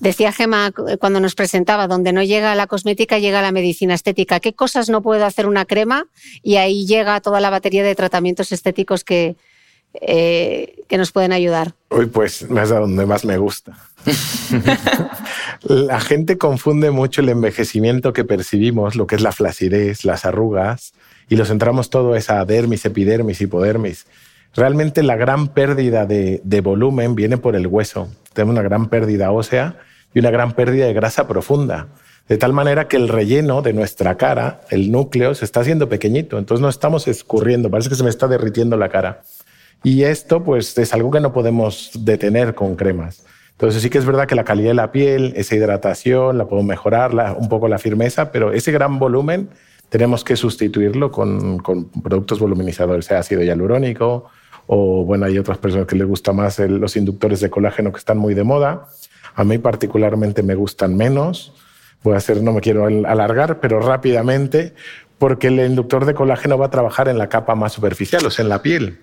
Decía 0.00 0.32
Gema 0.32 0.72
cuando 0.98 1.20
nos 1.20 1.36
presentaba, 1.36 1.86
donde 1.86 2.12
no 2.12 2.24
llega 2.24 2.56
la 2.56 2.66
cosmética, 2.66 3.20
llega 3.20 3.40
la 3.40 3.52
medicina 3.52 3.94
estética. 3.94 4.40
¿Qué 4.40 4.52
cosas 4.52 4.88
no 4.88 5.00
puede 5.02 5.22
hacer 5.22 5.46
una 5.46 5.64
crema? 5.64 6.06
Y 6.42 6.56
ahí 6.56 6.86
llega 6.86 7.20
toda 7.20 7.40
la 7.40 7.50
batería 7.50 7.84
de 7.84 7.94
tratamientos 7.94 8.50
estéticos 8.50 9.04
que, 9.04 9.36
eh, 10.00 10.84
que 10.88 10.98
nos 10.98 11.12
pueden 11.12 11.32
ayudar. 11.32 11.74
Uy, 11.90 12.06
pues 12.06 12.42
es 12.42 12.70
a 12.70 12.78
donde 12.78 13.06
más 13.06 13.24
me 13.24 13.38
gusta. 13.38 13.76
la 15.62 16.00
gente 16.00 16.38
confunde 16.38 16.90
mucho 16.90 17.20
el 17.20 17.28
envejecimiento 17.28 18.12
que 18.12 18.24
percibimos, 18.24 18.96
lo 18.96 19.06
que 19.06 19.16
es 19.16 19.22
la 19.22 19.32
flacidez, 19.32 20.04
las 20.04 20.24
arrugas, 20.24 20.92
y 21.28 21.36
lo 21.36 21.44
centramos 21.44 21.90
todo 21.90 22.16
esa 22.16 22.44
dermis, 22.44 22.84
epidermis, 22.84 23.40
hipodermis. 23.40 24.06
Realmente 24.54 25.02
la 25.02 25.16
gran 25.16 25.48
pérdida 25.48 26.04
de, 26.04 26.40
de 26.44 26.60
volumen 26.60 27.14
viene 27.14 27.38
por 27.38 27.56
el 27.56 27.66
hueso. 27.66 28.08
Tenemos 28.32 28.52
una 28.52 28.62
gran 28.62 28.88
pérdida 28.88 29.30
ósea 29.30 29.76
y 30.14 30.18
una 30.18 30.30
gran 30.30 30.52
pérdida 30.52 30.86
de 30.86 30.92
grasa 30.92 31.26
profunda. 31.26 31.88
De 32.28 32.38
tal 32.38 32.52
manera 32.52 32.86
que 32.86 32.96
el 32.96 33.08
relleno 33.08 33.62
de 33.62 33.72
nuestra 33.72 34.16
cara, 34.16 34.60
el 34.70 34.92
núcleo, 34.92 35.34
se 35.34 35.44
está 35.44 35.60
haciendo 35.60 35.88
pequeñito. 35.88 36.38
Entonces 36.38 36.62
no 36.62 36.68
estamos 36.68 37.08
escurriendo, 37.08 37.70
parece 37.70 37.88
que 37.88 37.94
se 37.94 38.04
me 38.04 38.10
está 38.10 38.28
derritiendo 38.28 38.76
la 38.76 38.88
cara. 38.88 39.22
Y 39.84 40.04
esto 40.04 40.44
pues 40.44 40.76
es 40.78 40.94
algo 40.94 41.10
que 41.10 41.20
no 41.20 41.32
podemos 41.32 41.90
detener 41.98 42.54
con 42.54 42.76
cremas. 42.76 43.24
Entonces 43.52 43.82
sí 43.82 43.90
que 43.90 43.98
es 43.98 44.06
verdad 44.06 44.26
que 44.26 44.34
la 44.34 44.44
calidad 44.44 44.70
de 44.70 44.74
la 44.74 44.92
piel, 44.92 45.34
esa 45.36 45.54
hidratación, 45.54 46.38
la 46.38 46.46
podemos 46.46 46.68
mejorar, 46.68 47.12
un 47.36 47.48
poco 47.48 47.68
la 47.68 47.78
firmeza, 47.78 48.32
pero 48.32 48.52
ese 48.52 48.72
gran 48.72 48.98
volumen 48.98 49.50
tenemos 49.88 50.24
que 50.24 50.36
sustituirlo 50.36 51.10
con, 51.10 51.58
productos 52.02 52.38
voluminizadores, 52.38 53.06
sea 53.06 53.18
ácido 53.18 53.42
hialurónico 53.42 54.30
o 54.66 55.04
bueno, 55.04 55.26
hay 55.26 55.38
otras 55.38 55.58
personas 55.58 55.86
que 55.86 55.96
les 55.96 56.06
gusta 56.06 56.32
más 56.32 56.58
los 56.58 56.96
inductores 56.96 57.40
de 57.40 57.50
colágeno 57.50 57.92
que 57.92 57.98
están 57.98 58.18
muy 58.18 58.34
de 58.34 58.44
moda. 58.44 58.88
A 59.34 59.44
mí 59.44 59.58
particularmente 59.58 60.42
me 60.42 60.54
gustan 60.54 60.96
menos. 60.96 61.52
Voy 62.02 62.14
a 62.14 62.18
hacer, 62.18 62.42
no 62.42 62.52
me 62.52 62.60
quiero 62.60 62.86
alargar, 62.86 63.60
pero 63.60 63.80
rápidamente, 63.80 64.74
porque 65.18 65.48
el 65.48 65.60
inductor 65.60 66.04
de 66.04 66.14
colágeno 66.14 66.58
va 66.58 66.66
a 66.66 66.70
trabajar 66.70 67.08
en 67.08 67.18
la 67.18 67.28
capa 67.28 67.54
más 67.54 67.72
superficial, 67.72 68.24
o 68.24 68.30
sea, 68.30 68.44
en 68.44 68.48
la 68.48 68.62
piel 68.62 68.98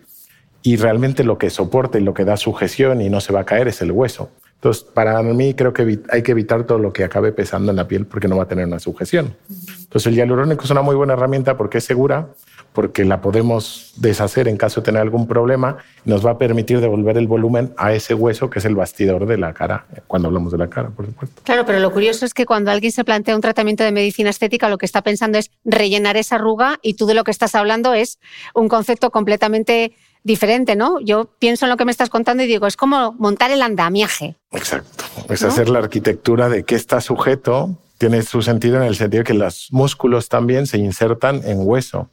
y 0.62 0.76
realmente 0.78 1.24
lo 1.24 1.38
que 1.38 1.50
soporta 1.50 1.98
y 2.00 2.04
lo 2.04 2.13
que 2.13 2.26
da 2.26 2.38
sujeción 2.38 3.02
y 3.02 3.10
no 3.10 3.22
se 3.22 3.34
va 3.34 3.41
a 3.41 3.45
caer 3.45 3.67
es 3.67 3.82
el 3.82 3.91
hueso. 3.91 4.30
Entonces, 4.56 4.84
para 4.84 5.22
mí 5.24 5.54
creo 5.54 5.74
que 5.74 6.00
hay 6.10 6.22
que 6.22 6.32
evitar 6.32 6.65
todo 6.65 6.80
lo 6.80 6.91
que 6.91 7.06
acabe 7.06 7.32
pesando 7.32 7.72
en 7.72 7.78
la 7.78 7.88
piel 7.88 8.06
porque 8.06 8.28
no 8.28 8.36
va 8.36 8.43
a 8.43 8.48
tener 8.48 8.65
una 8.65 8.80
sujeción. 8.80 9.38
Entonces, 9.50 10.08
el 10.08 10.15
hialurónico 10.15 10.65
es 10.65 10.69
una 10.69 10.82
muy 10.82 10.98
buena 10.98 11.13
herramienta 11.13 11.56
porque 11.56 11.78
es 11.78 11.86
segura, 11.86 12.28
porque 12.74 13.06
la 13.06 13.22
podemos 13.22 13.93
deshacer 13.95 14.50
en 14.50 14.58
caso 14.58 14.82
de 14.82 14.86
tener 14.86 15.02
algún 15.02 15.28
problema 15.28 15.78
y 16.06 16.10
nos 16.10 16.26
va 16.26 16.32
a 16.32 16.38
permitir 16.38 16.82
devolver 16.82 17.17
el 17.17 17.28
volumen 17.28 17.74
a 17.78 17.93
ese 17.93 18.13
hueso 18.13 18.50
que 18.50 18.60
es 18.60 18.65
el 18.65 18.76
bastidor 18.76 19.26
de 19.28 19.38
la 19.38 19.54
cara, 19.54 19.86
cuando 20.08 20.28
hablamos 20.28 20.52
de 20.52 20.58
la 20.58 20.69
cara, 20.69 20.89
por 20.89 21.06
supuesto. 21.06 21.41
Claro, 21.45 21.65
pero 21.65 21.80
lo 21.80 21.93
curioso 21.93 22.26
es 22.26 22.34
que 22.34 22.45
cuando 22.45 22.69
alguien 22.69 22.91
se 22.91 23.06
plantea 23.06 23.36
un 23.36 23.41
tratamiento 23.41 23.86
de 23.86 23.93
medicina 23.93 24.30
estética, 24.30 24.67
lo 24.67 24.78
que 24.78 24.86
está 24.86 25.02
pensando 25.02 25.38
es 25.38 25.52
rellenar 25.63 26.17
esa 26.17 26.36
arruga 26.36 26.80
y 26.82 26.95
tú 26.95 27.06
de 27.06 27.13
lo 27.13 27.24
que 27.24 27.32
estás 27.32 27.56
hablando 27.56 27.93
es 27.93 28.19
un 28.54 28.67
concepto 28.67 29.10
completamente 29.10 29.93
diferente, 30.23 30.75
¿no? 30.75 30.99
Yo 30.99 31.29
pienso 31.39 31.65
en 31.65 31.69
lo 31.69 31.77
que 31.77 31.86
me 31.86 31.91
estás 31.91 32.10
contando 32.10 32.43
y 32.43 32.47
digo, 32.47 32.67
es 32.67 32.77
como 32.77 33.13
montar 33.13 33.51
el 33.51 33.62
andamiaje. 33.62 34.36
Exacto. 34.51 35.05
Es 35.29 35.43
hacer 35.43 35.69
la 35.69 35.79
arquitectura 35.79 36.49
de 36.49 36.63
qué 36.63 36.75
está 36.75 37.01
sujeto, 37.01 37.77
tiene 37.97 38.21
su 38.21 38.41
sentido 38.41 38.77
en 38.77 38.84
el 38.84 38.95
sentido 38.95 39.21
de 39.21 39.27
que 39.27 39.34
los 39.34 39.67
músculos 39.71 40.29
también 40.29 40.67
se 40.67 40.77
insertan 40.77 41.41
en 41.45 41.60
hueso. 41.62 42.10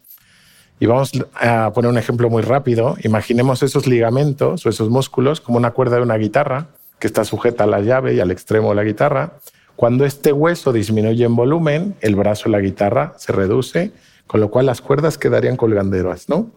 Y 0.79 0.87
vamos 0.87 1.13
a 1.35 1.71
poner 1.73 1.91
un 1.91 1.97
ejemplo 1.97 2.29
muy 2.29 2.43
rápido. 2.43 2.97
Imaginemos 3.03 3.63
esos 3.63 3.87
ligamentos 3.87 4.67
o 4.67 4.69
esos 4.69 4.91
músculos 4.91 5.41
como 5.41 5.57
una 5.57 5.71
cuerda 5.71 5.97
de 5.97 6.03
una 6.03 6.17
guitarra 6.17 6.69
que 6.99 7.07
está 7.07 7.25
sujeta 7.25 7.65
a 7.65 7.67
la 7.67 7.81
llave 7.81 8.15
y 8.15 8.21
al 8.21 8.31
extremo 8.31 8.71
de 8.71 8.75
la 8.75 8.85
guitarra. 8.85 9.39
Cuando 9.75 10.05
este 10.05 10.33
hueso 10.33 10.73
disminuye 10.73 11.25
en 11.25 11.37
volumen, 11.37 11.95
el 12.01 12.17
brazo 12.17 12.45
de 12.45 12.51
la 12.51 12.61
guitarra 12.61 13.15
se 13.19 13.33
reduce, 13.33 13.93
con 14.27 14.41
lo 14.41 14.51
cual 14.51 14.67
las 14.67 14.81
cuerdas 14.81 15.19
quedarían 15.19 15.57
colganderas, 15.57 16.29
¿no? 16.29 16.51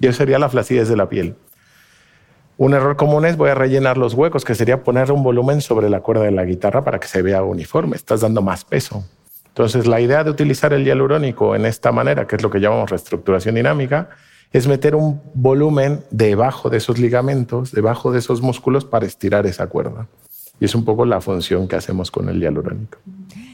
Y 0.00 0.06
eso 0.06 0.18
sería 0.18 0.38
la 0.38 0.48
flacidez 0.48 0.88
de 0.88 0.96
la 0.96 1.08
piel. 1.08 1.36
Un 2.58 2.72
error 2.72 2.96
común 2.96 3.26
es 3.26 3.36
voy 3.36 3.50
a 3.50 3.54
rellenar 3.54 3.98
los 3.98 4.14
huecos, 4.14 4.44
que 4.44 4.54
sería 4.54 4.82
poner 4.82 5.12
un 5.12 5.22
volumen 5.22 5.60
sobre 5.60 5.90
la 5.90 6.00
cuerda 6.00 6.24
de 6.24 6.30
la 6.30 6.44
guitarra 6.44 6.84
para 6.84 6.98
que 6.98 7.06
se 7.06 7.20
vea 7.20 7.42
uniforme. 7.42 7.96
Estás 7.96 8.22
dando 8.22 8.40
más 8.40 8.64
peso. 8.64 9.04
Entonces, 9.48 9.86
la 9.86 10.00
idea 10.00 10.24
de 10.24 10.30
utilizar 10.30 10.72
el 10.72 10.84
hialurónico 10.84 11.54
en 11.54 11.66
esta 11.66 11.92
manera, 11.92 12.26
que 12.26 12.36
es 12.36 12.42
lo 12.42 12.50
que 12.50 12.60
llamamos 12.60 12.90
reestructuración 12.90 13.54
dinámica, 13.54 14.10
es 14.52 14.66
meter 14.66 14.94
un 14.94 15.20
volumen 15.34 16.04
debajo 16.10 16.70
de 16.70 16.78
esos 16.78 16.98
ligamentos, 16.98 17.72
debajo 17.72 18.12
de 18.12 18.18
esos 18.18 18.40
músculos 18.40 18.84
para 18.84 19.06
estirar 19.06 19.46
esa 19.46 19.66
cuerda. 19.66 20.08
Y 20.60 20.64
es 20.64 20.74
un 20.74 20.84
poco 20.84 21.04
la 21.04 21.20
función 21.20 21.68
que 21.68 21.76
hacemos 21.76 22.10
con 22.10 22.28
el 22.28 22.40
hialurónico. 22.40 22.98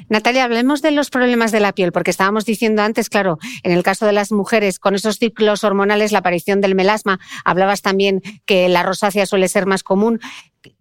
Natalia, 0.09 0.44
hablemos 0.44 0.82
de 0.82 0.90
los 0.90 1.11
problemas 1.11 1.53
de 1.53 1.61
la 1.61 1.72
piel, 1.72 1.90
porque 1.90 2.11
estábamos 2.11 2.44
diciendo 2.44 2.82
antes, 2.82 3.09
claro, 3.09 3.38
en 3.62 3.72
el 3.72 3.82
caso 3.82 4.05
de 4.05 4.12
las 4.12 4.30
mujeres, 4.30 4.78
con 4.78 4.94
esos 4.94 5.16
ciclos 5.18 5.64
hormonales, 5.64 6.12
la 6.12 6.18
aparición 6.18 6.61
del 6.61 6.74
melasma, 6.74 7.18
hablabas 7.44 7.82
también 7.82 8.20
que 8.44 8.68
la 8.68 8.82
rosácea 8.82 9.26
suele 9.26 9.48
ser 9.48 9.66
más 9.66 9.82
común. 9.82 10.20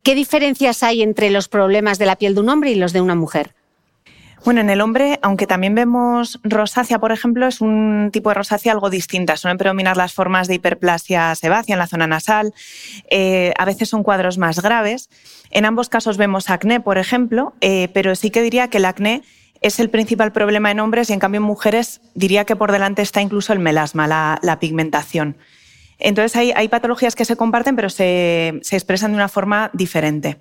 ¿Qué 0.04 0.16
diferencias 0.16 0.84
hay 0.84 1.02
entre 1.02 1.30
los 1.30 1.48
problemas 1.48 1.98
de 1.98 2.06
la 2.06 2.18
piel 2.18 2.36
de 2.36 2.42
un 2.42 2.50
hombre 2.50 2.72
y 2.72 2.76
los 2.76 2.94
de 2.94 3.02
una 3.02 3.16
mujer? 3.16 3.56
Bueno, 4.44 4.62
en 4.62 4.72
el 4.72 4.82
hombre, 4.82 5.20
aunque 5.22 5.46
también 5.46 5.76
vemos 5.76 6.40
rosácea, 6.44 6.98
por 6.98 7.12
ejemplo, 7.12 7.46
es 7.46 7.62
un 7.62 8.10
tipo 8.12 8.30
de 8.30 8.36
rosácea 8.36 8.72
algo 8.72 8.90
distinta. 8.90 9.38
Suelen 9.38 9.60
predominar 9.60 9.98
las 9.98 10.14
formas 10.14 10.48
de 10.48 10.56
hiperplasia 10.56 11.36
sebácea 11.36 11.74
en 11.74 11.80
la 11.80 11.86
zona 11.86 12.08
nasal. 12.08 12.52
Eh, 13.12 13.54
a 13.60 13.66
veces 13.66 13.90
son 13.90 14.02
cuadros 14.02 14.40
más 14.40 14.60
graves. 14.60 15.10
En 15.52 15.66
ambos 15.66 15.90
casos 15.90 16.18
vemos 16.18 16.50
acné, 16.50 16.80
por 16.80 16.98
ejemplo, 16.98 17.54
eh, 17.62 17.90
pero 17.94 18.16
sí 18.16 18.32
que 18.32 18.42
diría 18.42 18.70
que 18.70 18.78
el 18.80 18.86
acné 18.86 19.22
es 19.62 19.80
el 19.80 19.92
principal 19.92 20.32
problema 20.32 20.72
en 20.72 20.80
hombres 20.80 21.12
y 21.12 21.14
en 21.14 21.20
cambio 21.20 21.38
en 21.38 21.44
mujeres 21.44 22.02
diría 22.16 22.44
que 22.46 22.56
por 22.56 22.72
delante 22.72 23.04
está 23.04 23.22
incluso 23.22 23.54
el 23.54 23.60
melasma, 23.60 24.08
la, 24.08 24.58
pigmentación. 24.60 25.38
Entonces 26.00 26.36
hay, 26.56 26.68
patologías 26.68 27.16
que 27.16 27.26
se 27.26 27.36
comparten 27.36 27.76
pero 27.76 27.92
se 27.92 28.60
expresan 28.72 29.12
de 29.12 29.18
una 29.18 29.30
forma 29.30 29.70
diferente. 29.74 30.40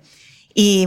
Y, 0.53 0.85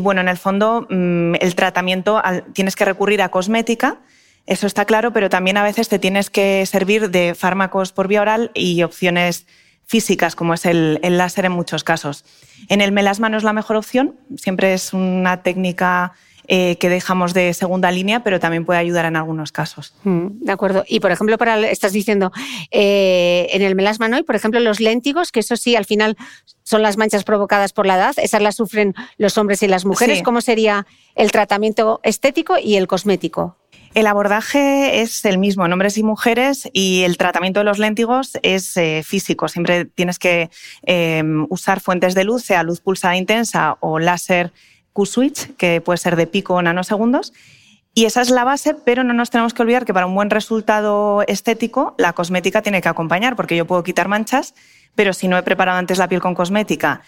bueno, 0.00 0.20
en 0.20 0.28
el 0.28 0.36
fondo, 0.36 0.86
mm, 0.88 1.34
el 1.40 1.54
tratamiento 1.54 2.22
tienes 2.52 2.76
que 2.76 2.84
recurrir 2.84 3.22
a 3.22 3.30
cosmética, 3.30 3.98
eso 4.46 4.66
está 4.66 4.84
claro, 4.84 5.12
pero 5.12 5.28
también 5.28 5.56
a 5.56 5.62
veces 5.62 5.88
te 5.88 5.98
tienes 5.98 6.30
que 6.30 6.64
servir 6.66 7.10
de 7.10 7.34
fármacos 7.34 7.92
por 7.92 8.08
vía 8.08 8.22
oral 8.22 8.50
y 8.54 8.82
opciones 8.82 9.46
físicas, 9.86 10.36
como 10.36 10.54
es 10.54 10.66
el, 10.66 11.00
láser 11.02 11.44
en 11.44 11.52
muchos 11.52 11.84
casos. 11.84 12.24
En 12.68 12.80
el 12.80 12.92
melasma 12.92 13.28
no 13.28 13.36
es 13.36 13.44
la 13.44 13.52
mejor 13.52 13.76
opción, 13.76 14.16
siempre 14.36 14.72
es 14.72 14.92
una 14.92 15.42
técnica 15.42 16.12
eh, 16.52 16.78
que 16.78 16.88
dejamos 16.88 17.32
de 17.32 17.54
segunda 17.54 17.92
línea, 17.92 18.24
pero 18.24 18.40
también 18.40 18.64
puede 18.64 18.80
ayudar 18.80 19.04
en 19.04 19.14
algunos 19.14 19.52
casos. 19.52 19.94
Mm, 20.02 20.40
de 20.40 20.50
acuerdo. 20.50 20.82
Y 20.88 20.98
por 20.98 21.12
ejemplo, 21.12 21.38
para 21.38 21.70
estás 21.70 21.92
diciendo 21.92 22.32
eh, 22.72 23.46
en 23.52 23.62
el 23.62 23.76
melasma, 23.76 24.08
¿no? 24.08 24.18
Y 24.18 24.24
por 24.24 24.34
ejemplo, 24.34 24.58
los 24.58 24.80
léntigos, 24.80 25.30
que 25.30 25.38
eso 25.38 25.54
sí, 25.54 25.76
al 25.76 25.84
final 25.84 26.16
son 26.64 26.82
las 26.82 26.96
manchas 26.96 27.22
provocadas 27.22 27.72
por 27.72 27.86
la 27.86 27.94
edad, 27.94 28.14
esas 28.16 28.42
las 28.42 28.56
sufren 28.56 28.96
los 29.16 29.38
hombres 29.38 29.62
y 29.62 29.68
las 29.68 29.84
mujeres. 29.84 30.24
¿Cómo 30.24 30.40
sería 30.40 30.88
el 31.14 31.30
tratamiento 31.30 32.00
estético 32.02 32.58
y 32.58 32.74
el 32.74 32.88
cosmético? 32.88 33.56
El 33.94 34.08
abordaje 34.08 35.02
es 35.02 35.24
el 35.24 35.38
mismo 35.38 35.64
en 35.66 35.72
hombres 35.72 35.98
y 35.98 36.02
mujeres 36.02 36.68
y 36.72 37.02
el 37.02 37.16
tratamiento 37.16 37.60
de 37.60 37.64
los 37.64 37.78
léntigos 37.78 38.32
es 38.42 38.76
eh, 38.76 39.02
físico. 39.04 39.46
Siempre 39.46 39.84
tienes 39.84 40.18
que 40.18 40.50
usar 41.48 41.78
fuentes 41.80 42.16
de 42.16 42.24
luz, 42.24 42.42
sea 42.42 42.64
luz 42.64 42.80
pulsada 42.80 43.16
intensa 43.16 43.76
o 43.78 44.00
láser 44.00 44.52
Q-switch, 45.00 45.56
que 45.56 45.80
puede 45.80 45.98
ser 45.98 46.16
de 46.16 46.26
pico 46.26 46.54
o 46.54 46.62
nanosegundos. 46.62 47.32
Y 47.94 48.04
esa 48.04 48.20
es 48.20 48.30
la 48.30 48.44
base, 48.44 48.74
pero 48.74 49.02
no 49.02 49.14
nos 49.14 49.30
tenemos 49.30 49.52
que 49.52 49.62
olvidar 49.62 49.84
que 49.84 49.94
para 49.94 50.06
un 50.06 50.14
buen 50.14 50.30
resultado 50.30 51.22
estético 51.26 51.94
la 51.98 52.12
cosmética 52.12 52.62
tiene 52.62 52.80
que 52.80 52.88
acompañar, 52.88 53.34
porque 53.34 53.56
yo 53.56 53.66
puedo 53.66 53.82
quitar 53.82 54.08
manchas 54.08 54.54
pero 54.94 55.12
si 55.12 55.28
no 55.28 55.38
he 55.38 55.42
preparado 55.42 55.78
antes 55.78 55.98
la 55.98 56.08
piel 56.08 56.20
con 56.20 56.34
cosmética 56.34 57.02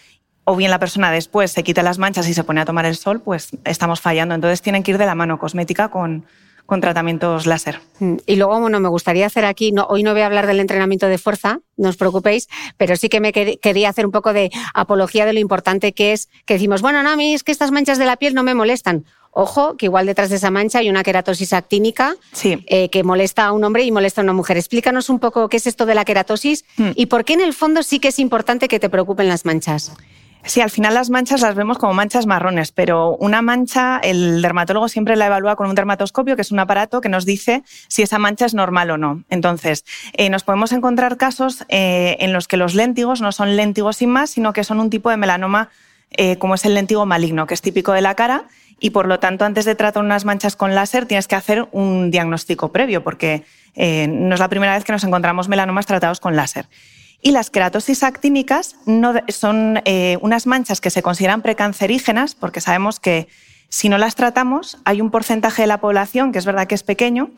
o 0.45 0.55
bien 0.55 0.71
la 0.71 0.79
persona 0.79 1.11
después 1.11 1.51
se 1.51 1.63
quita 1.63 1.83
las 1.83 1.99
manchas 1.99 2.27
y 2.27 2.33
se 2.33 2.43
pone 2.43 2.61
a 2.61 2.65
tomar 2.65 2.85
el 2.85 2.97
sol, 2.97 3.21
pues 3.21 3.49
estamos 3.63 4.01
fallando. 4.01 4.35
Entonces 4.35 4.61
tienen 4.61 4.83
que 4.83 4.91
ir 4.91 4.97
de 4.97 5.05
la 5.05 5.15
mano 5.15 5.39
cosmética 5.39 5.89
con, 5.89 6.25
con 6.65 6.81
tratamientos 6.81 7.45
láser. 7.45 7.79
Mm, 7.99 8.15
y 8.25 8.35
luego, 8.35 8.59
bueno, 8.59 8.79
me 8.79 8.89
gustaría 8.89 9.25
hacer 9.25 9.45
aquí, 9.45 9.71
no, 9.71 9.85
hoy 9.85 10.03
no 10.03 10.13
voy 10.13 10.21
a 10.21 10.25
hablar 10.25 10.47
del 10.47 10.59
entrenamiento 10.59 11.07
de 11.07 11.17
fuerza, 11.17 11.59
no 11.77 11.89
os 11.89 11.97
preocupéis, 11.97 12.47
pero 12.77 12.95
sí 12.95 13.09
que 13.09 13.19
me 13.19 13.33
quería 13.33 13.89
hacer 13.89 14.05
un 14.05 14.11
poco 14.11 14.33
de 14.33 14.51
apología 14.73 15.25
de 15.25 15.33
lo 15.33 15.39
importante 15.39 15.93
que 15.93 16.13
es 16.13 16.29
que 16.45 16.55
decimos, 16.55 16.81
bueno, 16.81 17.03
no, 17.03 17.09
a 17.09 17.15
mí 17.15 17.33
es 17.33 17.43
que 17.43 17.51
estas 17.51 17.71
manchas 17.71 17.97
de 17.97 18.05
la 18.05 18.17
piel 18.17 18.33
no 18.33 18.43
me 18.43 18.53
molestan. 18.53 19.05
Ojo, 19.35 19.77
que 19.77 19.87
igual 19.87 20.05
detrás 20.05 20.29
de 20.29 20.35
esa 20.35 20.51
mancha 20.51 20.79
hay 20.79 20.89
una 20.89 21.01
queratosis 21.01 21.53
actínica 21.53 22.15
eh, 22.43 22.89
que 22.89 23.03
molesta 23.03 23.45
a 23.45 23.51
un 23.51 23.63
hombre 23.63 23.83
y 23.83 23.91
molesta 23.91 24.21
a 24.21 24.23
una 24.23 24.33
mujer. 24.33 24.57
Explícanos 24.57 25.09
un 25.09 25.17
poco 25.17 25.49
qué 25.49 25.57
es 25.57 25.65
esto 25.65 25.87
de 25.87 25.95
la 25.95 26.05
queratosis 26.05 26.65
hmm. 26.77 26.91
y 26.95 27.07
por 27.07 27.25
qué 27.25 27.33
en 27.33 27.41
el 27.41 27.53
fondo 27.53 27.81
sí 27.81 27.99
que 27.99 28.09
es 28.09 28.19
importante 28.19 28.67
que 28.67 28.79
te 28.79 28.89
preocupen 28.89 29.27
las 29.27 29.43
manchas. 29.43 29.91
Sí, 30.45 30.61
al 30.61 30.69
final 30.69 30.93
las 30.93 31.09
manchas 31.09 31.41
las 31.41 31.55
vemos 31.55 31.77
como 31.77 31.93
manchas 31.93 32.25
marrones, 32.25 32.71
pero 32.71 33.15
una 33.15 33.41
mancha, 33.41 33.99
el 34.03 34.41
dermatólogo 34.41 34.89
siempre 34.89 35.15
la 35.15 35.27
evalúa 35.27 35.55
con 35.55 35.67
un 35.67 35.75
dermatoscopio, 35.75 36.35
que 36.35 36.41
es 36.41 36.51
un 36.51 36.59
aparato 36.59 37.01
que 37.01 37.09
nos 37.09 37.25
dice 37.25 37.63
si 37.87 38.01
esa 38.01 38.19
mancha 38.19 38.45
es 38.45 38.53
normal 38.53 38.91
o 38.91 38.97
no. 38.97 39.23
Entonces, 39.29 39.85
eh, 40.13 40.29
nos 40.29 40.43
podemos 40.43 40.71
encontrar 40.73 41.17
casos 41.17 41.63
eh, 41.69 42.17
en 42.19 42.33
los 42.33 42.47
que 42.47 42.57
los 42.57 42.75
léntigos 42.75 43.21
no 43.21 43.31
son 43.31 43.55
léntigos 43.55 43.97
sin 43.97 44.09
más, 44.09 44.31
sino 44.31 44.53
que 44.53 44.63
son 44.63 44.79
un 44.79 44.89
tipo 44.89 45.09
de 45.09 45.17
melanoma 45.17 45.69
como 46.37 46.53
es 46.53 46.63
el 46.63 46.75
léntigo 46.75 47.07
maligno, 47.07 47.47
que 47.47 47.55
es 47.55 47.61
típico 47.63 47.91
de 47.91 48.01
la 48.01 48.13
cara 48.13 48.45
y 48.83 48.89
por 48.89 49.07
lo 49.07 49.17
tanto 49.17 49.45
antes 49.45 49.63
de 49.63 49.75
tratar 49.75 50.03
unas 50.03 50.25
manchas 50.25 50.57
con 50.57 50.75
láser 50.75 51.05
tienes 51.05 51.29
que 51.29 51.35
hacer 51.35 51.69
un 51.71 52.11
diagnóstico 52.11 52.73
previo 52.73 53.01
porque 53.01 53.45
eh, 53.75 54.07
no 54.09 54.33
es 54.33 54.41
la 54.41 54.49
primera 54.49 54.75
vez 54.75 54.83
que 54.83 54.91
nos 54.91 55.05
encontramos 55.05 55.47
melanomas 55.47 55.85
tratados 55.85 56.19
con 56.19 56.35
láser. 56.35 56.67
Y 57.25 57.31
las 57.31 57.49
queratosis 57.49 58.03
actínicas 58.03 58.75
no, 58.85 59.13
son 59.29 59.81
eh, 59.85 60.17
unas 60.21 60.45
manchas 60.45 60.81
que 60.81 60.89
se 60.89 61.01
consideran 61.01 61.41
precancerígenas 61.41 62.35
porque 62.35 62.59
sabemos 62.59 62.99
que 62.99 63.29
si 63.69 63.87
no 63.87 63.97
las 63.97 64.15
tratamos 64.15 64.77
hay 64.83 64.99
un 64.99 65.09
porcentaje 65.09 65.61
de 65.61 65.67
la 65.67 65.79
población, 65.79 66.33
que 66.33 66.39
es 66.39 66.45
verdad 66.45 66.67
que 66.67 66.75
es 66.75 66.83
pequeño, 66.83 67.31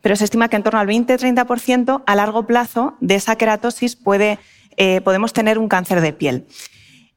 pero 0.00 0.14
se 0.14 0.22
estima 0.22 0.48
que 0.48 0.54
en 0.54 0.62
torno 0.62 0.78
al 0.78 0.86
20-30% 0.86 2.04
a 2.06 2.14
largo 2.14 2.46
plazo 2.46 2.96
de 3.00 3.16
esa 3.16 3.34
queratosis 3.34 3.98
eh, 4.76 5.00
podemos 5.00 5.32
tener 5.32 5.58
un 5.58 5.68
cáncer 5.68 6.00
de 6.02 6.12
piel. 6.12 6.46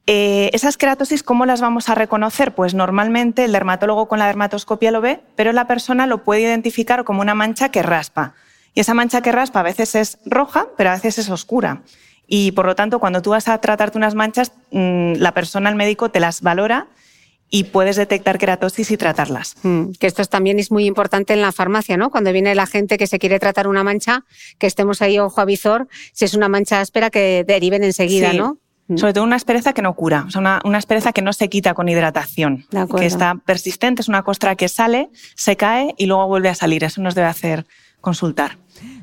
Eh, 0.08 0.50
esas 0.52 0.76
queratosis, 0.76 1.22
¿cómo 1.22 1.46
las 1.46 1.60
vamos 1.60 1.88
a 1.88 1.94
reconocer? 1.94 2.56
Pues 2.56 2.74
normalmente 2.74 3.44
el 3.44 3.52
dermatólogo 3.52 4.08
con 4.08 4.18
la 4.18 4.26
dermatoscopia 4.26 4.90
lo 4.90 5.00
ve, 5.00 5.20
pero 5.36 5.52
la 5.52 5.68
persona 5.68 6.08
lo 6.08 6.24
puede 6.24 6.42
identificar 6.42 7.04
como 7.04 7.20
una 7.20 7.34
mancha 7.34 7.68
que 7.68 7.84
raspa. 7.84 8.34
Y 8.74 8.80
esa 8.80 8.94
mancha 8.94 9.20
que 9.20 9.30
raspa 9.30 9.60
a 9.60 9.62
veces 9.62 9.94
es 9.94 10.18
roja, 10.26 10.66
pero 10.76 10.90
a 10.90 10.94
veces 10.94 11.18
es 11.18 11.30
oscura. 11.30 11.82
Y 12.26 12.52
por 12.52 12.66
lo 12.66 12.74
tanto, 12.74 12.98
cuando 12.98 13.22
tú 13.22 13.30
vas 13.30 13.48
a 13.48 13.58
tratarte 13.58 13.98
unas 13.98 14.14
manchas, 14.14 14.52
mm, 14.70 15.14
la 15.14 15.32
persona, 15.32 15.70
el 15.70 15.76
médico, 15.76 16.10
te 16.10 16.20
las 16.20 16.42
valora 16.42 16.88
y 17.48 17.64
puedes 17.64 17.96
detectar 17.96 18.38
queratosis 18.38 18.90
y 18.90 18.96
tratarlas. 18.96 19.54
Mm, 19.62 19.92
que 20.00 20.06
esto 20.06 20.24
también 20.24 20.58
es 20.58 20.70
muy 20.72 20.84
importante 20.86 21.32
en 21.32 21.42
la 21.42 21.52
farmacia, 21.52 21.96
¿no? 21.96 22.10
Cuando 22.10 22.32
viene 22.32 22.54
la 22.54 22.66
gente 22.66 22.98
que 22.98 23.06
se 23.06 23.18
quiere 23.18 23.38
tratar 23.38 23.68
una 23.68 23.84
mancha, 23.84 24.24
que 24.58 24.66
estemos 24.66 25.00
ahí 25.02 25.18
ojo 25.18 25.40
a 25.40 25.44
visor, 25.44 25.86
si 26.12 26.24
es 26.24 26.34
una 26.34 26.48
mancha 26.48 26.80
áspera, 26.80 27.10
que 27.10 27.44
deriven 27.46 27.84
enseguida, 27.84 28.32
¿no? 28.32 28.58
Mm. 28.88 28.98
Sobre 28.98 29.12
todo 29.12 29.24
una 29.24 29.36
aspereza 29.36 29.72
que 29.72 29.82
no 29.82 29.94
cura, 29.94 30.24
o 30.26 30.30
sea, 30.30 30.40
una, 30.40 30.60
una, 30.64 30.78
aspereza 30.78 31.12
que 31.12 31.22
no 31.22 31.32
se 31.32 31.48
quita 31.48 31.74
con 31.74 31.88
hidratación, 31.88 32.66
que 32.98 33.06
está 33.06 33.34
persistente, 33.44 34.02
es 34.02 34.08
una 34.08 34.22
costra 34.22 34.54
que 34.56 34.68
sale, 34.68 35.08
se 35.34 35.56
cae 35.56 35.94
y 35.98 36.06
luego 36.06 36.26
vuelve 36.26 36.48
a 36.48 36.54
salir. 36.54 36.84
Eso 36.84 37.00
nos 37.00 37.14
debe 37.14 37.26
hacer 37.26 37.66
consultar. 38.00 38.58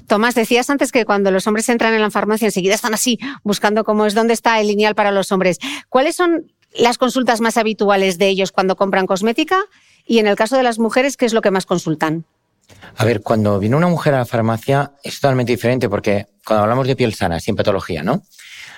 Tomás, 0.08 0.36
decías 0.36 0.70
antes 0.70 0.92
que 0.92 1.06
cuando 1.06 1.32
los 1.32 1.48
hombres 1.48 1.70
entran 1.70 1.94
en 1.94 2.02
la 2.02 2.12
farmacia 2.12 2.46
enseguida 2.46 2.76
están 2.76 2.94
así, 2.94 3.20
buscando 3.44 3.84
cómo 3.84 4.06
es, 4.06 4.14
dónde 4.14 4.34
está 4.34 4.60
el 4.60 4.68
lineal 4.68 4.96
para 4.96 5.12
los 5.12 5.32
hombres. 5.32 5.60
¿Cuáles 5.90 6.16
son 6.16 6.52
las 6.76 6.98
consultas 6.98 7.42
más 7.42 7.58
habituales 7.58 8.18
de 8.18 8.28
ellos 8.28 8.52
cuando 8.52 8.76
compran 8.76 9.08
cosmética? 9.08 9.60
Y 10.06 10.20
en 10.20 10.28
el 10.28 10.36
caso 10.36 10.58
de 10.58 10.64
las 10.64 10.80
mujeres, 10.80 11.18
¿qué 11.18 11.26
es 11.26 11.34
lo 11.34 11.42
que 11.42 11.52
más 11.52 11.66
consultan? 11.66 12.26
A 12.98 13.06
ver, 13.06 13.22
cuando 13.22 13.60
viene 13.60 13.76
una 13.76 13.88
mujer 13.88 14.14
a 14.14 14.20
la 14.20 14.26
farmacia 14.26 14.94
es 15.04 15.20
totalmente 15.20 15.52
diferente 15.52 15.90
porque 15.90 16.28
cuando 16.46 16.64
hablamos 16.64 16.88
de 16.88 16.96
piel 16.96 17.14
sana, 17.14 17.40
sin 17.40 17.56
patología, 17.56 18.04
¿no? 18.04 18.24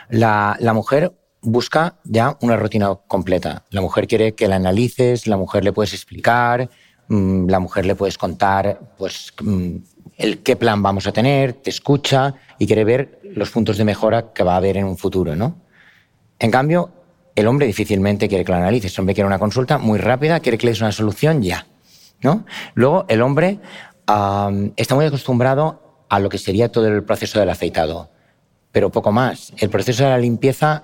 La, 0.09 0.57
mujer 0.73 1.13
busca 1.41 1.99
ya 2.03 2.37
una 2.41 2.55
rutina 2.55 2.95
completa. 3.07 3.65
La 3.69 3.81
mujer 3.81 4.07
quiere 4.07 4.33
que 4.33 4.47
la 4.47 4.55
analices, 4.55 5.27
la 5.27 5.37
mujer 5.37 5.63
le 5.63 5.73
puedes 5.73 5.93
explicar, 5.93 6.69
mm, 7.07 7.49
la 7.49 7.59
mujer 7.59 7.85
le 7.85 7.95
puedes 7.95 8.17
contar 8.17 8.79
pues, 8.97 9.33
mm, 9.41 9.77
el, 10.17 10.39
qué 10.43 10.55
plan 10.55 10.81
vamos 10.81 11.07
a 11.07 11.11
tener, 11.11 11.53
te 11.53 11.69
escucha 11.69 12.35
y 12.57 12.67
quiere 12.67 12.83
ver 12.83 13.19
los 13.23 13.51
puntos 13.51 13.77
de 13.77 13.85
mejora 13.85 14.33
que 14.33 14.43
va 14.43 14.53
a 14.53 14.57
haber 14.57 14.77
en 14.77 14.85
un 14.85 14.97
futuro. 14.97 15.35
¿no? 15.35 15.55
En 16.39 16.51
cambio, 16.51 16.91
el 17.35 17.47
hombre 17.47 17.67
difícilmente 17.67 18.27
quiere 18.27 18.45
que 18.45 18.51
la 18.51 18.59
analices. 18.59 18.93
El 18.93 19.01
hombre 19.01 19.15
quiere 19.15 19.27
una 19.27 19.39
consulta 19.39 19.77
muy 19.77 19.99
rápida, 19.99 20.39
quiere 20.39 20.57
que 20.57 20.67
le 20.67 20.71
des 20.71 20.81
una 20.81 20.91
solución 20.91 21.41
ya. 21.41 21.67
¿no? 22.21 22.45
Luego, 22.73 23.05
el 23.07 23.21
hombre 23.21 23.59
está 24.75 24.95
muy 24.95 25.05
acostumbrado 25.05 26.05
a 26.09 26.19
lo 26.19 26.29
que 26.29 26.37
sería 26.37 26.71
todo 26.71 26.87
el 26.87 27.03
proceso 27.03 27.39
del 27.39 27.49
afeitado 27.49 28.15
pero 28.75 28.91
poco 28.91 29.13
más. 29.13 29.53
El 29.57 29.69
proceso 29.69 30.03
de 30.03 30.09
la 30.09 30.17
limpieza, 30.17 30.83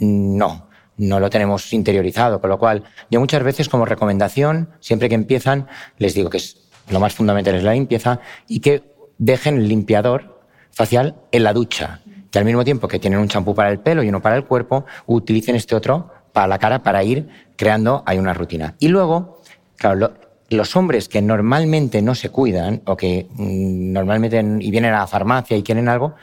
no, 0.00 0.70
no 0.96 1.20
lo 1.20 1.28
tenemos 1.28 1.70
interiorizado, 1.74 2.40
con 2.40 2.48
lo 2.48 2.58
cual 2.58 2.84
yo 3.10 3.20
muchas 3.20 3.42
veces 3.42 3.68
como 3.68 3.84
recomendación, 3.84 4.70
siempre 4.80 5.10
que 5.10 5.16
empiezan, 5.16 5.68
les 5.98 6.14
digo 6.14 6.30
que 6.30 6.38
es, 6.38 6.65
lo 6.90 7.00
más 7.00 7.14
fundamental 7.14 7.54
es 7.54 7.64
la 7.64 7.72
limpieza 7.72 8.20
y 8.48 8.60
que 8.60 8.82
dejen 9.18 9.56
el 9.58 9.68
limpiador 9.68 10.40
facial 10.70 11.16
en 11.32 11.44
la 11.44 11.52
ducha, 11.52 12.00
que 12.30 12.38
al 12.38 12.44
mismo 12.44 12.64
tiempo 12.64 12.88
que 12.88 12.98
tienen 12.98 13.18
un 13.18 13.28
champú 13.28 13.54
para 13.54 13.70
el 13.70 13.80
pelo 13.80 14.02
y 14.02 14.08
uno 14.08 14.20
para 14.20 14.36
el 14.36 14.44
cuerpo, 14.44 14.84
utilicen 15.06 15.56
este 15.56 15.74
otro 15.74 16.10
para 16.32 16.46
la 16.46 16.58
cara 16.58 16.82
para 16.82 17.02
ir 17.02 17.28
creando 17.56 18.02
ahí 18.06 18.18
una 18.18 18.34
rutina. 18.34 18.74
Y 18.78 18.88
luego, 18.88 19.40
claro, 19.76 20.12
los 20.50 20.76
hombres 20.76 21.08
que 21.08 21.22
normalmente 21.22 22.02
no 22.02 22.14
se 22.14 22.30
cuidan 22.30 22.82
o 22.84 22.96
que 22.96 23.26
mm, 23.30 23.92
normalmente 23.92 24.38
y 24.60 24.70
vienen 24.70 24.92
a 24.94 24.98
la 24.98 25.06
farmacia 25.06 25.56
y 25.56 25.62
quieren 25.62 25.88
algo, 25.88 26.14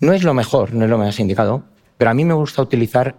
no 0.00 0.12
es 0.12 0.22
lo 0.22 0.34
mejor, 0.34 0.72
no 0.72 0.84
es 0.84 0.90
lo 0.90 0.98
más 0.98 1.20
indicado, 1.20 1.64
pero 1.96 2.10
a 2.10 2.14
mí 2.14 2.24
me 2.24 2.34
gusta 2.34 2.62
utilizar 2.62 3.16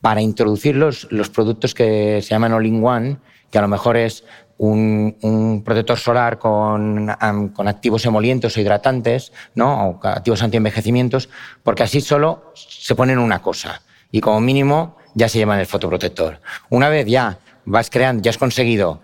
para 0.00 0.20
introducir 0.20 0.76
los, 0.76 1.06
productos 1.32 1.74
que 1.74 2.20
se 2.22 2.30
llaman 2.30 2.52
all-in-one, 2.52 3.18
que 3.50 3.58
a 3.58 3.62
lo 3.62 3.68
mejor 3.68 3.96
es 3.96 4.24
un, 4.62 5.62
protector 5.64 5.98
solar 5.98 6.38
con, 6.38 7.10
activos 7.10 8.06
emolientos 8.06 8.56
o 8.56 8.60
hidratantes, 8.60 9.32
¿no? 9.54 9.88
o 9.88 10.06
activos 10.06 10.42
antienvejecimientos, 10.42 11.28
porque 11.62 11.82
así 11.82 12.00
solo 12.00 12.52
se 12.54 12.94
ponen 12.94 13.18
una 13.18 13.42
cosa 13.42 13.82
y 14.12 14.20
como 14.20 14.40
mínimo 14.40 14.96
ya 15.14 15.28
se 15.28 15.38
llevan 15.38 15.58
el 15.58 15.66
fotoprotector. 15.66 16.40
Una 16.70 16.88
vez 16.88 17.06
ya 17.06 17.38
vas 17.64 17.90
creando, 17.90 18.22
ya 18.22 18.30
has 18.30 18.38
conseguido 18.38 19.00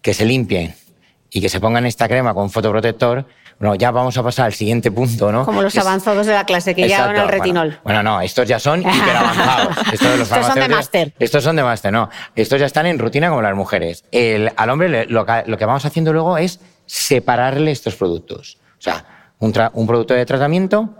que 0.00 0.14
se 0.14 0.24
limpien 0.24 0.74
y 1.30 1.40
que 1.40 1.48
se 1.48 1.60
pongan 1.60 1.84
esta 1.84 2.08
crema 2.08 2.32
con 2.32 2.50
fotoprotector, 2.50 3.26
bueno, 3.58 3.74
ya 3.76 3.90
vamos 3.90 4.16
a 4.18 4.22
pasar 4.22 4.46
al 4.46 4.52
siguiente 4.52 4.90
punto, 4.90 5.30
¿no? 5.30 5.44
Como 5.44 5.62
los 5.62 5.76
avanzados 5.76 6.26
de 6.26 6.32
la 6.32 6.44
clase 6.44 6.74
que 6.74 6.88
ya 6.88 7.06
van 7.06 7.16
al 7.16 7.28
retinol. 7.28 7.78
Bueno, 7.84 8.02
no, 8.02 8.20
estos 8.20 8.46
ya 8.48 8.58
son 8.58 8.80
hiper 8.80 9.16
avanzados. 9.16 9.76
Estos, 9.92 10.28
son 10.46 10.54
de 10.54 10.68
máster. 10.68 11.14
Estos 11.18 11.44
son 11.44 11.56
de 11.56 11.62
máster, 11.62 11.92
no. 11.92 12.10
Estos 12.34 12.60
ya 12.60 12.66
están 12.66 12.86
en 12.86 12.98
rutina 12.98 13.28
como 13.28 13.42
las 13.42 13.54
mujeres. 13.54 14.04
El, 14.10 14.52
al 14.56 14.70
hombre 14.70 15.06
lo 15.06 15.24
que, 15.24 15.64
vamos 15.64 15.84
haciendo 15.84 16.12
luego 16.12 16.36
es 16.38 16.60
separarle 16.86 17.70
estos 17.70 17.94
productos. 17.94 18.58
O 18.78 18.82
sea, 18.82 19.32
un, 19.38 19.52
un 19.72 19.86
producto 19.86 20.14
de 20.14 20.26
tratamiento 20.26 20.90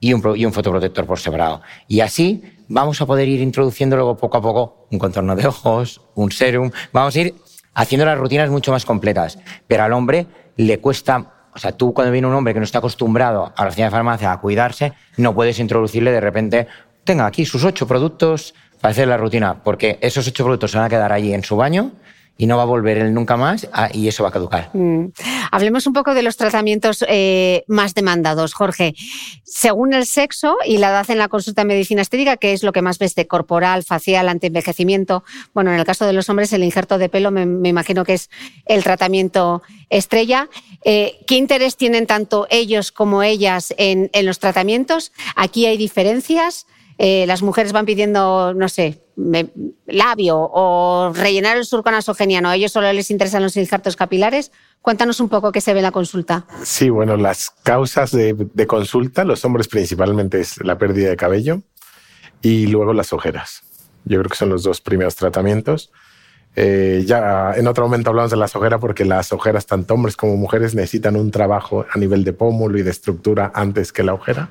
y 0.00 0.12
un, 0.12 0.36
y 0.36 0.44
un 0.44 0.52
fotoprotector 0.52 1.06
por 1.06 1.18
separado. 1.18 1.62
Y 1.88 2.00
así 2.00 2.42
vamos 2.68 3.00
a 3.00 3.06
poder 3.06 3.28
ir 3.28 3.40
introduciendo 3.40 3.96
luego 3.96 4.16
poco 4.16 4.36
a 4.36 4.42
poco 4.42 4.86
un 4.90 4.98
contorno 4.98 5.34
de 5.34 5.46
ojos, 5.46 6.00
un 6.14 6.30
serum. 6.30 6.70
Vamos 6.92 7.16
a 7.16 7.20
ir 7.20 7.34
haciendo 7.74 8.04
las 8.04 8.18
rutinas 8.18 8.50
mucho 8.50 8.72
más 8.72 8.84
completas. 8.84 9.38
Pero 9.66 9.84
al 9.84 9.92
hombre 9.92 10.26
le 10.56 10.78
cuesta 10.78 11.32
o 11.56 11.58
sea, 11.58 11.72
tú 11.72 11.94
cuando 11.94 12.12
viene 12.12 12.28
un 12.28 12.34
hombre 12.34 12.52
que 12.52 12.60
no 12.60 12.64
está 12.64 12.78
acostumbrado 12.78 13.50
a 13.56 13.62
la 13.62 13.68
oficina 13.68 13.86
de 13.86 13.90
farmacia 13.90 14.30
a 14.30 14.38
cuidarse, 14.38 14.92
no 15.16 15.34
puedes 15.34 15.58
introducirle 15.58 16.12
de 16.12 16.20
repente, 16.20 16.66
tenga 17.02 17.24
aquí 17.24 17.46
sus 17.46 17.64
ocho 17.64 17.88
productos 17.88 18.54
para 18.82 18.92
hacer 18.92 19.08
la 19.08 19.16
rutina, 19.16 19.62
porque 19.64 19.98
esos 20.02 20.28
ocho 20.28 20.44
productos 20.44 20.72
se 20.72 20.76
van 20.76 20.86
a 20.86 20.90
quedar 20.90 21.12
allí 21.12 21.32
en 21.32 21.42
su 21.42 21.56
baño 21.56 21.92
y 22.38 22.46
no 22.46 22.56
va 22.56 22.64
a 22.64 22.66
volver 22.66 22.98
él 22.98 23.14
nunca 23.14 23.36
más 23.36 23.68
ah, 23.72 23.88
y 23.92 24.08
eso 24.08 24.22
va 24.22 24.28
a 24.28 24.32
caducar. 24.32 24.70
Mm. 24.74 25.06
Hablemos 25.50 25.86
un 25.86 25.92
poco 25.92 26.14
de 26.14 26.22
los 26.22 26.36
tratamientos 26.36 27.04
eh, 27.08 27.64
más 27.66 27.94
demandados, 27.94 28.52
Jorge. 28.52 28.94
Según 29.44 29.94
el 29.94 30.06
sexo 30.06 30.56
y 30.64 30.78
la 30.78 30.90
edad 30.90 31.10
en 31.10 31.18
la 31.18 31.28
consulta 31.28 31.62
de 31.62 31.68
medicina 31.68 32.02
estética, 32.02 32.36
¿qué 32.36 32.52
es 32.52 32.62
lo 32.62 32.72
que 32.72 32.82
más 32.82 32.98
ves 32.98 33.14
de 33.14 33.26
corporal, 33.26 33.84
facial, 33.84 34.28
antienvejecimiento? 34.28 35.24
Bueno, 35.54 35.72
en 35.72 35.78
el 35.78 35.84
caso 35.84 36.06
de 36.06 36.12
los 36.12 36.28
hombres, 36.28 36.52
el 36.52 36.62
injerto 36.62 36.98
de 36.98 37.08
pelo 37.08 37.30
me, 37.30 37.68
imagino 37.68 38.04
que 38.04 38.14
es 38.14 38.30
el 38.66 38.84
tratamiento 38.84 39.62
estrella. 39.88 40.48
Eh, 40.84 41.18
¿Qué 41.26 41.36
interés 41.36 41.76
tienen 41.76 42.06
tanto 42.06 42.46
ellos 42.50 42.92
como 42.92 43.22
ellas 43.22 43.74
en 43.78 44.10
los 44.22 44.38
tratamientos? 44.38 45.12
¿Aquí 45.36 45.66
hay 45.66 45.76
diferencias? 45.76 46.66
Eh, 46.98 47.26
las 47.26 47.42
mujeres 47.42 47.72
van 47.72 47.84
pidiendo, 47.84 48.54
no 48.54 48.68
sé, 48.68 49.02
labio 49.86 50.38
o 50.38 51.12
rellenar 51.14 51.56
el 51.56 51.64
surco 51.66 51.90
nasogeniano, 51.90 52.48
a 52.48 52.56
ellos 52.56 52.72
solo 52.72 52.90
les 52.92 53.10
interesan 53.10 53.42
los 53.42 53.56
injertos 53.56 53.96
capilares. 53.96 54.50
Cuéntanos 54.80 55.20
un 55.20 55.28
poco 55.28 55.52
qué 55.52 55.60
se 55.60 55.72
ve 55.72 55.80
en 55.80 55.84
la 55.84 55.90
consulta. 55.90 56.46
Sí, 56.62 56.88
bueno, 56.88 57.16
las 57.16 57.50
causas 57.50 58.12
de, 58.12 58.66
consulta, 58.66 59.24
los 59.24 59.44
hombres 59.44 59.68
principalmente 59.68 60.40
es 60.40 60.62
la 60.64 60.78
pérdida 60.78 61.10
de 61.10 61.16
cabello 61.16 61.62
y 62.40 62.66
luego 62.68 62.92
las 62.92 63.12
ojeras. 63.12 63.62
Yo 64.04 64.18
creo 64.20 64.30
que 64.30 64.36
son 64.36 64.48
los 64.48 64.62
dos 64.62 64.80
primeros 64.80 65.16
tratamientos. 65.16 65.90
Eh, 66.54 67.04
ya 67.04 67.52
en 67.54 67.66
otro 67.66 67.84
momento 67.84 68.10
hablamos 68.10 68.30
de 68.30 68.38
las 68.38 68.56
ojeras 68.56 68.80
porque 68.80 69.04
las 69.04 69.32
ojeras, 69.32 69.66
tanto 69.66 69.92
hombres 69.92 70.16
como 70.16 70.36
mujeres, 70.36 70.74
necesitan 70.74 71.16
un 71.16 71.30
trabajo 71.30 71.84
a 71.92 71.98
nivel 71.98 72.24
de 72.24 72.32
pómulo 72.32 72.78
y 72.78 72.82
de 72.82 72.90
estructura 72.90 73.52
antes 73.54 73.92
que 73.92 74.02
la 74.02 74.14
ojera. 74.14 74.48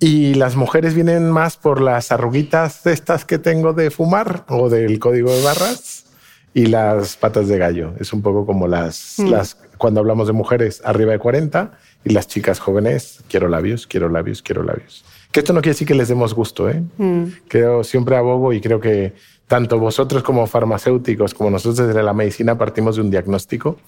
Y 0.00 0.32
las 0.32 0.56
mujeres 0.56 0.94
vienen 0.94 1.30
más 1.30 1.58
por 1.58 1.82
las 1.82 2.10
arruguitas 2.10 2.86
estas 2.86 3.26
que 3.26 3.38
tengo 3.38 3.74
de 3.74 3.90
fumar 3.90 4.44
o 4.48 4.70
del 4.70 4.98
código 4.98 5.30
de 5.30 5.42
barras 5.42 6.06
y 6.54 6.66
las 6.66 7.16
patas 7.16 7.48
de 7.48 7.58
gallo. 7.58 7.92
Es 8.00 8.14
un 8.14 8.22
poco 8.22 8.46
como 8.46 8.66
las, 8.66 9.16
mm. 9.18 9.28
las 9.28 9.58
cuando 9.76 10.00
hablamos 10.00 10.26
de 10.26 10.32
mujeres 10.32 10.80
arriba 10.86 11.12
de 11.12 11.18
40 11.18 11.72
y 12.04 12.14
las 12.14 12.28
chicas 12.28 12.60
jóvenes, 12.60 13.22
quiero 13.28 13.48
labios, 13.48 13.86
quiero 13.86 14.08
labios, 14.08 14.40
quiero 14.40 14.62
labios. 14.62 15.04
Que 15.32 15.40
esto 15.40 15.52
no 15.52 15.60
quiere 15.60 15.74
decir 15.74 15.86
que 15.86 15.94
les 15.94 16.08
demos 16.08 16.34
gusto, 16.34 16.70
¿eh? 16.70 16.82
Mm. 16.96 17.24
Creo 17.46 17.84
siempre 17.84 18.16
abogo 18.16 18.54
y 18.54 18.60
creo 18.62 18.80
que 18.80 19.12
tanto 19.46 19.78
vosotros 19.78 20.22
como 20.22 20.46
farmacéuticos 20.46 21.34
como 21.34 21.50
nosotros 21.50 21.88
desde 21.88 22.02
la 22.02 22.14
medicina 22.14 22.56
partimos 22.56 22.96
de 22.96 23.02
un 23.02 23.10
diagnóstico 23.10 23.78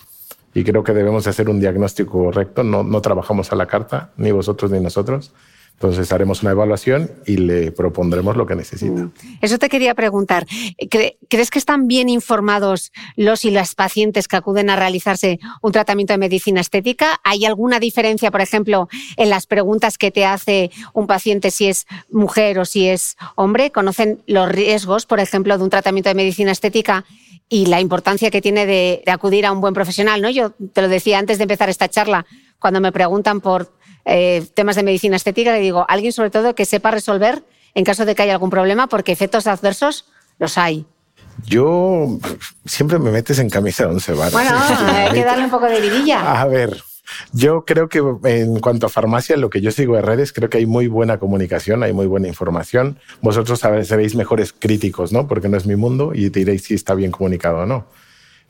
y 0.53 0.63
creo 0.63 0.85
que 0.85 0.93
debemos 0.93 1.27
hacer 1.27 1.49
un 1.49 1.59
diagnóstico 1.59 2.25
correcto. 2.25 2.63
No, 2.63 2.83
no 2.83 3.01
trabajamos 3.01 3.51
a 3.51 3.57
la 3.57 3.67
carta, 3.67 4.11
ni 4.19 4.31
vosotros 4.31 4.71
ni 4.71 4.79
nosotros. 4.79 5.33
Entonces 5.75 6.13
haremos 6.13 6.43
una 6.43 6.53
evaluación 6.53 7.11
y 7.27 7.39
le 7.39 7.73
propondremos 7.73 8.37
lo 8.37 8.47
que 8.47 8.55
necesita. 8.55 9.11
Eso 9.41 9.59
te 9.59 9.69
quería 9.69 9.97
preguntar. 9.97 10.47
¿Crees 11.29 11.51
que 11.51 11.59
están 11.59 11.89
bien 11.89 12.09
informados 12.09 12.93
los 13.17 13.45
y 13.45 13.51
las 13.51 13.75
pacientes 13.75 14.29
que 14.29 14.37
acuden 14.37 14.71
a 14.71 14.77
realizarse 14.77 15.41
un 15.61 15.73
tratamiento 15.73 16.13
de 16.13 16.19
medicina 16.19 16.61
estética? 16.61 17.21
¿Hay 17.25 17.45
alguna 17.47 17.81
diferencia, 17.81 18.31
por 18.31 18.41
ejemplo, 18.41 18.89
en 19.17 19.29
las 19.29 19.49
preguntas 19.49 19.99
que 19.99 20.13
te 20.13 20.25
hace 20.25 20.71
un 20.93 21.09
paciente 21.09 21.51
si 21.51 21.67
es 21.67 21.87
mujer 22.13 22.61
o 22.61 22.65
si 22.65 22.87
es 22.87 23.17
hombre? 23.35 23.73
¿Conocen 23.73 24.23
los 24.29 24.49
riesgos, 24.49 25.05
por 25.07 25.19
ejemplo, 25.19 25.59
de 25.59 25.65
un 25.65 25.71
tratamiento 25.71 26.11
de 26.11 26.15
medicina 26.15 26.53
estética 26.53 27.05
y 27.49 27.67
la 27.67 27.81
importancia 27.81 28.31
que 28.31 28.41
tiene 28.41 28.67
de, 28.67 29.03
de 29.05 29.11
acudir 29.11 29.47
a 29.47 29.53
un 29.53 29.61
buen 29.61 29.75
profesional? 29.75 30.23
¿no? 30.23 30.31
Yo 30.31 30.51
te 30.51 30.81
lo 30.81 30.89
decía 30.89 31.19
antes 31.19 31.39
de 31.39 31.43
empezar 31.43 31.69
esta 31.69 31.89
charla, 31.89 32.25
cuando 32.61 32.81
me 32.81 32.93
preguntan 32.93 33.41
por 33.41 33.73
eh, 34.05 34.47
temas 34.55 34.77
de 34.77 34.83
medicina 34.83 35.17
estética, 35.17 35.53
le 35.53 35.61
digo, 35.61 35.87
alguien 35.89 36.13
sobre 36.13 36.31
todo 36.31 36.55
que 36.55 36.65
sepa 36.65 36.91
resolver 36.91 37.45
en 37.75 37.85
caso 37.85 38.05
de 38.05 38.15
que 38.15 38.23
haya 38.23 38.33
algún 38.33 38.51
problema, 38.51 38.87
porque 38.87 39.13
efectos 39.13 39.47
adversos 39.47 40.07
los 40.39 40.59
hay. 40.59 40.87
Yo 41.47 42.19
siempre 42.67 42.99
me 42.99 43.11
metes 43.11 43.39
en 43.39 43.49
camisa 43.49 43.85
de 43.85 43.91
once 43.91 44.13
varas. 44.13 44.33
Bueno, 44.33 44.51
hay 44.87 45.13
que 45.13 45.25
darle 45.25 45.45
un 45.45 45.51
poco 45.51 45.67
de 45.67 45.81
vidilla. 45.81 46.41
A 46.41 46.45
ver, 46.47 46.83
yo 47.33 47.65
creo 47.65 47.89
que 47.89 48.03
en 48.25 48.61
cuanto 48.61 48.87
a 48.87 48.89
farmacia, 48.89 49.37
lo 49.37 49.51
que 49.51 49.61
yo 49.61 49.71
sigo 49.71 49.97
en 49.97 50.03
redes, 50.03 50.33
creo 50.33 50.51
que 50.51 50.59
hay 50.59 50.67
muy 50.67 50.87
buena 50.87 51.19
comunicación, 51.19 51.83
hay 51.83 51.93
muy 51.93 52.07
buena 52.07 52.29
información. 52.29 52.99
Vosotros 53.21 53.61
seréis 53.61 54.15
mejores 54.15 54.53
críticos, 54.53 55.13
¿no? 55.13 55.27
Porque 55.27 55.49
no 55.49 55.57
es 55.57 55.67
mi 55.67 55.77
mundo 55.77 56.13
y 56.15 56.29
diréis 56.29 56.65
si 56.65 56.75
está 56.75 56.95
bien 56.95 57.11
comunicado 57.11 57.59
o 57.59 57.67
no. 57.67 57.87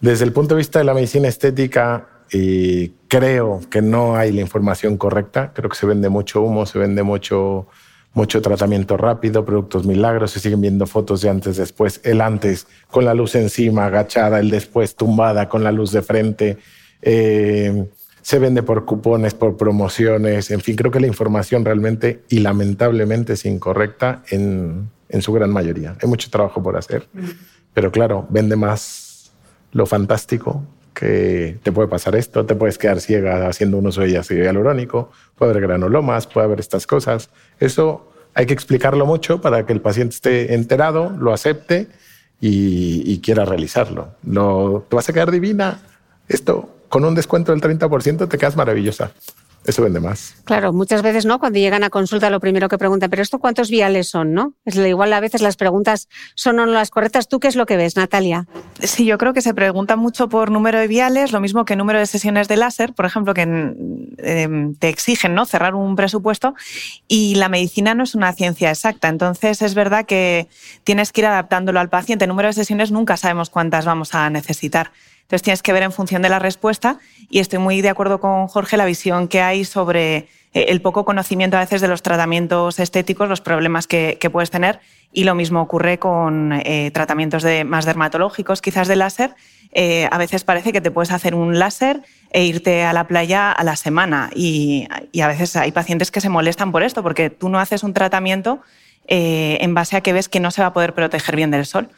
Desde 0.01 0.25
el 0.25 0.33
punto 0.33 0.55
de 0.55 0.59
vista 0.59 0.81
de 0.81 0.85
la 0.85 0.95
medicina 0.95 1.29
estética, 1.29 2.09
y 2.33 2.89
creo 3.09 3.61
que 3.71 3.83
no 3.83 4.17
hay 4.17 4.33
la 4.33 4.41
información 4.41 4.97
correcta. 4.97 5.53
Creo 5.53 5.69
que 5.69 5.77
se 5.77 5.87
vende 5.87 6.09
mucho 6.09 6.41
humo, 6.41 6.65
se 6.65 6.79
vende 6.79 7.03
mucho, 7.03 7.67
mucho 8.15 8.41
tratamiento 8.41 8.97
rápido, 8.97 9.45
productos 9.45 9.85
milagros, 9.85 10.31
se 10.31 10.41
siguen 10.41 10.63
viendo 10.63 10.87
fotos 10.87 11.21
de 11.21 11.29
antes, 11.29 11.59
después, 11.59 12.01
el 12.05 12.23
antes 12.23 12.67
con 12.91 13.05
la 13.05 13.13
luz 13.13 13.35
encima, 13.35 13.87
agachada, 13.87 14.41
el 14.41 14.51
después 14.51 14.97
tumbada 14.97 15.49
con 15.51 15.63
la 15.63 15.73
luz 15.73 15.93
de 15.93 16.01
frente. 16.01 16.57
Eh, 17.03 17.85
se 18.23 18.39
vende 18.39 18.63
por 18.63 18.87
cupones, 18.87 19.35
por 19.35 19.57
promociones, 19.59 20.51
en 20.51 20.61
fin, 20.61 20.77
creo 20.77 20.91
que 20.91 21.01
la 21.01 21.09
información 21.09 21.65
realmente 21.65 22.23
y 22.31 22.39
lamentablemente 22.39 23.35
es 23.35 23.45
incorrecta 23.45 24.23
en, 24.31 24.89
en 25.09 25.23
su 25.23 25.33
gran 25.33 25.51
mayoría. 25.51 25.97
Hay 26.01 26.09
mucho 26.09 26.31
trabajo 26.31 26.63
por 26.63 26.79
hacer, 26.79 27.09
mm. 27.13 27.25
pero 27.75 27.91
claro, 27.91 28.27
vende 28.31 28.57
más 28.57 29.33
lo 29.73 29.87
fantástico 29.87 30.63
que 30.95 31.59
te 31.63 31.73
puede 31.73 31.89
pasar 31.89 32.17
esto, 32.17 32.45
te 32.47 32.55
puedes 32.55 32.79
quedar 32.79 33.01
ciega 33.01 33.49
haciendo 33.49 33.79
un 33.79 33.87
uso 33.87 34.03
de 34.03 34.17
ácido 34.19 34.45
hialurónico, 34.45 35.11
puede 35.37 35.53
haber 35.53 35.63
granulomas, 35.63 36.27
puede 36.27 36.47
haber 36.47 36.61
estas 36.61 36.87
cosas. 36.87 37.31
Eso 37.61 38.13
hay 38.35 38.47
que 38.47 38.55
explicarlo 38.55 39.07
mucho 39.07 39.41
para 39.41 39.67
que 39.67 39.73
el 39.73 39.81
paciente 39.81 40.15
esté 40.15 40.55
enterado, 40.55 41.11
lo 41.19 41.33
acepte 41.33 41.89
y, 42.41 43.21
quiera 43.21 43.45
realizarlo. 43.45 44.09
No, 44.23 44.85
te 44.89 44.97
vas 44.97 45.09
a 45.09 45.13
quedar 45.13 45.31
divina. 45.31 45.81
Esto, 46.29 46.75
con 46.89 47.05
un 47.05 47.15
descuento 47.15 47.53
del 47.53 47.61
30%, 47.61 48.29
te 48.29 48.39
quedas 48.39 48.57
maravillosa 48.57 49.13
eso 49.65 49.83
vende 49.83 50.01
más. 50.01 50.35
Claro, 50.45 50.73
muchas 50.73 51.03
veces, 51.03 51.25
¿no? 51.25 51.39
Cuando 51.39 51.59
llegan 51.59 51.85
a 51.85 51.91
consulta, 51.91 52.31
lo 52.31 52.41
primero 52.41 52.69
que 52.69 52.79
preguntan, 52.79 53.11
pero 53.11 53.23
esto 53.23 53.39
cuántos 53.39 53.71
viales 53.71 54.09
son, 54.09 54.35
¿no? 54.35 54.55
Es 54.65 54.77
igual 54.77 55.13
a 55.13 55.21
veces 55.21 55.41
las 55.41 55.57
preguntas 55.57 56.09
son 56.35 56.59
o 56.59 56.67
no 56.67 56.73
las 56.73 56.91
correctas. 56.91 57.29
¿Tú 57.29 57.39
qué 57.39 57.49
es 57.49 57.55
lo 57.55 57.65
que 57.65 57.77
ves, 57.77 57.97
Natalia? 57.97 58.47
Sí, 58.81 59.05
yo 59.05 59.19
creo 59.19 59.33
que 59.33 59.41
se 59.41 59.55
pregunta 59.55 59.95
mucho 59.95 60.29
por 60.29 60.51
número 60.51 60.81
de 60.81 60.89
viales, 60.89 61.31
lo 61.31 61.41
mismo 61.41 61.65
que 61.65 61.77
número 61.77 62.01
de 62.01 62.07
sesiones 62.07 62.49
de 62.49 62.57
láser, 62.57 62.93
por 62.93 63.07
ejemplo, 63.07 63.35
que 63.35 63.43
em, 63.43 64.75
te 64.75 64.89
exigen, 64.89 65.35
¿no? 65.35 65.47
Cerrar 65.47 65.77
un 65.77 65.95
presupuesto 65.95 66.55
y 67.07 67.37
la 67.37 67.49
medicina 67.49 67.95
no 67.95 68.03
es 68.03 68.17
una 68.17 68.33
ciencia 68.33 68.71
exacta. 68.71 69.09
Entonces, 69.09 69.63
es 69.63 69.75
verdad 69.75 70.07
que 70.07 70.49
tienes 70.83 71.13
que 71.13 71.21
ir 71.21 71.27
adaptándolo 71.27 71.79
al 71.79 71.89
paciente. 71.89 72.27
número 72.27 72.49
de 72.49 72.55
sesiones 72.55 72.91
nunca 72.91 73.17
sabemos 73.17 73.49
cuántas 73.49 73.85
vamos 73.85 74.15
a 74.15 74.29
necesitar. 74.29 74.91
Entonces 75.23 75.43
tienes 75.43 75.63
que 75.63 75.73
ver 75.73 75.83
en 75.83 75.93
función 75.93 76.23
de 76.23 76.29
la 76.29 76.39
respuesta 76.39 76.99
y 77.31 77.39
estoy 77.39 77.59
muy 77.59 77.81
de 77.81 77.89
acuerdo 77.89 78.21
con 78.21 78.47
Jorge 78.49 78.77
la 78.77 78.85
visión 78.85 79.29
que 79.29 79.41
hay 79.41 79.65
sobre 79.65 80.17
eh, 80.53 80.67
el 80.69 80.83
poco 80.83 81.05
conocimiento 81.05 81.57
a 81.57 81.61
veces 81.61 81.81
de 81.81 81.89
los 81.89 82.03
tratamientos 82.03 82.79
estéticos, 82.79 83.29
los 83.29 83.41
problemas 83.41 83.87
que, 83.87 84.19
puedes 84.31 84.51
tener 84.51 84.81
y 85.13 85.25
lo 85.25 85.35
mismo 85.35 85.61
ocurre 85.61 85.99
con 85.99 86.53
eh, 86.53 86.91
tratamientos 86.93 87.43
de, 87.43 87.65
más 87.65 87.85
dermatológicos, 87.85 88.63
quizás 88.63 88.89
de 88.89 88.97
láser. 88.97 89.35
Eh, 89.73 90.09
a 90.11 90.19
veces 90.19 90.45
parece 90.45 90.73
que 90.73 90.81
te 90.81 90.91
puedes 90.91 91.11
hacer 91.13 91.35
un 91.35 91.59
láser 91.59 92.03
e 92.31 92.45
irte 92.45 92.85
a 92.85 92.93
la 92.93 93.07
playa 93.07 93.51
a 93.53 93.65
la 93.65 93.77
semana 93.77 94.31
y, 94.35 94.87
y 95.13 95.23
a 95.23 95.29
veces 95.29 95.57
hay 95.57 95.73
pacientes 95.73 96.11
que 96.11 96.21
se 96.21 96.29
molestan 96.29 96.73
por 96.73 96.83
esto 96.83 97.03
porque 97.03 97.31
tú 97.31 97.49
no 97.49 97.59
haces 97.59 97.83
un 97.83 97.95
tratamiento 97.95 98.61
eh, 99.09 99.59
en 99.61 99.75
base 99.75 99.97
a 99.97 100.01
que 100.01 100.13
ves 100.13 100.29
que 100.29 100.41
no 100.41 100.51
se 100.51 100.63
va 100.63 100.69
a 100.69 100.73
poder 100.73 100.95
proteger 100.95 101.37
bien 101.37 101.51
del 101.51 101.67
sol. 101.67 101.89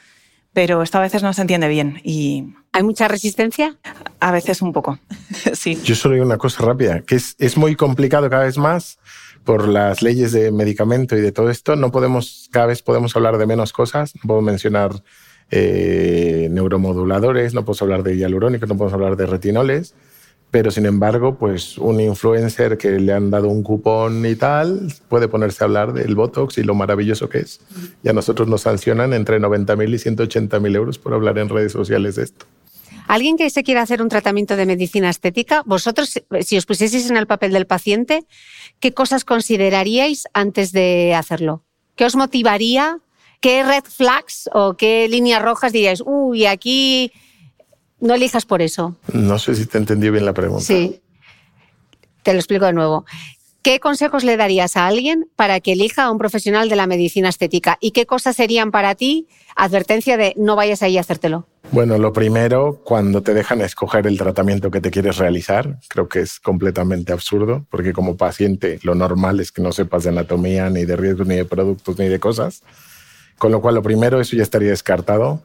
Pero 0.52 0.82
esto 0.82 0.98
a 0.98 1.02
veces 1.02 1.22
no 1.22 1.32
se 1.32 1.42
entiende 1.42 1.68
bien 1.68 2.00
y... 2.04 2.54
¿Hay 2.74 2.82
mucha 2.82 3.06
resistencia? 3.06 3.76
A 4.18 4.32
veces 4.32 4.60
un 4.60 4.72
poco, 4.72 4.98
sí. 5.52 5.78
Yo 5.84 5.94
solo 5.94 6.14
digo 6.14 6.26
una 6.26 6.38
cosa 6.38 6.64
rápida, 6.64 7.02
que 7.02 7.14
es, 7.14 7.36
es 7.38 7.56
muy 7.56 7.76
complicado 7.76 8.28
cada 8.28 8.42
vez 8.42 8.58
más 8.58 8.98
por 9.44 9.68
las 9.68 10.02
leyes 10.02 10.32
de 10.32 10.50
medicamento 10.50 11.16
y 11.16 11.20
de 11.20 11.30
todo 11.30 11.50
esto. 11.50 11.76
No 11.76 11.92
podemos, 11.92 12.48
cada 12.50 12.66
vez 12.66 12.82
podemos 12.82 13.14
hablar 13.14 13.38
de 13.38 13.46
menos 13.46 13.72
cosas. 13.72 14.16
No 14.16 14.22
puedo 14.26 14.42
mencionar 14.42 14.90
eh, 15.52 16.48
neuromoduladores, 16.50 17.54
no 17.54 17.64
puedo 17.64 17.84
hablar 17.84 18.02
de 18.02 18.16
hialurónicos, 18.16 18.68
no 18.68 18.76
puedo 18.76 18.92
hablar 18.92 19.16
de 19.16 19.26
retinoles 19.26 19.94
pero 20.54 20.70
sin 20.70 20.86
embargo, 20.86 21.34
pues 21.36 21.78
un 21.78 21.98
influencer 21.98 22.78
que 22.78 23.00
le 23.00 23.12
han 23.12 23.28
dado 23.28 23.48
un 23.48 23.64
cupón 23.64 24.24
y 24.24 24.36
tal 24.36 24.86
puede 25.08 25.26
ponerse 25.26 25.64
a 25.64 25.66
hablar 25.66 25.92
del 25.92 26.14
Botox 26.14 26.58
y 26.58 26.62
lo 26.62 26.76
maravilloso 26.76 27.28
que 27.28 27.38
es. 27.38 27.60
Y 28.04 28.08
a 28.08 28.12
nosotros 28.12 28.46
nos 28.46 28.60
sancionan 28.60 29.14
entre 29.14 29.40
90.000 29.40 29.88
y 29.88 30.14
180.000 30.14 30.76
euros 30.76 30.96
por 30.96 31.12
hablar 31.12 31.38
en 31.38 31.48
redes 31.48 31.72
sociales 31.72 32.14
de 32.14 32.22
esto. 32.22 32.46
Alguien 33.06 33.36
que 33.36 33.50
se 33.50 33.62
quiera 33.62 33.82
hacer 33.82 34.02
un 34.02 34.08
tratamiento 34.08 34.56
de 34.56 34.66
medicina 34.66 35.10
estética, 35.10 35.62
vosotros, 35.66 36.20
si 36.40 36.56
os 36.56 36.66
pusieseis 36.66 37.08
en 37.10 37.16
el 37.16 37.26
papel 37.26 37.52
del 37.52 37.66
paciente, 37.66 38.26
¿qué 38.80 38.94
cosas 38.94 39.24
consideraríais 39.24 40.26
antes 40.32 40.72
de 40.72 41.14
hacerlo? 41.14 41.64
¿Qué 41.96 42.04
os 42.04 42.16
motivaría? 42.16 42.98
¿Qué 43.40 43.62
red 43.62 43.84
flags 43.84 44.48
o 44.52 44.74
qué 44.74 45.06
líneas 45.08 45.42
rojas 45.42 45.72
diríais, 45.72 46.02
uy, 46.04 46.46
aquí 46.46 47.12
no 48.04 48.14
elijas 48.14 48.44
por 48.44 48.62
eso. 48.62 48.96
No 49.12 49.38
sé 49.38 49.54
si 49.54 49.66
te 49.66 49.78
entendí 49.78 50.10
bien 50.10 50.26
la 50.26 50.34
pregunta. 50.34 50.64
Sí. 50.64 51.00
Te 52.22 52.32
lo 52.32 52.38
explico 52.38 52.66
de 52.66 52.72
nuevo. 52.72 53.04
¿Qué 53.64 53.80
consejos 53.80 54.24
le 54.24 54.36
darías 54.36 54.76
a 54.76 54.86
alguien 54.86 55.26
para 55.36 55.58
que 55.58 55.72
elija 55.72 56.04
a 56.04 56.10
un 56.10 56.18
profesional 56.18 56.68
de 56.68 56.76
la 56.76 56.86
medicina 56.86 57.30
estética? 57.30 57.78
¿Y 57.80 57.92
qué 57.92 58.04
cosas 58.04 58.36
serían 58.36 58.70
para 58.70 58.94
ti 58.94 59.26
advertencia 59.56 60.18
de 60.18 60.34
no 60.36 60.54
vayas 60.54 60.82
ahí 60.82 60.98
a 60.98 61.00
hacértelo? 61.00 61.48
Bueno, 61.72 61.96
lo 61.96 62.12
primero, 62.12 62.82
cuando 62.84 63.22
te 63.22 63.32
dejan 63.32 63.62
escoger 63.62 64.06
el 64.06 64.18
tratamiento 64.18 64.70
que 64.70 64.82
te 64.82 64.90
quieres 64.90 65.16
realizar, 65.16 65.78
creo 65.88 66.10
que 66.10 66.20
es 66.20 66.40
completamente 66.40 67.14
absurdo, 67.14 67.64
porque 67.70 67.94
como 67.94 68.18
paciente 68.18 68.80
lo 68.82 68.94
normal 68.94 69.40
es 69.40 69.50
que 69.50 69.62
no 69.62 69.72
sepas 69.72 70.04
de 70.04 70.10
anatomía, 70.10 70.68
ni 70.68 70.84
de 70.84 70.96
riesgos, 70.96 71.26
ni 71.26 71.36
de 71.36 71.46
productos, 71.46 71.98
ni 71.98 72.08
de 72.08 72.20
cosas. 72.20 72.62
Con 73.38 73.50
lo 73.50 73.62
cual, 73.62 73.76
lo 73.76 73.82
primero, 73.82 74.20
eso 74.20 74.36
ya 74.36 74.42
estaría 74.42 74.68
descartado 74.68 75.40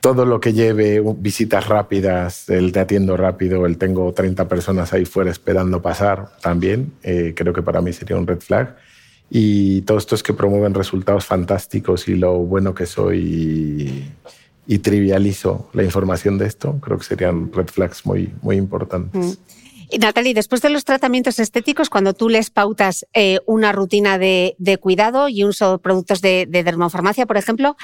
todo 0.00 0.24
lo 0.24 0.40
que 0.40 0.52
lleve 0.52 1.02
visitas 1.16 1.68
rápidas, 1.68 2.48
el 2.48 2.72
te 2.72 2.80
atiendo 2.80 3.16
rápido, 3.16 3.66
el 3.66 3.76
tengo 3.76 4.12
30 4.12 4.48
personas 4.48 4.92
ahí 4.92 5.04
fuera 5.04 5.30
esperando 5.30 5.82
pasar 5.82 6.30
también, 6.40 6.94
eh, 7.02 7.34
creo 7.36 7.52
que 7.52 7.62
para 7.62 7.82
mí 7.82 7.92
sería 7.92 8.16
un 8.16 8.26
red 8.26 8.40
flag. 8.40 8.76
Y 9.28 9.82
todos 9.82 10.04
estos 10.04 10.22
que 10.22 10.32
promueven 10.32 10.74
resultados 10.74 11.24
fantásticos 11.24 12.08
y 12.08 12.16
lo 12.16 12.38
bueno 12.38 12.74
que 12.74 12.86
soy 12.86 14.12
y, 14.66 14.78
trivializo 14.78 15.68
la 15.72 15.82
información 15.82 16.38
de 16.38 16.46
esto, 16.46 16.78
creo 16.80 16.96
que 16.96 17.04
serían 17.04 17.52
red 17.52 17.66
flags 17.66 18.06
muy, 18.06 18.32
muy 18.40 18.56
importantes. 18.56 19.38
Mm. 19.38 19.60
Y 19.92 19.98
Natalie, 19.98 20.34
después 20.34 20.62
de 20.62 20.70
los 20.70 20.84
tratamientos 20.84 21.40
estéticos, 21.40 21.90
cuando 21.90 22.14
tú 22.14 22.28
les 22.28 22.50
pautas 22.50 23.06
eh, 23.12 23.40
una 23.46 23.72
rutina 23.72 24.18
de, 24.18 24.54
cuidado 24.80 25.28
y 25.28 25.44
uso 25.44 25.72
de 25.72 25.78
productos 25.78 26.20
de, 26.20 26.46
de 26.48 26.62
dermofarmacia, 26.62 27.26
por 27.26 27.36
ejemplo, 27.36 27.76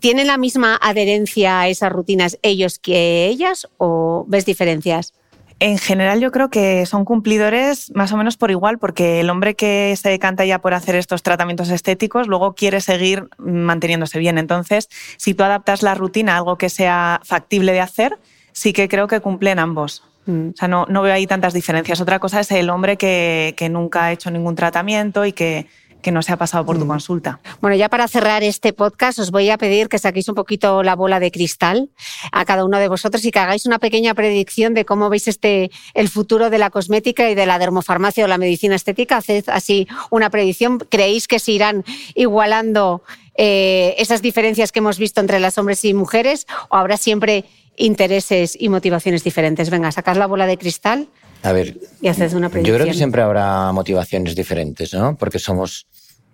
¿Tienen 0.00 0.26
la 0.26 0.36
misma 0.36 0.78
adherencia 0.80 1.60
a 1.60 1.68
esas 1.68 1.90
rutinas 1.90 2.38
ellos 2.42 2.78
que 2.78 3.26
ellas 3.26 3.66
o 3.78 4.24
ves 4.28 4.44
diferencias? 4.44 5.14
En 5.58 5.78
general 5.78 6.20
yo 6.20 6.30
creo 6.32 6.50
que 6.50 6.84
son 6.84 7.06
cumplidores 7.06 7.90
más 7.94 8.12
o 8.12 8.18
menos 8.18 8.36
por 8.36 8.50
igual, 8.50 8.78
porque 8.78 9.20
el 9.20 9.30
hombre 9.30 9.54
que 9.54 9.96
se 9.96 10.10
decanta 10.10 10.44
ya 10.44 10.60
por 10.60 10.74
hacer 10.74 10.96
estos 10.96 11.22
tratamientos 11.22 11.70
estéticos 11.70 12.28
luego 12.28 12.54
quiere 12.54 12.82
seguir 12.82 13.28
manteniéndose 13.38 14.18
bien. 14.18 14.36
Entonces, 14.36 14.90
si 15.16 15.32
tú 15.32 15.44
adaptas 15.44 15.82
la 15.82 15.94
rutina 15.94 16.34
a 16.34 16.38
algo 16.38 16.58
que 16.58 16.68
sea 16.68 17.22
factible 17.24 17.72
de 17.72 17.80
hacer, 17.80 18.18
sí 18.52 18.74
que 18.74 18.86
creo 18.88 19.06
que 19.06 19.20
cumplen 19.20 19.58
ambos. 19.58 20.02
Mm. 20.26 20.48
O 20.48 20.56
sea, 20.56 20.68
no, 20.68 20.84
no, 20.90 21.00
veo 21.00 21.14
ahí 21.14 21.26
tantas 21.26 21.54
diferencias. 21.54 22.02
Otra 22.02 22.18
cosa 22.18 22.40
es 22.40 22.50
el 22.50 22.68
hombre 22.68 22.98
que, 22.98 23.54
que 23.56 23.70
nunca 23.70 24.04
ha 24.04 24.12
hecho 24.12 24.30
ningún 24.30 24.56
tratamiento 24.56 25.24
y 25.24 25.32
que 25.32 25.66
que 26.06 26.12
no 26.12 26.22
se 26.22 26.32
ha 26.32 26.36
pasado 26.36 26.64
por 26.64 26.78
tu 26.78 26.84
mm. 26.84 26.88
consulta. 26.88 27.40
Bueno, 27.60 27.76
ya 27.76 27.88
para 27.88 28.06
cerrar 28.06 28.44
este 28.44 28.72
podcast 28.72 29.18
os 29.18 29.32
voy 29.32 29.50
a 29.50 29.58
pedir 29.58 29.88
que 29.88 29.98
saquéis 29.98 30.28
un 30.28 30.36
poquito 30.36 30.84
la 30.84 30.94
bola 30.94 31.18
de 31.18 31.32
cristal 31.32 31.90
a 32.30 32.44
cada 32.44 32.64
uno 32.64 32.78
de 32.78 32.86
vosotros 32.86 33.24
y 33.24 33.32
que 33.32 33.40
hagáis 33.40 33.66
una 33.66 33.80
pequeña 33.80 34.14
predicción 34.14 34.72
de 34.72 34.84
cómo 34.84 35.10
veis 35.10 35.26
este 35.26 35.72
el 35.94 36.08
futuro 36.08 36.48
de 36.48 36.58
la 36.58 36.70
cosmética 36.70 37.28
y 37.28 37.34
de 37.34 37.44
la 37.44 37.58
dermofarmacia 37.58 38.24
o 38.24 38.28
la 38.28 38.38
medicina 38.38 38.76
estética. 38.76 39.16
Haced 39.16 39.48
así 39.48 39.88
una 40.10 40.30
predicción. 40.30 40.78
¿Creéis 40.78 41.26
que 41.26 41.40
se 41.40 41.50
irán 41.50 41.84
igualando 42.14 43.02
eh, 43.34 43.96
esas 43.98 44.22
diferencias 44.22 44.70
que 44.70 44.78
hemos 44.78 44.98
visto 44.98 45.20
entre 45.20 45.40
las 45.40 45.58
hombres 45.58 45.84
y 45.84 45.92
mujeres 45.92 46.46
o 46.68 46.76
habrá 46.76 46.98
siempre 46.98 47.46
intereses 47.76 48.56
y 48.56 48.68
motivaciones 48.68 49.24
diferentes? 49.24 49.70
Venga, 49.70 49.90
sacad 49.90 50.16
la 50.16 50.28
bola 50.28 50.46
de 50.46 50.56
cristal. 50.56 51.08
A 51.46 51.52
ver, 51.52 51.78
y 52.00 52.08
haced 52.08 52.34
una 52.34 52.48
predicción. 52.48 52.64
yo 52.64 52.74
creo 52.74 52.92
que 52.92 52.98
siempre 52.98 53.22
habrá 53.22 53.70
motivaciones 53.70 54.34
diferentes, 54.34 54.92
¿no? 54.92 55.16
Porque 55.16 55.38
somos 55.38 55.86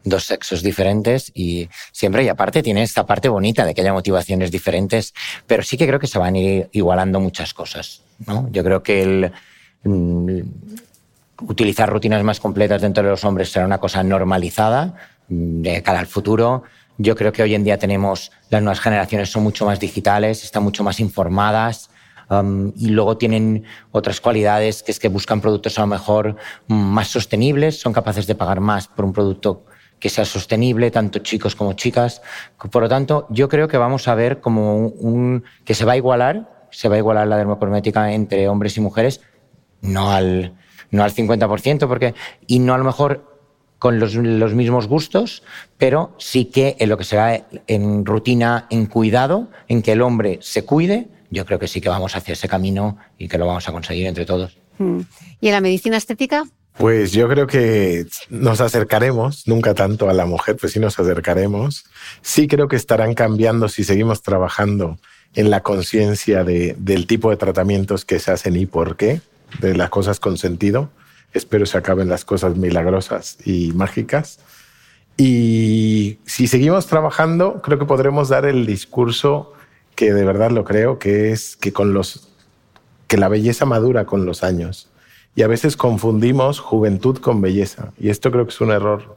dos 0.04 0.24
sexos 0.24 0.62
diferentes 0.62 1.30
y 1.34 1.68
siempre, 1.92 2.24
y 2.24 2.28
aparte 2.28 2.62
tiene 2.62 2.82
esta 2.82 3.04
parte 3.04 3.28
bonita 3.28 3.66
de 3.66 3.74
que 3.74 3.82
haya 3.82 3.92
motivaciones 3.92 4.50
diferentes, 4.50 5.12
pero 5.46 5.62
sí 5.62 5.76
que 5.76 5.86
creo 5.86 6.00
que 6.00 6.06
se 6.06 6.18
van 6.18 6.34
a 6.34 6.38
ir 6.38 6.68
igualando 6.72 7.20
muchas 7.20 7.52
cosas. 7.52 8.02
¿no? 8.26 8.48
Yo 8.50 8.64
creo 8.64 8.82
que 8.82 9.02
el 9.02 9.32
mm, 9.84 10.40
utilizar 11.46 11.90
rutinas 11.90 12.22
más 12.24 12.40
completas 12.40 12.80
dentro 12.80 13.04
de 13.04 13.10
los 13.10 13.22
hombres 13.24 13.52
será 13.52 13.66
una 13.66 13.78
cosa 13.78 14.02
normalizada 14.02 14.94
mm, 15.28 15.60
de 15.60 15.82
cara 15.82 16.00
al 16.00 16.06
futuro. 16.06 16.62
Yo 16.96 17.16
creo 17.16 17.32
que 17.32 17.42
hoy 17.42 17.54
en 17.54 17.64
día 17.64 17.76
tenemos, 17.76 18.32
las 18.48 18.62
nuevas 18.62 18.80
generaciones 18.80 19.30
son 19.30 19.42
mucho 19.42 19.66
más 19.66 19.78
digitales, 19.78 20.42
están 20.42 20.62
mucho 20.62 20.82
más 20.82 21.00
informadas, 21.00 21.90
um, 22.40 22.72
y 22.76 22.88
luego 22.88 23.16
tienen 23.16 23.64
otras 23.90 24.20
cualidades 24.20 24.82
que 24.82 24.92
es 24.92 24.98
que 24.98 25.08
buscan 25.08 25.40
productos 25.40 25.78
a 25.78 25.82
lo 25.82 25.88
mejor 25.88 26.36
más 26.68 27.08
sostenibles, 27.08 27.80
son 27.80 27.92
capaces 27.92 28.26
de 28.26 28.34
pagar 28.34 28.60
más 28.60 28.88
por 28.88 29.04
un 29.04 29.12
producto 29.12 29.64
que 30.02 30.08
sea 30.08 30.24
sostenible, 30.24 30.90
tanto 30.90 31.20
chicos 31.20 31.54
como 31.54 31.74
chicas. 31.74 32.22
Por 32.72 32.82
lo 32.82 32.88
tanto, 32.88 33.28
yo 33.30 33.48
creo 33.48 33.68
que 33.68 33.78
vamos 33.78 34.08
a 34.08 34.16
ver 34.16 34.40
como 34.40 34.88
un, 34.88 35.44
que 35.64 35.74
se 35.74 35.84
va 35.84 35.92
a 35.92 35.96
igualar, 35.96 36.66
se 36.72 36.88
va 36.88 36.96
a 36.96 36.98
igualar 36.98 37.28
la 37.28 37.36
dermocosmética 37.36 38.12
entre 38.12 38.48
hombres 38.48 38.76
y 38.76 38.80
mujeres, 38.80 39.20
no 39.80 40.10
al, 40.10 40.54
no 40.90 41.04
al 41.04 41.14
50%, 41.14 41.86
porque, 41.86 42.14
y 42.48 42.58
no 42.58 42.74
a 42.74 42.78
lo 42.78 42.84
mejor 42.84 43.32
con 43.78 44.00
los, 44.00 44.14
los, 44.14 44.54
mismos 44.54 44.88
gustos, 44.88 45.44
pero 45.78 46.14
sí 46.18 46.46
que 46.46 46.76
en 46.80 46.88
lo 46.88 46.96
que 46.96 47.04
será 47.04 47.46
en 47.68 48.04
rutina, 48.04 48.66
en 48.70 48.86
cuidado, 48.86 49.50
en 49.68 49.82
que 49.82 49.92
el 49.92 50.02
hombre 50.02 50.38
se 50.40 50.64
cuide, 50.64 51.08
yo 51.32 51.46
creo 51.46 51.58
que 51.58 51.66
sí 51.66 51.80
que 51.80 51.88
vamos 51.88 52.14
hacia 52.14 52.34
ese 52.34 52.48
camino 52.48 52.98
y 53.18 53.26
que 53.26 53.38
lo 53.38 53.46
vamos 53.46 53.68
a 53.68 53.72
conseguir 53.72 54.06
entre 54.06 54.26
todos. 54.26 54.58
Hmm. 54.78 55.00
¿Y 55.40 55.48
en 55.48 55.52
la 55.54 55.60
medicina 55.60 55.96
estética? 55.96 56.44
Pues 56.76 57.12
yo 57.12 57.28
creo 57.28 57.46
que 57.46 58.06
nos 58.30 58.60
acercaremos, 58.60 59.46
nunca 59.46 59.74
tanto 59.74 60.08
a 60.08 60.14
la 60.14 60.26
mujer, 60.26 60.56
pues 60.56 60.72
sí 60.72 60.80
nos 60.80 60.98
acercaremos. 60.98 61.84
Sí 62.20 62.48
creo 62.48 62.68
que 62.68 62.76
estarán 62.76 63.14
cambiando 63.14 63.68
si 63.68 63.82
seguimos 63.84 64.22
trabajando 64.22 64.98
en 65.34 65.50
la 65.50 65.62
conciencia 65.62 66.44
de, 66.44 66.76
del 66.78 67.06
tipo 67.06 67.30
de 67.30 67.36
tratamientos 67.36 68.04
que 68.04 68.18
se 68.18 68.30
hacen 68.30 68.56
y 68.56 68.66
por 68.66 68.96
qué, 68.96 69.20
de 69.60 69.74
las 69.74 69.90
cosas 69.90 70.20
con 70.20 70.36
sentido. 70.38 70.90
Espero 71.32 71.64
se 71.64 71.78
acaben 71.78 72.08
las 72.08 72.24
cosas 72.24 72.56
milagrosas 72.56 73.38
y 73.44 73.72
mágicas. 73.72 74.38
Y 75.16 76.18
si 76.26 76.46
seguimos 76.46 76.86
trabajando, 76.86 77.60
creo 77.62 77.78
que 77.78 77.84
podremos 77.84 78.28
dar 78.28 78.44
el 78.44 78.66
discurso 78.66 79.52
que 79.94 80.12
de 80.12 80.24
verdad 80.24 80.50
lo 80.50 80.64
creo, 80.64 80.98
que 80.98 81.32
es 81.32 81.56
que 81.56 81.72
con 81.72 81.92
los 81.94 82.28
que 83.06 83.16
la 83.16 83.28
belleza 83.28 83.66
madura 83.66 84.06
con 84.06 84.24
los 84.24 84.42
años 84.42 84.88
y 85.34 85.42
a 85.42 85.46
veces 85.46 85.76
confundimos 85.76 86.60
juventud 86.60 87.18
con 87.18 87.40
belleza. 87.40 87.92
Y 87.98 88.10
esto 88.10 88.30
creo 88.30 88.44
que 88.44 88.50
es 88.52 88.60
un 88.60 88.70
error 88.70 89.16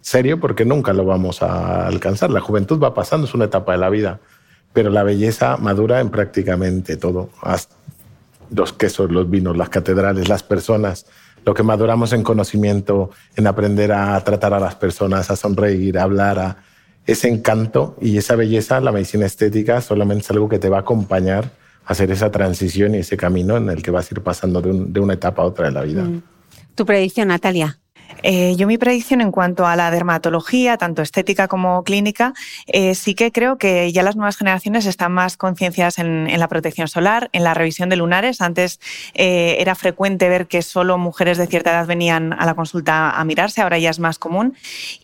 serio 0.00 0.38
porque 0.38 0.64
nunca 0.64 0.92
lo 0.92 1.04
vamos 1.04 1.42
a 1.42 1.86
alcanzar. 1.86 2.30
La 2.30 2.40
juventud 2.40 2.82
va 2.82 2.94
pasando, 2.94 3.26
es 3.26 3.34
una 3.34 3.46
etapa 3.46 3.72
de 3.72 3.78
la 3.78 3.88
vida, 3.88 4.20
pero 4.72 4.90
la 4.90 5.02
belleza 5.02 5.56
madura 5.56 6.00
en 6.00 6.10
prácticamente 6.10 6.96
todo. 6.96 7.30
Los 8.50 8.72
quesos, 8.74 9.10
los 9.10 9.28
vinos, 9.30 9.56
las 9.56 9.70
catedrales, 9.70 10.28
las 10.28 10.42
personas, 10.42 11.06
lo 11.46 11.54
que 11.54 11.62
maduramos 11.62 12.12
en 12.12 12.22
conocimiento, 12.22 13.10
en 13.36 13.46
aprender 13.46 13.92
a 13.92 14.20
tratar 14.22 14.52
a 14.52 14.60
las 14.60 14.74
personas, 14.74 15.30
a 15.30 15.36
sonreír, 15.36 15.98
a 15.98 16.02
hablar, 16.02 16.38
a 16.38 16.56
ese 17.06 17.28
encanto 17.28 17.96
y 18.00 18.16
esa 18.16 18.36
belleza, 18.36 18.80
la 18.80 18.92
medicina 18.92 19.26
estética 19.26 19.80
solamente 19.80 20.24
es 20.24 20.30
algo 20.30 20.48
que 20.48 20.58
te 20.58 20.68
va 20.68 20.78
a 20.78 20.80
acompañar 20.80 21.50
hacer 21.86 22.10
esa 22.10 22.30
transición 22.30 22.94
y 22.94 22.98
ese 22.98 23.16
camino 23.16 23.56
en 23.56 23.68
el 23.68 23.82
que 23.82 23.90
vas 23.90 24.10
a 24.10 24.14
ir 24.14 24.22
pasando 24.22 24.60
de, 24.60 25.00
una 25.00 25.14
etapa 25.14 25.42
a 25.42 25.46
otra 25.46 25.66
de 25.66 25.72
la 25.72 25.82
vida. 25.82 26.02
Mm. 26.02 26.22
¿Tu 26.74 26.86
predicción, 26.86 27.28
Natalia? 27.28 27.78
Eh, 28.22 28.54
yo 28.56 28.66
mi 28.66 28.78
predicción 28.78 29.20
en 29.20 29.30
cuanto 29.30 29.66
a 29.66 29.76
la 29.76 29.90
dermatología, 29.90 30.76
tanto 30.76 31.02
estética 31.02 31.48
como 31.48 31.82
clínica, 31.84 32.34
eh, 32.66 32.94
sí 32.94 33.14
que 33.14 33.32
creo 33.32 33.58
que 33.58 33.92
ya 33.92 34.02
las 34.02 34.16
nuevas 34.16 34.36
generaciones 34.36 34.86
están 34.86 35.12
más 35.12 35.36
concienciadas 35.36 35.98
en, 35.98 36.38
la 36.38 36.48
protección 36.48 36.88
solar, 36.88 37.28
en 37.32 37.44
la 37.44 37.54
revisión 37.54 37.88
de 37.88 37.96
lunares. 37.96 38.40
Antes 38.40 38.80
eh, 39.14 39.56
era 39.58 39.74
frecuente 39.74 40.28
ver 40.28 40.46
que 40.46 40.62
solo 40.62 40.98
mujeres 40.98 41.38
de 41.38 41.46
cierta 41.46 41.70
edad 41.70 41.86
venían 41.86 42.32
a 42.32 42.46
la 42.46 42.54
consulta 42.54 43.10
a 43.10 43.24
mirarse, 43.24 43.62
ahora 43.62 43.78
ya 43.78 43.90
es 43.90 43.98
más 43.98 44.18
común. 44.18 44.54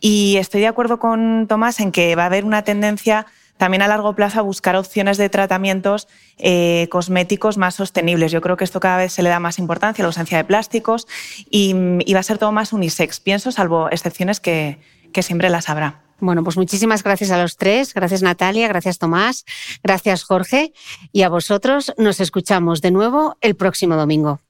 Y 0.00 0.36
estoy 0.36 0.60
de 0.60 0.68
acuerdo 0.68 0.98
con 0.98 1.46
Tomás 1.48 1.80
en 1.80 1.92
que 1.92 2.16
va 2.16 2.24
a 2.24 2.26
haber 2.26 2.44
una 2.44 2.62
tendencia 2.62 3.26
también 3.60 3.82
a 3.82 3.88
largo 3.88 4.14
plazo 4.14 4.38
a 4.40 4.42
buscar 4.42 4.74
opciones 4.74 5.18
de 5.18 5.28
tratamientos 5.28 6.08
eh, 6.38 6.88
cosméticos 6.90 7.58
más 7.58 7.74
sostenibles. 7.74 8.32
Yo 8.32 8.40
creo 8.40 8.56
que 8.56 8.64
esto 8.64 8.80
cada 8.80 8.96
vez 8.96 9.12
se 9.12 9.22
le 9.22 9.28
da 9.28 9.38
más 9.38 9.58
importancia, 9.58 10.02
la 10.02 10.06
ausencia 10.06 10.38
de 10.38 10.44
plásticos, 10.44 11.06
y, 11.50 11.74
va 12.14 12.20
a 12.20 12.22
ser 12.22 12.38
todo 12.38 12.52
más 12.52 12.72
unisex, 12.72 13.20
pienso, 13.20 13.52
salvo 13.52 13.90
excepciones 13.90 14.40
que, 14.40 14.78
que 15.12 15.22
siempre 15.22 15.50
las 15.50 15.68
habrá. 15.68 16.00
Bueno, 16.20 16.42
pues 16.42 16.56
muchísimas 16.56 17.02
gracias 17.02 17.30
a 17.32 17.40
los 17.40 17.58
tres. 17.58 17.92
Gracias 17.92 18.22
Natalia, 18.22 18.66
gracias 18.66 18.98
Tomás, 18.98 19.44
gracias 19.82 20.22
Jorge. 20.22 20.72
Y 21.12 21.22
a 21.22 21.28
vosotros 21.28 21.92
nos 21.98 22.18
escuchamos 22.20 22.80
de 22.80 22.92
nuevo 22.92 23.36
el 23.42 23.56
próximo 23.56 23.94
domingo. 23.94 24.40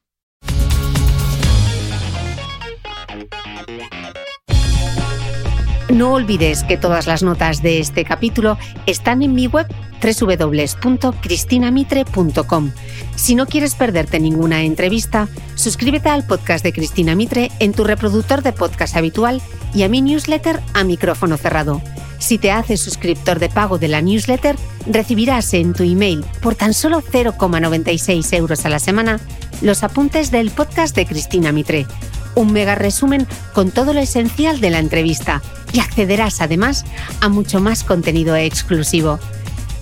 No 5.92 6.12
olvides 6.12 6.62
que 6.62 6.76
todas 6.76 7.06
las 7.06 7.24
notas 7.24 7.62
de 7.62 7.80
este 7.80 8.04
capítulo 8.04 8.58
están 8.86 9.22
en 9.22 9.34
mi 9.34 9.48
web 9.48 9.66
www.cristinamitre.com. 10.00 12.70
Si 13.16 13.34
no 13.34 13.46
quieres 13.46 13.74
perderte 13.74 14.20
ninguna 14.20 14.62
entrevista, 14.62 15.26
suscríbete 15.56 16.08
al 16.08 16.24
podcast 16.24 16.62
de 16.64 16.72
Cristina 16.72 17.16
Mitre 17.16 17.50
en 17.58 17.72
tu 17.72 17.82
reproductor 17.84 18.42
de 18.42 18.52
podcast 18.52 18.96
habitual 18.96 19.42
y 19.74 19.82
a 19.82 19.88
mi 19.88 20.00
newsletter 20.00 20.60
a 20.74 20.84
micrófono 20.84 21.36
cerrado. 21.36 21.82
Si 22.18 22.38
te 22.38 22.52
haces 22.52 22.80
suscriptor 22.80 23.40
de 23.40 23.48
pago 23.48 23.78
de 23.78 23.88
la 23.88 24.00
newsletter, 24.00 24.54
recibirás 24.86 25.52
en 25.54 25.72
tu 25.72 25.82
email 25.82 26.24
por 26.40 26.54
tan 26.54 26.72
solo 26.72 27.02
0,96 27.02 28.32
euros 28.36 28.64
a 28.64 28.68
la 28.68 28.78
semana 28.78 29.18
los 29.60 29.82
apuntes 29.82 30.30
del 30.30 30.50
podcast 30.50 30.94
de 30.94 31.06
Cristina 31.06 31.50
Mitre 31.52 31.86
un 32.34 32.52
mega 32.52 32.74
resumen 32.74 33.26
con 33.54 33.70
todo 33.70 33.92
lo 33.92 34.00
esencial 34.00 34.60
de 34.60 34.70
la 34.70 34.78
entrevista 34.78 35.42
y 35.72 35.80
accederás 35.80 36.40
además 36.40 36.84
a 37.20 37.28
mucho 37.28 37.60
más 37.60 37.84
contenido 37.84 38.36
exclusivo. 38.36 39.18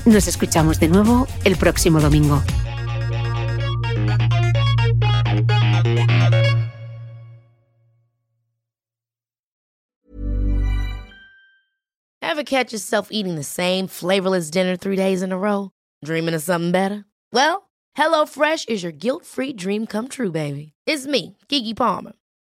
Nos 0.04 0.26
escuchamos 0.26 0.80
de 0.80 0.88
nuevo 0.88 1.26
el 1.44 1.56
próximo 1.56 2.00
domingo. 2.00 2.42
Ever 12.20 12.44
catch 12.44 12.72
yourself 12.72 13.08
eating 13.10 13.34
the 13.34 13.42
same 13.42 13.88
flavorless 13.88 14.48
dinner 14.50 14.76
three 14.76 14.96
days 14.96 15.22
in 15.22 15.32
a 15.32 15.38
row? 15.38 15.72
Dreaming 16.04 16.34
of 16.34 16.42
something 16.42 16.70
better? 16.70 17.04
Well, 17.32 17.68
HelloFresh 17.98 18.68
is 18.68 18.82
your 18.84 18.92
guilt-free 18.92 19.54
dream 19.54 19.86
come 19.86 20.06
true, 20.08 20.30
baby. 20.30 20.72
It's 20.86 21.06
me, 21.06 21.36
Kiki 21.48 21.74
Palmer. 21.74 22.12